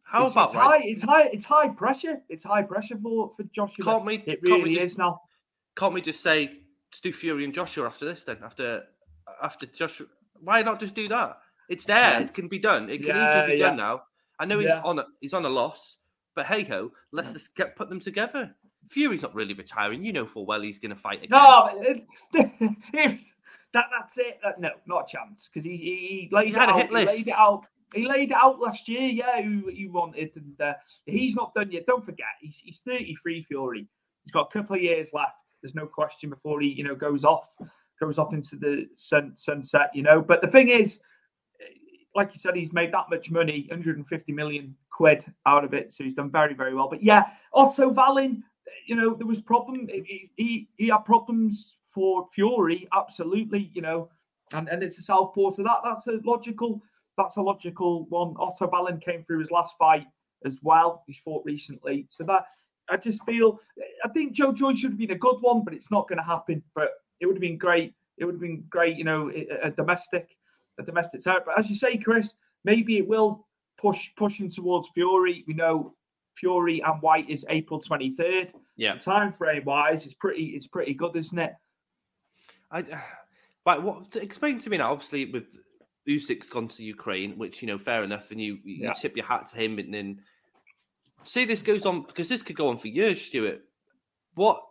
How 0.02 0.24
it's, 0.24 0.32
about 0.32 0.50
it's 0.50 0.54
right? 0.54 0.80
high? 0.80 0.86
It's 0.86 1.02
high. 1.02 1.22
It's 1.32 1.46
high 1.46 1.68
pressure. 1.68 2.20
It's 2.28 2.44
high 2.44 2.62
pressure 2.62 2.98
for 3.02 3.32
for 3.36 3.42
Joshua. 3.44 3.84
Can't 3.84 4.04
we? 4.04 4.16
It 4.16 4.26
can't 4.26 4.42
really 4.42 4.62
we 4.62 4.74
just, 4.74 4.84
is 4.92 4.98
now. 4.98 5.22
Can't 5.76 5.94
we 5.94 6.02
just 6.02 6.22
say 6.22 6.46
to 6.46 7.02
do 7.02 7.12
Fury 7.12 7.44
and 7.44 7.54
Joshua 7.54 7.86
after 7.86 8.04
this? 8.04 8.22
Then 8.24 8.38
after 8.44 8.84
after 9.42 9.66
Joshua, 9.66 10.06
why 10.40 10.62
not 10.62 10.78
just 10.78 10.94
do 10.94 11.08
that? 11.08 11.38
It's 11.68 11.84
there. 11.84 11.96
Yeah. 11.96 12.20
It 12.20 12.34
can 12.34 12.48
be 12.48 12.58
done. 12.58 12.90
It 12.90 12.98
can 12.98 13.16
Yeah, 13.16 13.40
easily 13.40 13.54
be 13.54 13.60
yeah. 13.60 13.68
done 13.68 13.76
now. 13.78 14.02
I 14.38 14.44
know 14.44 14.58
he's 14.58 14.70
on 14.70 14.98
a 14.98 15.06
he's 15.20 15.32
on 15.32 15.44
a 15.46 15.48
loss, 15.48 15.96
but 16.34 16.46
hey 16.46 16.64
ho, 16.64 16.92
let's 17.12 17.32
just 17.32 17.54
get 17.56 17.74
put 17.76 17.88
them 17.88 18.00
together. 18.00 18.54
Fury's 18.90 19.22
not 19.22 19.34
really 19.34 19.54
retiring. 19.54 20.04
You 20.04 20.12
know 20.12 20.26
full 20.26 20.46
well 20.46 20.60
he's 20.60 20.78
going 20.78 20.94
to 20.94 21.00
fight 21.00 21.24
again. 21.24 21.30
No, 21.30 21.70
it, 21.80 22.04
it's, 22.92 23.34
that 23.72 23.86
that's 23.96 24.18
it. 24.18 24.38
Uh, 24.44 24.52
no, 24.58 24.70
not 24.86 25.10
a 25.10 25.16
chance 25.16 25.48
because 25.52 25.64
he, 25.64 25.76
he, 25.76 25.96
he 25.96 26.28
laid 26.32 26.48
He 26.48 26.54
it 26.54 26.56
a 26.56 26.60
out. 26.60 26.88
He 26.88 26.94
laid 26.94 27.28
it 27.28 27.34
out. 27.34 27.66
He 27.94 28.06
laid 28.06 28.30
it 28.30 28.36
out 28.36 28.60
last 28.60 28.88
year. 28.88 29.08
Yeah, 29.08 29.42
who 29.42 29.68
he 29.68 29.86
wanted, 29.86 30.30
and 30.36 30.60
uh, 30.60 30.74
he's 31.06 31.36
not 31.36 31.54
done 31.54 31.70
yet. 31.70 31.86
Don't 31.86 32.04
forget, 32.04 32.26
he's 32.40 32.60
he's 32.62 32.80
33. 32.80 33.44
Fury. 33.44 33.86
He's 34.24 34.32
got 34.32 34.48
a 34.50 34.52
couple 34.52 34.76
of 34.76 34.82
years 34.82 35.10
left. 35.12 35.36
There's 35.62 35.74
no 35.74 35.86
question 35.86 36.30
before 36.30 36.60
he 36.60 36.68
you 36.68 36.84
know 36.84 36.94
goes 36.94 37.24
off 37.24 37.54
goes 38.00 38.18
off 38.18 38.32
into 38.32 38.56
the 38.56 38.88
sun, 38.96 39.34
sunset. 39.36 39.90
You 39.94 40.02
know, 40.02 40.20
but 40.20 40.40
the 40.40 40.48
thing 40.48 40.68
is, 40.68 41.00
like 42.14 42.32
you 42.32 42.38
said, 42.38 42.56
he's 42.56 42.72
made 42.72 42.92
that 42.92 43.10
much 43.10 43.30
money, 43.30 43.66
150 43.68 44.32
million 44.32 44.74
quid 44.90 45.24
out 45.46 45.64
of 45.64 45.74
it. 45.74 45.92
So 45.92 46.04
he's 46.04 46.14
done 46.14 46.30
very, 46.30 46.54
very 46.54 46.74
well. 46.74 46.88
But 46.88 47.02
yeah, 47.02 47.24
Otto 47.52 47.88
Wallin, 47.88 48.44
you 48.86 48.96
know, 48.96 49.14
there 49.14 49.26
was 49.26 49.40
problem. 49.40 49.88
He, 49.88 50.30
he, 50.36 50.68
he 50.76 50.88
had 50.88 51.04
problems 51.04 51.78
for 51.92 52.28
Fury, 52.32 52.88
absolutely, 52.92 53.70
you 53.72 53.82
know, 53.82 54.08
and, 54.52 54.68
and 54.68 54.82
it's 54.82 54.98
a 54.98 55.02
southpaw. 55.02 55.52
So 55.52 55.62
that 55.62 55.78
that's 55.84 56.06
a 56.06 56.20
logical, 56.24 56.82
that's 57.16 57.36
a 57.36 57.42
logical 57.42 58.06
one. 58.06 58.34
Otto 58.38 58.68
Wallin 58.68 59.00
came 59.00 59.24
through 59.24 59.40
his 59.40 59.50
last 59.50 59.76
fight 59.78 60.06
as 60.44 60.58
well. 60.62 61.04
He 61.06 61.16
fought 61.24 61.44
recently. 61.44 62.06
So 62.10 62.24
that 62.24 62.46
I 62.90 62.96
just 62.96 63.24
feel 63.24 63.60
I 64.04 64.08
think 64.08 64.32
Joe 64.32 64.52
Joyce 64.52 64.78
should 64.78 64.90
have 64.90 64.98
been 64.98 65.12
a 65.12 65.18
good 65.18 65.36
one, 65.40 65.64
but 65.64 65.74
it's 65.74 65.90
not 65.90 66.08
going 66.08 66.18
to 66.18 66.24
happen. 66.24 66.62
But 66.74 66.90
it 67.20 67.26
would 67.26 67.36
have 67.36 67.40
been 67.40 67.58
great. 67.58 67.94
It 68.18 68.24
would 68.24 68.34
have 68.34 68.42
been 68.42 68.64
great, 68.68 68.96
you 68.96 69.04
know, 69.04 69.30
a, 69.30 69.68
a 69.68 69.70
domestic, 69.70 70.36
a 70.78 70.82
domestic 70.82 71.22
set. 71.22 71.44
But 71.46 71.58
as 71.58 71.70
you 71.70 71.76
say, 71.76 71.96
Chris, 71.96 72.34
maybe 72.64 72.98
it 72.98 73.08
will 73.08 73.46
push 73.78 74.10
pushing 74.16 74.50
towards 74.50 74.88
Fury. 74.90 75.44
We 75.46 75.54
know 75.54 75.94
Fury 76.34 76.82
and 76.82 77.00
Whyte 77.00 77.28
is 77.30 77.46
April 77.48 77.80
twenty 77.80 78.14
third. 78.14 78.52
Yeah, 78.76 78.98
so 78.98 79.12
time 79.12 79.32
frame 79.32 79.64
wise, 79.64 80.04
it's 80.04 80.14
pretty 80.14 80.46
it's 80.56 80.66
pretty 80.66 80.94
good, 80.94 81.16
isn't 81.16 81.38
it? 81.38 81.54
I, 82.70 82.84
right, 83.66 83.82
what 83.82 84.16
explain 84.16 84.58
to 84.60 84.70
me 84.70 84.78
now? 84.78 84.92
Obviously, 84.92 85.26
with 85.26 85.44
Usyk's 86.08 86.50
gone 86.50 86.68
to 86.68 86.82
Ukraine, 86.82 87.38
which 87.38 87.62
you 87.62 87.68
know, 87.68 87.78
fair 87.78 88.02
enough, 88.04 88.30
and 88.30 88.40
you 88.40 88.58
you 88.64 88.84
Yeah. 88.84 88.92
tip 88.92 89.16
your 89.16 89.26
hat 89.26 89.46
to 89.48 89.56
him, 89.56 89.78
and 89.78 89.92
then 89.94 90.20
say 91.24 91.44
this 91.44 91.62
goes 91.62 91.86
on 91.86 92.02
because 92.02 92.28
this 92.28 92.42
could 92.42 92.56
go 92.56 92.68
on 92.68 92.78
for 92.78 92.88
years, 92.88 93.20
Stuart. 93.22 93.62
What 94.34 94.62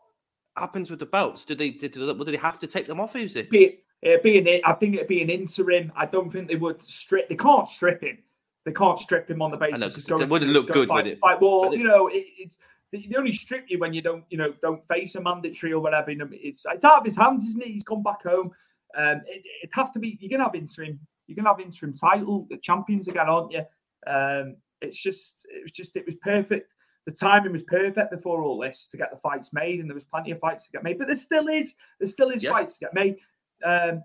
happens 0.57 0.89
with 0.89 0.99
the 0.99 1.05
belts? 1.05 1.45
Do 1.45 1.55
they 1.55 1.71
did, 1.71 1.93
do 1.93 2.23
they 2.23 2.37
have 2.37 2.59
to 2.59 2.67
take 2.67 2.85
them 2.85 2.99
off 2.99 3.13
Usyk? 3.13 3.49
Be, 3.49 3.79
it'd 4.01 4.21
be 4.21 4.37
an, 4.37 4.61
I 4.65 4.73
think 4.73 4.95
it'd 4.95 5.07
be 5.07 5.21
an 5.21 5.29
interim. 5.29 5.91
I 5.95 6.05
don't 6.05 6.29
think 6.31 6.47
they 6.47 6.55
would 6.55 6.83
strip. 6.83 7.29
They 7.29 7.35
can't 7.35 7.67
strip 7.67 8.03
him. 8.03 8.19
They 8.65 8.71
can't 8.71 8.97
strip 8.97 9.29
him 9.29 9.41
on 9.41 9.51
the 9.51 9.57
basis. 9.57 9.79
know, 9.79 9.85
he's 9.87 9.95
'cause 9.95 10.05
going 10.05 10.21
it 10.23 10.29
wouldn't 10.29 10.51
look 10.51 10.67
good 10.71 10.87
fight- 10.87 11.03
with 11.05 11.13
it. 11.13 11.19
Fight, 11.19 11.41
well, 11.41 11.73
you 11.75 11.83
know, 11.83 12.07
it, 12.07 12.25
it's 12.37 12.57
they 12.91 13.09
only 13.17 13.33
strip 13.33 13.65
you 13.69 13.79
when 13.79 13.91
you 13.93 14.01
don't, 14.01 14.23
you 14.29 14.37
know, 14.37 14.53
don't 14.61 14.87
face 14.87 15.15
a 15.15 15.21
mandatory 15.21 15.73
or 15.73 15.79
whatever. 15.81 16.11
You 16.11 16.17
know, 16.19 16.29
it's 16.31 16.65
it's 16.69 16.85
out 16.85 16.99
of 16.99 17.05
his 17.05 17.17
hands, 17.17 17.45
isn't 17.49 17.61
it? 17.61 17.67
He's 17.69 17.83
gone 17.83 18.03
back 18.03 18.23
home. 18.23 18.51
Um, 18.95 19.21
it, 19.27 19.43
it'd 19.63 19.73
have 19.73 19.91
to 19.93 19.99
be. 19.99 20.17
You're 20.21 20.29
gonna 20.29 20.43
have 20.43 20.55
interim. 20.55 20.99
You're 21.27 21.35
gonna 21.35 21.49
have 21.49 21.59
interim 21.59 21.93
title, 21.93 22.47
the 22.49 22.57
champions 22.57 23.07
again, 23.07 23.27
aren't 23.27 23.51
you? 23.51 23.63
Um, 24.07 24.57
it's 24.81 25.01
just, 25.01 25.45
it 25.49 25.63
was 25.63 25.71
just, 25.71 25.95
it 25.95 26.05
was 26.05 26.15
perfect. 26.21 26.69
The 27.05 27.13
timing 27.13 27.53
was 27.53 27.63
perfect 27.63 28.11
before 28.11 28.43
all 28.43 28.59
this 28.59 28.89
to 28.91 28.97
get 28.97 29.09
the 29.11 29.17
fights 29.17 29.49
made, 29.53 29.79
and 29.79 29.89
there 29.89 29.95
was 29.95 30.03
plenty 30.03 30.31
of 30.31 30.39
fights 30.39 30.65
to 30.65 30.71
get 30.71 30.83
made. 30.83 30.97
But 30.99 31.07
there 31.07 31.15
still 31.15 31.47
is, 31.47 31.75
there 31.99 32.07
still 32.07 32.29
is 32.29 32.43
Yes. 32.43 32.51
fights 32.51 32.77
to 32.77 32.85
get 32.85 32.93
made. 32.93 33.17
Um, 33.63 34.03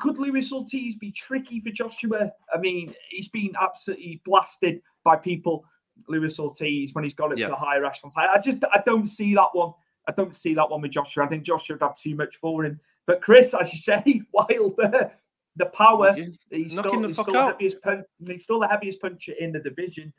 could 0.00 0.18
Lewis 0.18 0.52
Ortiz 0.52 0.96
be 0.96 1.10
tricky 1.10 1.60
for 1.60 1.70
Joshua? 1.70 2.32
I 2.54 2.58
mean, 2.58 2.94
he's 3.10 3.28
been 3.28 3.52
absolutely 3.60 4.20
blasted 4.24 4.80
by 5.04 5.16
people. 5.16 5.64
Lewis 6.08 6.38
Ortiz 6.38 6.94
when 6.94 7.04
he's 7.04 7.14
got 7.14 7.32
it 7.32 7.38
Yeah. 7.38 7.48
to 7.48 7.54
higher 7.54 7.84
echelons. 7.84 8.14
I, 8.16 8.26
I 8.26 8.38
just 8.38 8.58
I 8.72 8.82
don't 8.86 9.06
see 9.06 9.34
that 9.34 9.48
one. 9.52 9.72
I 10.08 10.12
don't 10.12 10.34
see 10.34 10.54
that 10.54 10.68
one 10.68 10.80
with 10.80 10.90
Joshua. 10.90 11.24
I 11.24 11.28
think 11.28 11.44
Joshua 11.44 11.74
would 11.76 11.82
have 11.82 11.96
too 11.96 12.14
much 12.16 12.36
for 12.36 12.64
him. 12.64 12.80
But 13.06 13.20
Chris, 13.20 13.54
as 13.54 13.72
you 13.72 13.78
say, 13.78 14.22
Wilder, 14.32 15.12
the 15.56 15.66
power, 15.66 16.14
he's 16.50 16.74
Knock 16.74 16.86
still, 16.86 17.00
the 17.02 17.08
he's 17.08 17.18
still 17.18 17.32
the 17.34 17.42
heaviest 17.42 17.82
punch, 17.82 18.04
he's 18.26 18.42
still 18.42 18.60
the 18.60 18.68
heaviest 18.68 19.00
puncher 19.00 19.32
in 19.38 19.52
the 19.52 19.58
division. 19.60 20.12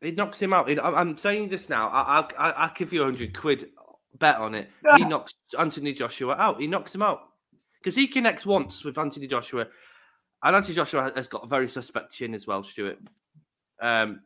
He 0.00 0.12
knocks 0.12 0.40
him 0.40 0.52
out. 0.52 0.68
I'm- 0.70 0.94
I'm 0.94 1.18
saying 1.18 1.48
this 1.48 1.68
now. 1.68 1.88
I, 1.88 2.20
I, 2.20 2.28
I, 2.38 2.50
I'll 2.52 2.74
give 2.74 2.92
you 2.92 3.02
a 3.02 3.04
hundred 3.06 3.36
quid 3.36 3.70
bet 4.18 4.36
on 4.36 4.54
it. 4.54 4.70
He 4.96 5.04
knocks 5.04 5.34
Anthony 5.58 5.92
Joshua 5.92 6.34
out. 6.36 6.60
He 6.60 6.66
knocks 6.68 6.94
him 6.94 7.02
out 7.02 7.30
because 7.80 7.94
he 7.94 8.06
connects 8.06 8.44
once 8.46 8.84
with 8.84 8.98
Anthony 8.98 9.26
Joshua, 9.26 9.66
and 10.42 10.56
Anthony 10.56 10.74
Joshua 10.74 11.12
has 11.14 11.28
got 11.28 11.44
a 11.44 11.48
very 11.48 11.68
suspect 11.68 12.12
chin 12.12 12.34
as 12.34 12.46
well, 12.46 12.62
Stuart. 12.64 12.98
Um, 13.80 14.20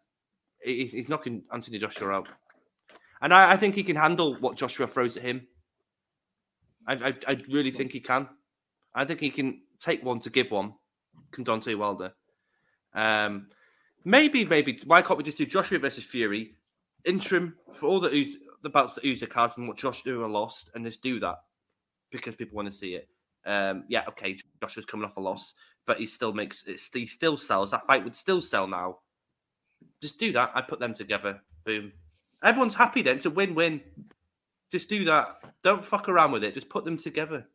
he- 0.63 0.87
he's 0.87 1.09
knocking 1.09 1.43
Anthony 1.53 1.79
Joshua 1.79 2.11
out, 2.13 2.29
and 3.21 3.33
I, 3.33 3.53
I 3.53 3.57
think 3.57 3.75
he 3.75 3.83
can 3.83 3.97
handle 3.97 4.37
what 4.41 4.57
Joshua 4.57 4.87
throws 4.87 5.17
at 5.17 5.23
him. 5.23 5.47
I, 6.87 6.95
I, 6.95 7.15
I 7.29 7.43
really 7.49 7.71
think 7.71 7.93
he 7.93 8.01
can. 8.01 8.29
I 8.95 9.05
think 9.05 9.21
he 9.21 9.31
can 9.31 9.63
take 9.81 10.03
one 10.05 10.21
to 10.21 10.31
give 10.31 10.51
one. 10.51 10.75
Can 11.31 11.45
Deontay 11.45 11.77
Wilder? 11.77 12.13
Um, 12.95 13.49
maybe, 14.05 14.45
maybe. 14.45 14.79
Why 14.85 15.03
can't 15.03 15.17
we 15.19 15.25
just 15.25 15.39
do 15.39 15.47
Joshua 15.47 15.79
versus 15.79 16.05
Fury, 16.05 16.57
interim 17.05 17.55
for 17.79 17.87
all 17.87 18.01
the 18.01 18.27
the 18.63 18.71
belts 18.71 18.95
that 18.95 19.05
Usyk 19.05 19.33
has 19.33 19.57
and 19.57 19.67
what 19.67 19.77
Joshua 19.79 20.27
lost, 20.27 20.71
and 20.75 20.85
just 20.85 21.03
do 21.03 21.19
that 21.21 21.37
because 22.11 22.35
people 22.35 22.57
want 22.57 22.71
to 22.71 22.77
see 22.77 22.95
it. 22.95 23.09
Um, 23.45 23.85
yeah, 23.89 24.05
okay. 24.09 24.35
Josh 24.35 24.45
Joshua's 24.61 24.87
coming 24.87 25.05
off 25.05 25.17
a 25.17 25.21
loss, 25.21 25.55
but 25.87 25.99
he 25.99 26.07
still 26.07 26.33
makes 26.33 26.65
it. 26.67 26.81
He 26.93 27.07
still 27.07 27.37
sells. 27.37 27.71
That 27.71 27.87
fight 27.87 28.05
would 28.05 28.17
still 28.17 28.41
sell 28.41 28.67
now. 28.67 28.99
Just 30.01 30.19
do 30.19 30.33
that. 30.33 30.53
I 30.55 30.63
put 30.63 30.81
them 30.81 30.95
together. 30.95 31.41
Boom. 31.65 31.93
Everyone's 32.43 32.75
happy 32.75 33.03
then. 33.03 33.17
It's 33.17 33.27
a 33.27 33.31
win-win. 33.31 33.81
Just 34.71 34.89
do 34.89 35.05
that. 35.05 35.39
Don't 35.63 35.85
fuck 35.85 36.09
around 36.09 36.33
with 36.33 36.45
it. 36.45 36.55
Just 36.55 36.69
put 36.69 36.85
them 36.85 36.97
together. 36.97 37.47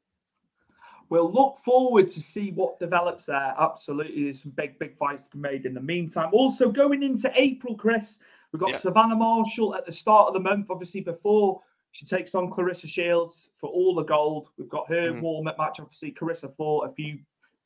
We'll 1.09 1.31
look 1.31 1.57
forward 1.59 2.09
to 2.09 2.19
see 2.19 2.51
what 2.51 2.79
develops 2.79 3.25
there. 3.25 3.55
Absolutely, 3.57 4.25
there's 4.25 4.41
some 4.41 4.51
big, 4.51 4.77
big 4.77 4.97
fights 4.97 5.23
to 5.23 5.38
be 5.38 5.39
made 5.39 5.65
in 5.65 5.73
the 5.73 5.81
meantime. 5.81 6.29
Also, 6.33 6.69
going 6.69 7.01
into 7.01 7.31
April, 7.35 7.75
Chris, 7.75 8.19
we've 8.51 8.59
got 8.59 8.71
Yeah. 8.71 8.79
Savannah 8.79 9.15
Marshall 9.15 9.75
at 9.75 9.85
the 9.85 9.93
start 9.93 10.27
of 10.27 10.33
the 10.33 10.39
month. 10.41 10.67
Obviously, 10.69 11.01
before 11.01 11.61
she 11.91 12.05
takes 12.05 12.35
on 12.35 12.49
Claressa 12.51 12.88
Shields 12.88 13.49
for 13.55 13.69
all 13.69 13.95
the 13.95 14.03
gold. 14.03 14.49
We've 14.57 14.69
got 14.69 14.88
her 14.89 15.11
Mhm. 15.13 15.21
warm-up 15.21 15.57
match. 15.57 15.79
Obviously, 15.79 16.11
Claressa 16.11 16.53
fought 16.55 16.89
a 16.89 16.93
few 16.93 17.19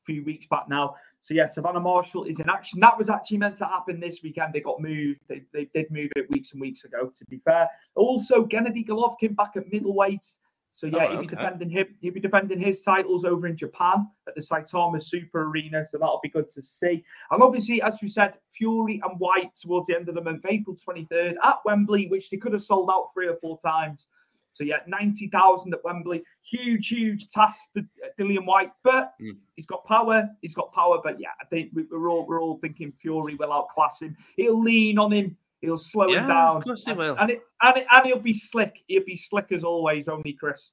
few 0.04 0.24
weeks 0.24 0.48
back 0.48 0.68
now. 0.68 0.96
So 1.20 1.36
yeah, 1.36 1.46
Savannah 1.46 1.80
Marshall 1.80 2.24
is 2.24 2.40
in 2.40 2.50
action. 2.50 2.80
That 2.80 2.98
was 2.98 3.08
actually 3.08 3.38
meant 3.38 3.56
to 3.58 3.66
happen 3.66 4.00
this 4.00 4.24
weekend. 4.24 4.52
They 4.52 4.60
got 4.60 4.82
moved. 4.82 5.20
They, 5.28 5.44
they 5.54 5.66
did 5.76 5.92
move 5.92 6.10
it 6.16 6.28
weeks 6.32 6.54
and 6.54 6.60
weeks 6.62 6.86
ago. 6.86 7.12
To 7.16 7.26
be 7.26 7.38
fair, 7.38 7.70
also 7.94 8.44
Gennady 8.44 8.84
Golovkin 8.84 9.36
back 9.36 9.58
at 9.58 9.72
middleweight. 9.72 10.28
So 10.74 10.88
yeah, 10.88 11.06
Oh, 11.06 11.12
he'll 11.12 11.20
be 11.22 11.26
okay. 11.28 11.36
defending 11.36 11.70
him. 11.70 11.86
He'll 12.00 12.14
be 12.14 12.20
defending 12.22 12.60
his 12.60 12.82
titles 12.82 13.26
over 13.26 13.46
in 13.48 13.58
Japan 13.58 14.08
at 14.28 14.36
the 14.36 14.42
Saitama 14.42 15.04
Super 15.04 15.44
Arena. 15.44 15.86
So 15.92 15.98
that'll 15.98 16.22
be 16.24 16.30
good 16.30 16.50
to 16.52 16.62
see. 16.62 17.04
And 17.30 17.44
obviously, 17.44 17.82
as 17.82 18.00
we 18.02 18.08
said, 18.08 18.36
Fury 18.54 19.02
and 19.04 19.20
Whyte 19.20 19.56
towards 19.62 19.88
the 19.88 19.96
end 19.96 20.08
of 20.08 20.16
the 20.16 20.22
month, 20.22 20.46
April 20.48 20.76
23rd 20.78 21.36
at 21.44 21.58
Wembley, 21.66 22.08
which 22.08 22.30
they 22.30 22.38
could 22.38 22.54
have 22.54 22.62
sold 22.62 22.90
out 22.92 23.10
three 23.14 23.28
or 23.28 23.36
four 23.36 23.58
times. 23.60 24.08
So 24.54 24.64
yeah, 24.66 24.78
90,000 24.88 25.74
at 25.74 25.84
Wembley. 25.84 26.24
Huge, 26.44 26.88
huge 26.90 27.28
task 27.30 27.60
for 27.74 27.82
Dillian 28.20 28.46
Whyte, 28.46 28.72
but 28.84 29.14
Mm. 29.22 29.38
he's 29.56 29.66
got 29.66 29.86
power. 29.86 30.28
He's 30.42 30.56
got 30.56 30.74
power, 30.74 31.00
but 31.04 31.20
yeah, 31.20 31.30
I 31.42 31.46
think 31.46 31.72
we're 31.74 32.10
all 32.10 32.26
we're 32.28 32.42
all 32.42 32.58
thinking 32.60 32.92
Fury 33.02 33.36
will 33.36 33.52
outclass 33.54 34.02
him. 34.02 34.16
He'll 34.36 34.60
lean 34.62 34.98
on 35.00 35.12
him. 35.12 35.38
He'll 35.62 35.78
slow 35.78 36.08
Yeah, 36.08 36.22
him 36.22 36.28
down. 36.28 36.58
of 36.58 36.64
course 36.64 36.84
he 36.86 36.92
and, 36.92 37.00
will. 37.00 37.16
And, 37.20 37.32
it, 37.32 37.42
and, 37.62 37.78
it, 37.78 37.86
and 37.90 38.06
he'll 38.06 38.20
be 38.20 38.34
slick. 38.34 38.84
He'll 38.88 39.06
be 39.06 39.16
slick 39.16 39.52
as 39.52 39.64
always. 39.64 40.08
Only 40.08 40.34
Chris. 40.34 40.72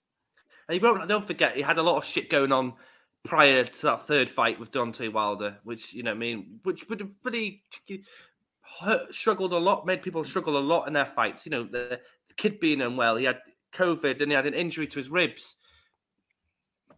And 0.68 0.80
you 0.80 0.86
won't, 0.86 1.06
don't 1.08 1.26
forget, 1.26 1.56
he 1.56 1.62
had 1.62 1.78
a 1.78 1.82
lot 1.82 1.98
of 1.98 2.04
shit 2.04 2.30
going 2.30 2.52
on 2.52 2.74
prior 3.24 3.64
to 3.64 3.82
that 3.82 4.06
third 4.06 4.30
fight 4.30 4.58
with 4.58 4.70
Deontay 4.70 5.12
Wilder, 5.12 5.56
which, 5.64 5.92
you 5.92 6.02
know, 6.02 6.10
what 6.10 6.16
I 6.16 6.20
mean, 6.20 6.60
which 6.62 6.88
would 6.88 7.00
have 7.00 7.10
really 7.24 7.62
hurt, 8.80 9.14
struggled 9.14 9.52
a 9.52 9.58
lot, 9.58 9.86
made 9.86 10.02
people 10.02 10.24
struggle 10.24 10.56
a 10.56 10.60
lot 10.60 10.86
in 10.86 10.92
their 10.92 11.06
fights. 11.06 11.44
You 11.46 11.50
know, 11.50 11.64
the, 11.64 12.00
the 12.28 12.34
kid 12.36 12.60
being 12.60 12.80
unwell, 12.80 13.16
he 13.16 13.24
had 13.24 13.40
COVID 13.72 14.22
and 14.22 14.30
he 14.30 14.36
had 14.36 14.46
an 14.46 14.54
injury 14.54 14.86
to 14.86 14.98
his 14.98 15.10
ribs. 15.10 15.56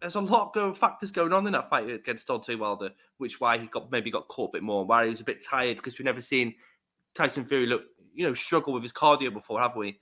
There's 0.00 0.14
a 0.14 0.20
lot 0.20 0.56
of 0.56 0.78
factors 0.78 1.10
going 1.10 1.32
on 1.32 1.46
in 1.46 1.52
that 1.52 1.68
fight 1.68 1.90
against 1.90 2.26
Deontay 2.26 2.58
Wilder, 2.58 2.90
which 3.18 3.40
why 3.40 3.58
he 3.58 3.66
got 3.66 3.90
maybe 3.92 4.10
got 4.10 4.28
caught 4.28 4.50
a 4.50 4.52
bit 4.54 4.62
more, 4.62 4.84
why 4.84 5.04
he 5.04 5.10
was 5.10 5.20
a 5.20 5.24
bit 5.24 5.44
tired 5.44 5.76
because 5.76 5.98
we've 5.98 6.06
never 6.06 6.22
seen 6.22 6.54
Tyson 7.14 7.44
Fury 7.44 7.66
look, 7.66 7.82
you 8.14 8.26
know, 8.26 8.34
struggle 8.34 8.72
with 8.72 8.82
his 8.82 8.92
cardio 8.92 9.32
before, 9.32 9.60
have 9.60 9.76
we? 9.76 9.98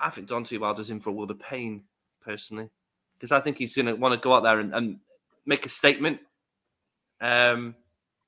I 0.00 0.10
think 0.10 0.28
Deontay 0.28 0.58
Wilder's 0.60 0.90
in 0.90 1.00
for 1.00 1.10
a 1.10 1.12
world 1.12 1.30
of 1.30 1.38
pain, 1.38 1.84
personally, 2.24 2.68
because 3.18 3.32
I 3.32 3.40
think 3.40 3.58
he's 3.58 3.74
going 3.76 3.86
to 3.86 3.94
want 3.94 4.14
to 4.14 4.20
go 4.20 4.34
out 4.34 4.42
there 4.42 4.58
and, 4.60 4.74
and 4.74 4.98
make 5.44 5.64
a 5.64 5.68
statement. 5.68 6.18
Um, 7.20 7.74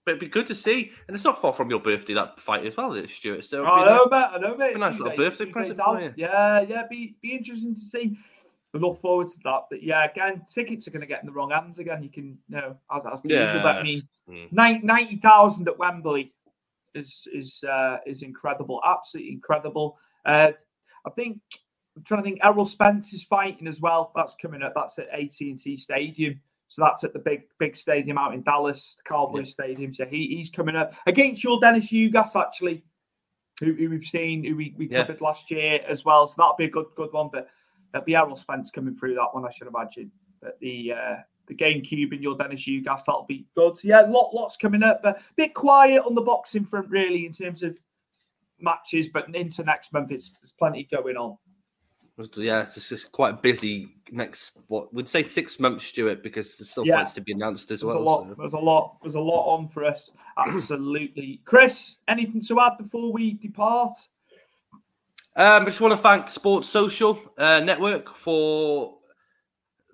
but 0.04 0.12
it'd 0.12 0.20
be 0.20 0.28
good 0.28 0.46
to 0.46 0.54
see, 0.54 0.92
and 1.06 1.14
it's 1.14 1.24
not 1.24 1.42
far 1.42 1.52
from 1.52 1.68
your 1.68 1.80
birthday 1.80 2.14
that 2.14 2.40
fight 2.40 2.64
as 2.64 2.76
well, 2.76 2.94
is 2.94 3.12
Stuart. 3.12 3.44
So 3.44 3.58
it'd 3.58 3.68
I 3.68 3.84
know, 3.84 3.96
nice- 3.96 4.10
mate. 4.10 4.16
I 4.32 4.38
know, 4.38 4.56
mate. 4.56 4.76
a 4.76 4.78
nice 4.78 4.98
little 4.98 5.16
birthday 5.16 5.46
present 5.46 5.78
for 5.84 6.00
you. 6.00 6.14
Yeah, 6.16 6.60
yeah. 6.62 6.84
Be 6.88 7.16
be 7.20 7.32
interesting 7.34 7.74
to 7.74 7.80
see. 7.80 8.16
We 8.72 8.80
look 8.80 9.00
forward 9.00 9.28
to 9.28 9.38
that. 9.44 9.62
But 9.70 9.82
yeah, 9.82 10.04
again, 10.10 10.42
tickets 10.48 10.86
are 10.86 10.90
going 10.90 11.00
to 11.00 11.06
get 11.06 11.20
in 11.20 11.26
the 11.26 11.32
wrong 11.32 11.50
hands 11.50 11.78
again. 11.78 12.02
You 12.02 12.10
can, 12.10 12.38
you 12.48 12.56
know, 12.56 12.76
as, 12.90 13.02
as 13.12 13.20
per 13.20 13.28
usual. 13.46 13.62
But 13.62 13.76
I 13.76 13.82
mean, 13.82 14.02
Yes. 14.28 14.48
Mm. 14.52 14.82
90,000 14.84 15.68
at 15.68 15.78
Wembley 15.78 16.34
is 16.94 17.26
is 17.32 17.62
uh, 17.64 17.98
is 18.06 18.22
incredible, 18.22 18.80
absolutely 18.86 19.32
incredible. 19.32 19.98
Uh, 20.24 20.52
I 21.06 21.10
think 21.10 21.40
I'm 21.96 22.02
trying 22.04 22.22
to 22.22 22.28
think. 22.28 22.40
Errol 22.42 22.66
Spence 22.66 23.12
is 23.12 23.22
fighting 23.22 23.66
as 23.68 23.80
well. 23.80 24.12
That's 24.14 24.34
coming 24.40 24.62
up. 24.62 24.72
That's 24.74 24.98
at 24.98 25.08
AT 25.08 25.40
and 25.40 25.58
T 25.58 25.76
Stadium. 25.76 26.40
So 26.70 26.82
that's 26.82 27.02
at 27.04 27.12
the 27.14 27.18
big 27.18 27.44
big 27.58 27.76
stadium 27.76 28.18
out 28.18 28.34
in 28.34 28.42
Dallas, 28.42 28.96
the 28.96 29.08
Cowboys 29.08 29.50
Stadium. 29.50 29.92
So 29.94 30.04
he, 30.04 30.36
he's 30.36 30.50
coming 30.50 30.76
up 30.76 30.92
against 31.06 31.42
Yordenis 31.42 31.88
Ugas 31.90 32.36
actually, 32.38 32.84
who, 33.60 33.72
who 33.72 33.88
we've 33.88 34.04
seen, 34.04 34.44
who 34.44 34.54
we, 34.54 34.74
we 34.76 34.86
Yeah. 34.88 35.00
covered 35.02 35.22
last 35.22 35.50
year 35.50 35.80
as 35.88 36.04
well. 36.04 36.26
So 36.26 36.34
that'll 36.36 36.56
be 36.56 36.66
a 36.66 36.70
good 36.70 36.86
good 36.94 37.12
one. 37.12 37.30
But 37.32 37.48
that'll 37.92 38.04
be 38.04 38.16
Errol 38.16 38.36
Spence 38.36 38.70
coming 38.70 38.94
through 38.94 39.14
that 39.14 39.28
one, 39.32 39.46
I 39.46 39.50
should 39.50 39.66
imagine. 39.66 40.10
But 40.42 40.60
the 40.60 40.92
uh, 40.92 41.16
the 41.48 41.54
GameCube 41.54 42.12
and 42.12 42.22
Yordenis 42.24 42.66
Ugas. 42.84 43.04
That'll 43.06 43.24
be 43.28 43.46
good. 43.54 43.78
So 43.78 43.88
yeah, 43.88 44.02
lot 44.02 44.34
lots 44.34 44.56
coming 44.56 44.82
up. 44.82 45.02
But 45.02 45.16
a 45.16 45.22
bit 45.36 45.54
quiet 45.54 46.02
on 46.04 46.14
the 46.14 46.20
boxing 46.20 46.64
front, 46.64 46.88
really, 46.90 47.26
in 47.26 47.32
terms 47.32 47.62
of 47.62 47.78
matches. 48.60 49.08
But 49.08 49.34
into 49.34 49.64
next 49.64 49.92
month, 49.92 50.12
it's 50.12 50.30
there's 50.40 50.52
plenty 50.52 50.84
going 50.90 51.16
on. 51.16 51.36
Yeah, 52.36 52.62
it's 52.62 52.88
just 52.88 53.12
quite 53.12 53.42
busy 53.42 53.84
next. 54.10 54.58
What 54.66 54.92
we'd 54.92 55.08
say 55.08 55.22
six 55.22 55.60
months, 55.60 55.86
Stuart, 55.86 56.22
because 56.22 56.56
there's 56.58 56.68
still 56.70 56.84
Yeah. 56.84 56.98
fights 56.98 57.12
to 57.14 57.20
be 57.20 57.30
announced 57.32 57.70
as 57.70 57.84
well. 57.84 57.94
There's 57.94 58.04
well. 58.04 58.14
a 58.14 58.18
lot. 58.18 58.28
so- 58.28 58.34
There's 58.40 58.52
a 58.54 58.58
lot. 58.58 58.96
There's 59.02 59.14
a 59.14 59.20
lot 59.20 59.54
on 59.56 59.68
for 59.68 59.84
us. 59.84 60.10
Absolutely, 60.36 61.40
Chris. 61.44 61.96
Anything 62.08 62.42
to 62.42 62.60
add 62.60 62.72
before 62.78 63.12
we 63.12 63.34
depart? 63.34 63.94
Um, 65.36 65.62
I 65.62 65.64
just 65.66 65.80
want 65.80 65.92
to 65.92 65.98
thank 65.98 66.28
Sports 66.30 66.68
Social 66.68 67.20
uh, 67.38 67.60
Network 67.60 68.16
for 68.16 68.97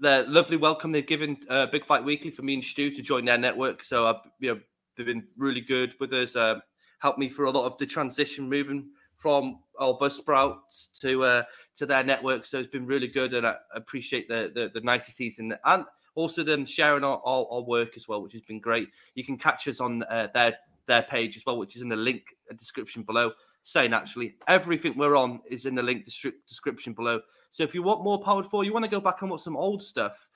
the 0.04 0.26
lovely 0.28 0.58
welcome 0.58 0.92
they've 0.92 1.06
given 1.06 1.38
uh, 1.48 1.64
Big 1.64 1.86
Fight 1.86 2.04
Weekly 2.04 2.30
for 2.30 2.42
me 2.42 2.54
and 2.54 2.62
Stu 2.62 2.90
to 2.90 3.00
join 3.00 3.24
their 3.24 3.38
network. 3.38 3.82
So, 3.82 4.06
uh, 4.06 4.18
you 4.38 4.54
know, 4.54 4.60
they've 4.96 5.06
been 5.06 5.26
really 5.38 5.62
good 5.62 5.94
with 5.98 6.12
us. 6.12 6.36
Uh, 6.36 6.60
helped 6.98 7.18
me 7.18 7.30
through 7.30 7.48
a 7.48 7.52
lot 7.52 7.64
of 7.64 7.78
the 7.78 7.86
transition 7.86 8.46
moving 8.46 8.90
from 9.16 9.60
our 9.80 9.94
Buzzsprouts 9.94 10.98
to 11.00 11.24
uh, 11.24 11.42
to 11.76 11.86
their 11.86 12.04
network. 12.04 12.44
So 12.44 12.58
it's 12.58 12.68
been 12.68 12.84
really 12.84 13.08
good, 13.08 13.32
and 13.32 13.46
I 13.46 13.56
appreciate 13.74 14.28
the 14.28 14.52
the, 14.54 14.70
the 14.74 14.82
niceties 14.82 15.38
and 15.38 15.56
and 15.64 15.86
also 16.16 16.44
them 16.44 16.66
sharing 16.66 17.02
our, 17.02 17.22
our, 17.24 17.46
our 17.50 17.62
work 17.62 17.96
as 17.96 18.06
well, 18.06 18.22
which 18.22 18.34
has 18.34 18.42
been 18.42 18.60
great. 18.60 18.90
You 19.14 19.24
can 19.24 19.38
catch 19.38 19.66
us 19.68 19.80
on 19.80 20.02
uh, 20.02 20.28
their 20.34 20.58
their 20.86 21.02
page 21.02 21.38
as 21.38 21.46
well, 21.46 21.56
which 21.56 21.76
is 21.76 21.82
in 21.82 21.88
the 21.88 21.96
link 21.96 22.24
description 22.58 23.04
below. 23.04 23.32
Saying 23.62 23.94
actually, 23.94 24.34
everything 24.48 24.98
we're 24.98 25.16
on 25.16 25.40
is 25.48 25.64
in 25.64 25.74
the 25.74 25.82
link 25.82 26.04
description 26.04 26.92
below. 26.92 27.22
So 27.54 27.62
if 27.62 27.72
you 27.72 27.84
want 27.84 28.02
more 28.02 28.20
powered 28.20 28.46
for, 28.46 28.64
you 28.64 28.72
want 28.72 28.84
to 28.84 28.90
go 28.90 28.98
back 28.98 29.22
and 29.22 29.30
watch 29.30 29.42
some 29.42 29.56
old 29.56 29.80
stuff, 29.80 30.26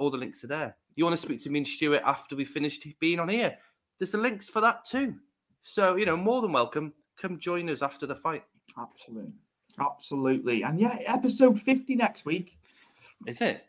all 0.00 0.10
the 0.10 0.18
links 0.18 0.42
are 0.42 0.48
there. 0.48 0.76
You 0.96 1.04
want 1.04 1.16
to 1.16 1.22
speak 1.22 1.40
to 1.44 1.48
me 1.48 1.60
and 1.60 1.68
Stuart 1.68 2.02
after 2.04 2.34
we 2.34 2.44
finished 2.44 2.84
being 2.98 3.20
on 3.20 3.28
here, 3.28 3.56
there's 4.00 4.10
the 4.10 4.18
links 4.18 4.48
for 4.48 4.60
that 4.60 4.84
too. 4.84 5.14
So 5.62 5.94
you 5.94 6.06
know, 6.06 6.16
more 6.16 6.42
than 6.42 6.50
welcome. 6.50 6.92
Come 7.16 7.38
join 7.38 7.70
us 7.70 7.82
after 7.82 8.04
the 8.04 8.16
fight. 8.16 8.42
Absolutely, 8.76 9.30
absolutely, 9.78 10.62
and 10.62 10.80
yeah, 10.80 10.98
episode 11.06 11.62
fifty 11.62 11.94
next 11.94 12.24
week. 12.24 12.58
Is 13.28 13.40
it? 13.40 13.64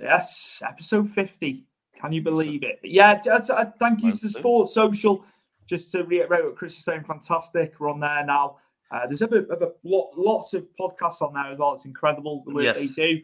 Yes, 0.00 0.62
episode 0.64 1.10
50. 1.10 1.64
Can 2.00 2.12
you 2.12 2.22
believe 2.22 2.62
it? 2.62 2.78
But 2.82 2.90
yeah, 2.90 3.16
t- 3.16 3.30
uh, 3.30 3.64
thank 3.80 4.04
you 4.04 4.12
to 4.12 4.20
the 4.20 4.28
Sports 4.28 4.74
Social. 4.74 5.24
Just 5.66 5.90
to 5.90 6.04
reiterate 6.04 6.44
what 6.44 6.54
Chris 6.54 6.78
is 6.78 6.84
saying, 6.84 7.02
fantastic. 7.02 7.74
We're 7.80 7.90
on 7.90 7.98
there 7.98 8.24
now. 8.24 8.58
Uh, 8.90 9.06
there's 9.06 9.22
other, 9.22 9.46
other 9.52 9.70
lot, 9.84 10.10
lots 10.16 10.54
of 10.54 10.66
podcasts 10.78 11.22
on 11.22 11.32
there 11.34 11.52
as 11.52 11.58
well. 11.58 11.74
It's 11.74 11.84
incredible 11.84 12.42
the 12.46 12.54
work 12.54 12.64
Yes. 12.64 12.76
they 12.78 12.86
do. 12.88 13.20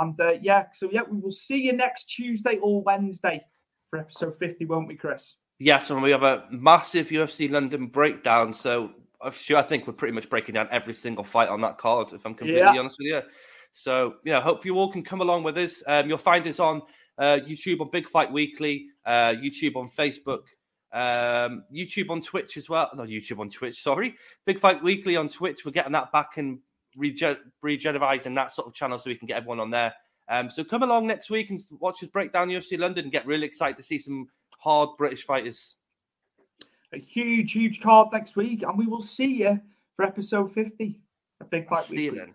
And 0.00 0.18
uh, 0.20 0.32
yeah, 0.40 0.66
so 0.72 0.88
yeah, 0.90 1.02
we 1.08 1.18
will 1.18 1.32
see 1.32 1.58
you 1.60 1.72
next 1.74 2.04
Tuesday 2.04 2.56
or 2.62 2.80
Wednesday 2.82 3.44
for 3.90 3.98
episode 3.98 4.38
50, 4.38 4.64
won't 4.64 4.88
we, 4.88 4.94
Chris? 4.94 5.34
Yes, 5.58 5.90
and 5.90 6.02
we 6.02 6.10
have 6.10 6.22
a 6.22 6.44
massive 6.50 7.08
UFC 7.08 7.50
London 7.50 7.86
breakdown. 7.88 8.54
So 8.54 8.90
I'm 9.20 9.32
sure 9.32 9.58
I 9.58 9.62
think 9.62 9.86
we're 9.86 9.92
pretty 9.92 10.14
much 10.14 10.30
breaking 10.30 10.54
down 10.54 10.68
every 10.70 10.94
single 10.94 11.24
fight 11.24 11.48
on 11.50 11.60
that 11.60 11.76
card, 11.78 12.08
if 12.12 12.24
I'm 12.24 12.34
completely 12.34 12.60
Yeah. 12.62 12.78
honest 12.78 12.96
with 12.98 13.06
you. 13.08 13.20
So 13.74 14.14
yeah, 14.24 14.40
hope 14.40 14.64
you 14.64 14.76
all 14.78 14.90
can 14.90 15.04
come 15.04 15.20
along 15.20 15.42
with 15.44 15.58
us. 15.58 15.82
Um, 15.86 16.08
you'll 16.08 16.18
find 16.18 16.46
us 16.46 16.58
on 16.58 16.82
uh, 17.18 17.38
YouTube 17.46 17.80
on 17.82 17.90
Big 17.92 18.08
Fight 18.08 18.32
Weekly, 18.32 18.86
uh, 19.04 19.34
YouTube 19.34 19.76
on 19.76 19.90
Facebook, 19.90 20.44
um, 20.92 21.64
YouTube 21.72 22.10
on 22.10 22.22
Twitch 22.22 22.56
as 22.56 22.68
well. 22.68 22.90
No, 22.94 23.04
YouTube 23.04 23.38
on 23.38 23.50
Twitch. 23.50 23.82
Sorry, 23.82 24.16
Big 24.44 24.60
Fight 24.60 24.82
Weekly 24.82 25.16
on 25.16 25.28
Twitch. 25.28 25.64
We're 25.64 25.72
getting 25.72 25.92
that 25.92 26.12
back 26.12 26.36
and 26.36 26.58
rege- 26.96 27.38
regenerizing 27.64 28.34
that 28.34 28.52
sort 28.52 28.68
of 28.68 28.74
channel 28.74 28.98
so 28.98 29.10
we 29.10 29.16
can 29.16 29.26
get 29.26 29.38
everyone 29.38 29.60
on 29.60 29.70
there. 29.70 29.94
Um, 30.28 30.50
so 30.50 30.64
come 30.64 30.82
along 30.82 31.06
next 31.06 31.30
week 31.30 31.50
and 31.50 31.60
watch 31.80 32.02
us 32.02 32.08
break 32.08 32.32
down 32.32 32.48
UFC 32.48 32.78
London 32.78 33.04
and 33.04 33.12
get 33.12 33.26
really 33.26 33.46
excited 33.46 33.76
to 33.76 33.82
see 33.82 33.98
some 33.98 34.28
hard 34.58 34.90
British 34.96 35.24
fighters. 35.24 35.76
A 36.92 36.98
huge, 36.98 37.52
huge 37.52 37.80
card 37.80 38.08
next 38.12 38.36
week, 38.36 38.62
and 38.62 38.76
we 38.76 38.86
will 38.86 39.02
see 39.02 39.38
you 39.42 39.60
for 39.96 40.04
episode 40.04 40.52
50 40.52 41.00
of 41.40 41.50
Big 41.50 41.68
Fight 41.68 41.84
See 41.84 42.04
you 42.04 42.12
Weekly. 42.12 42.34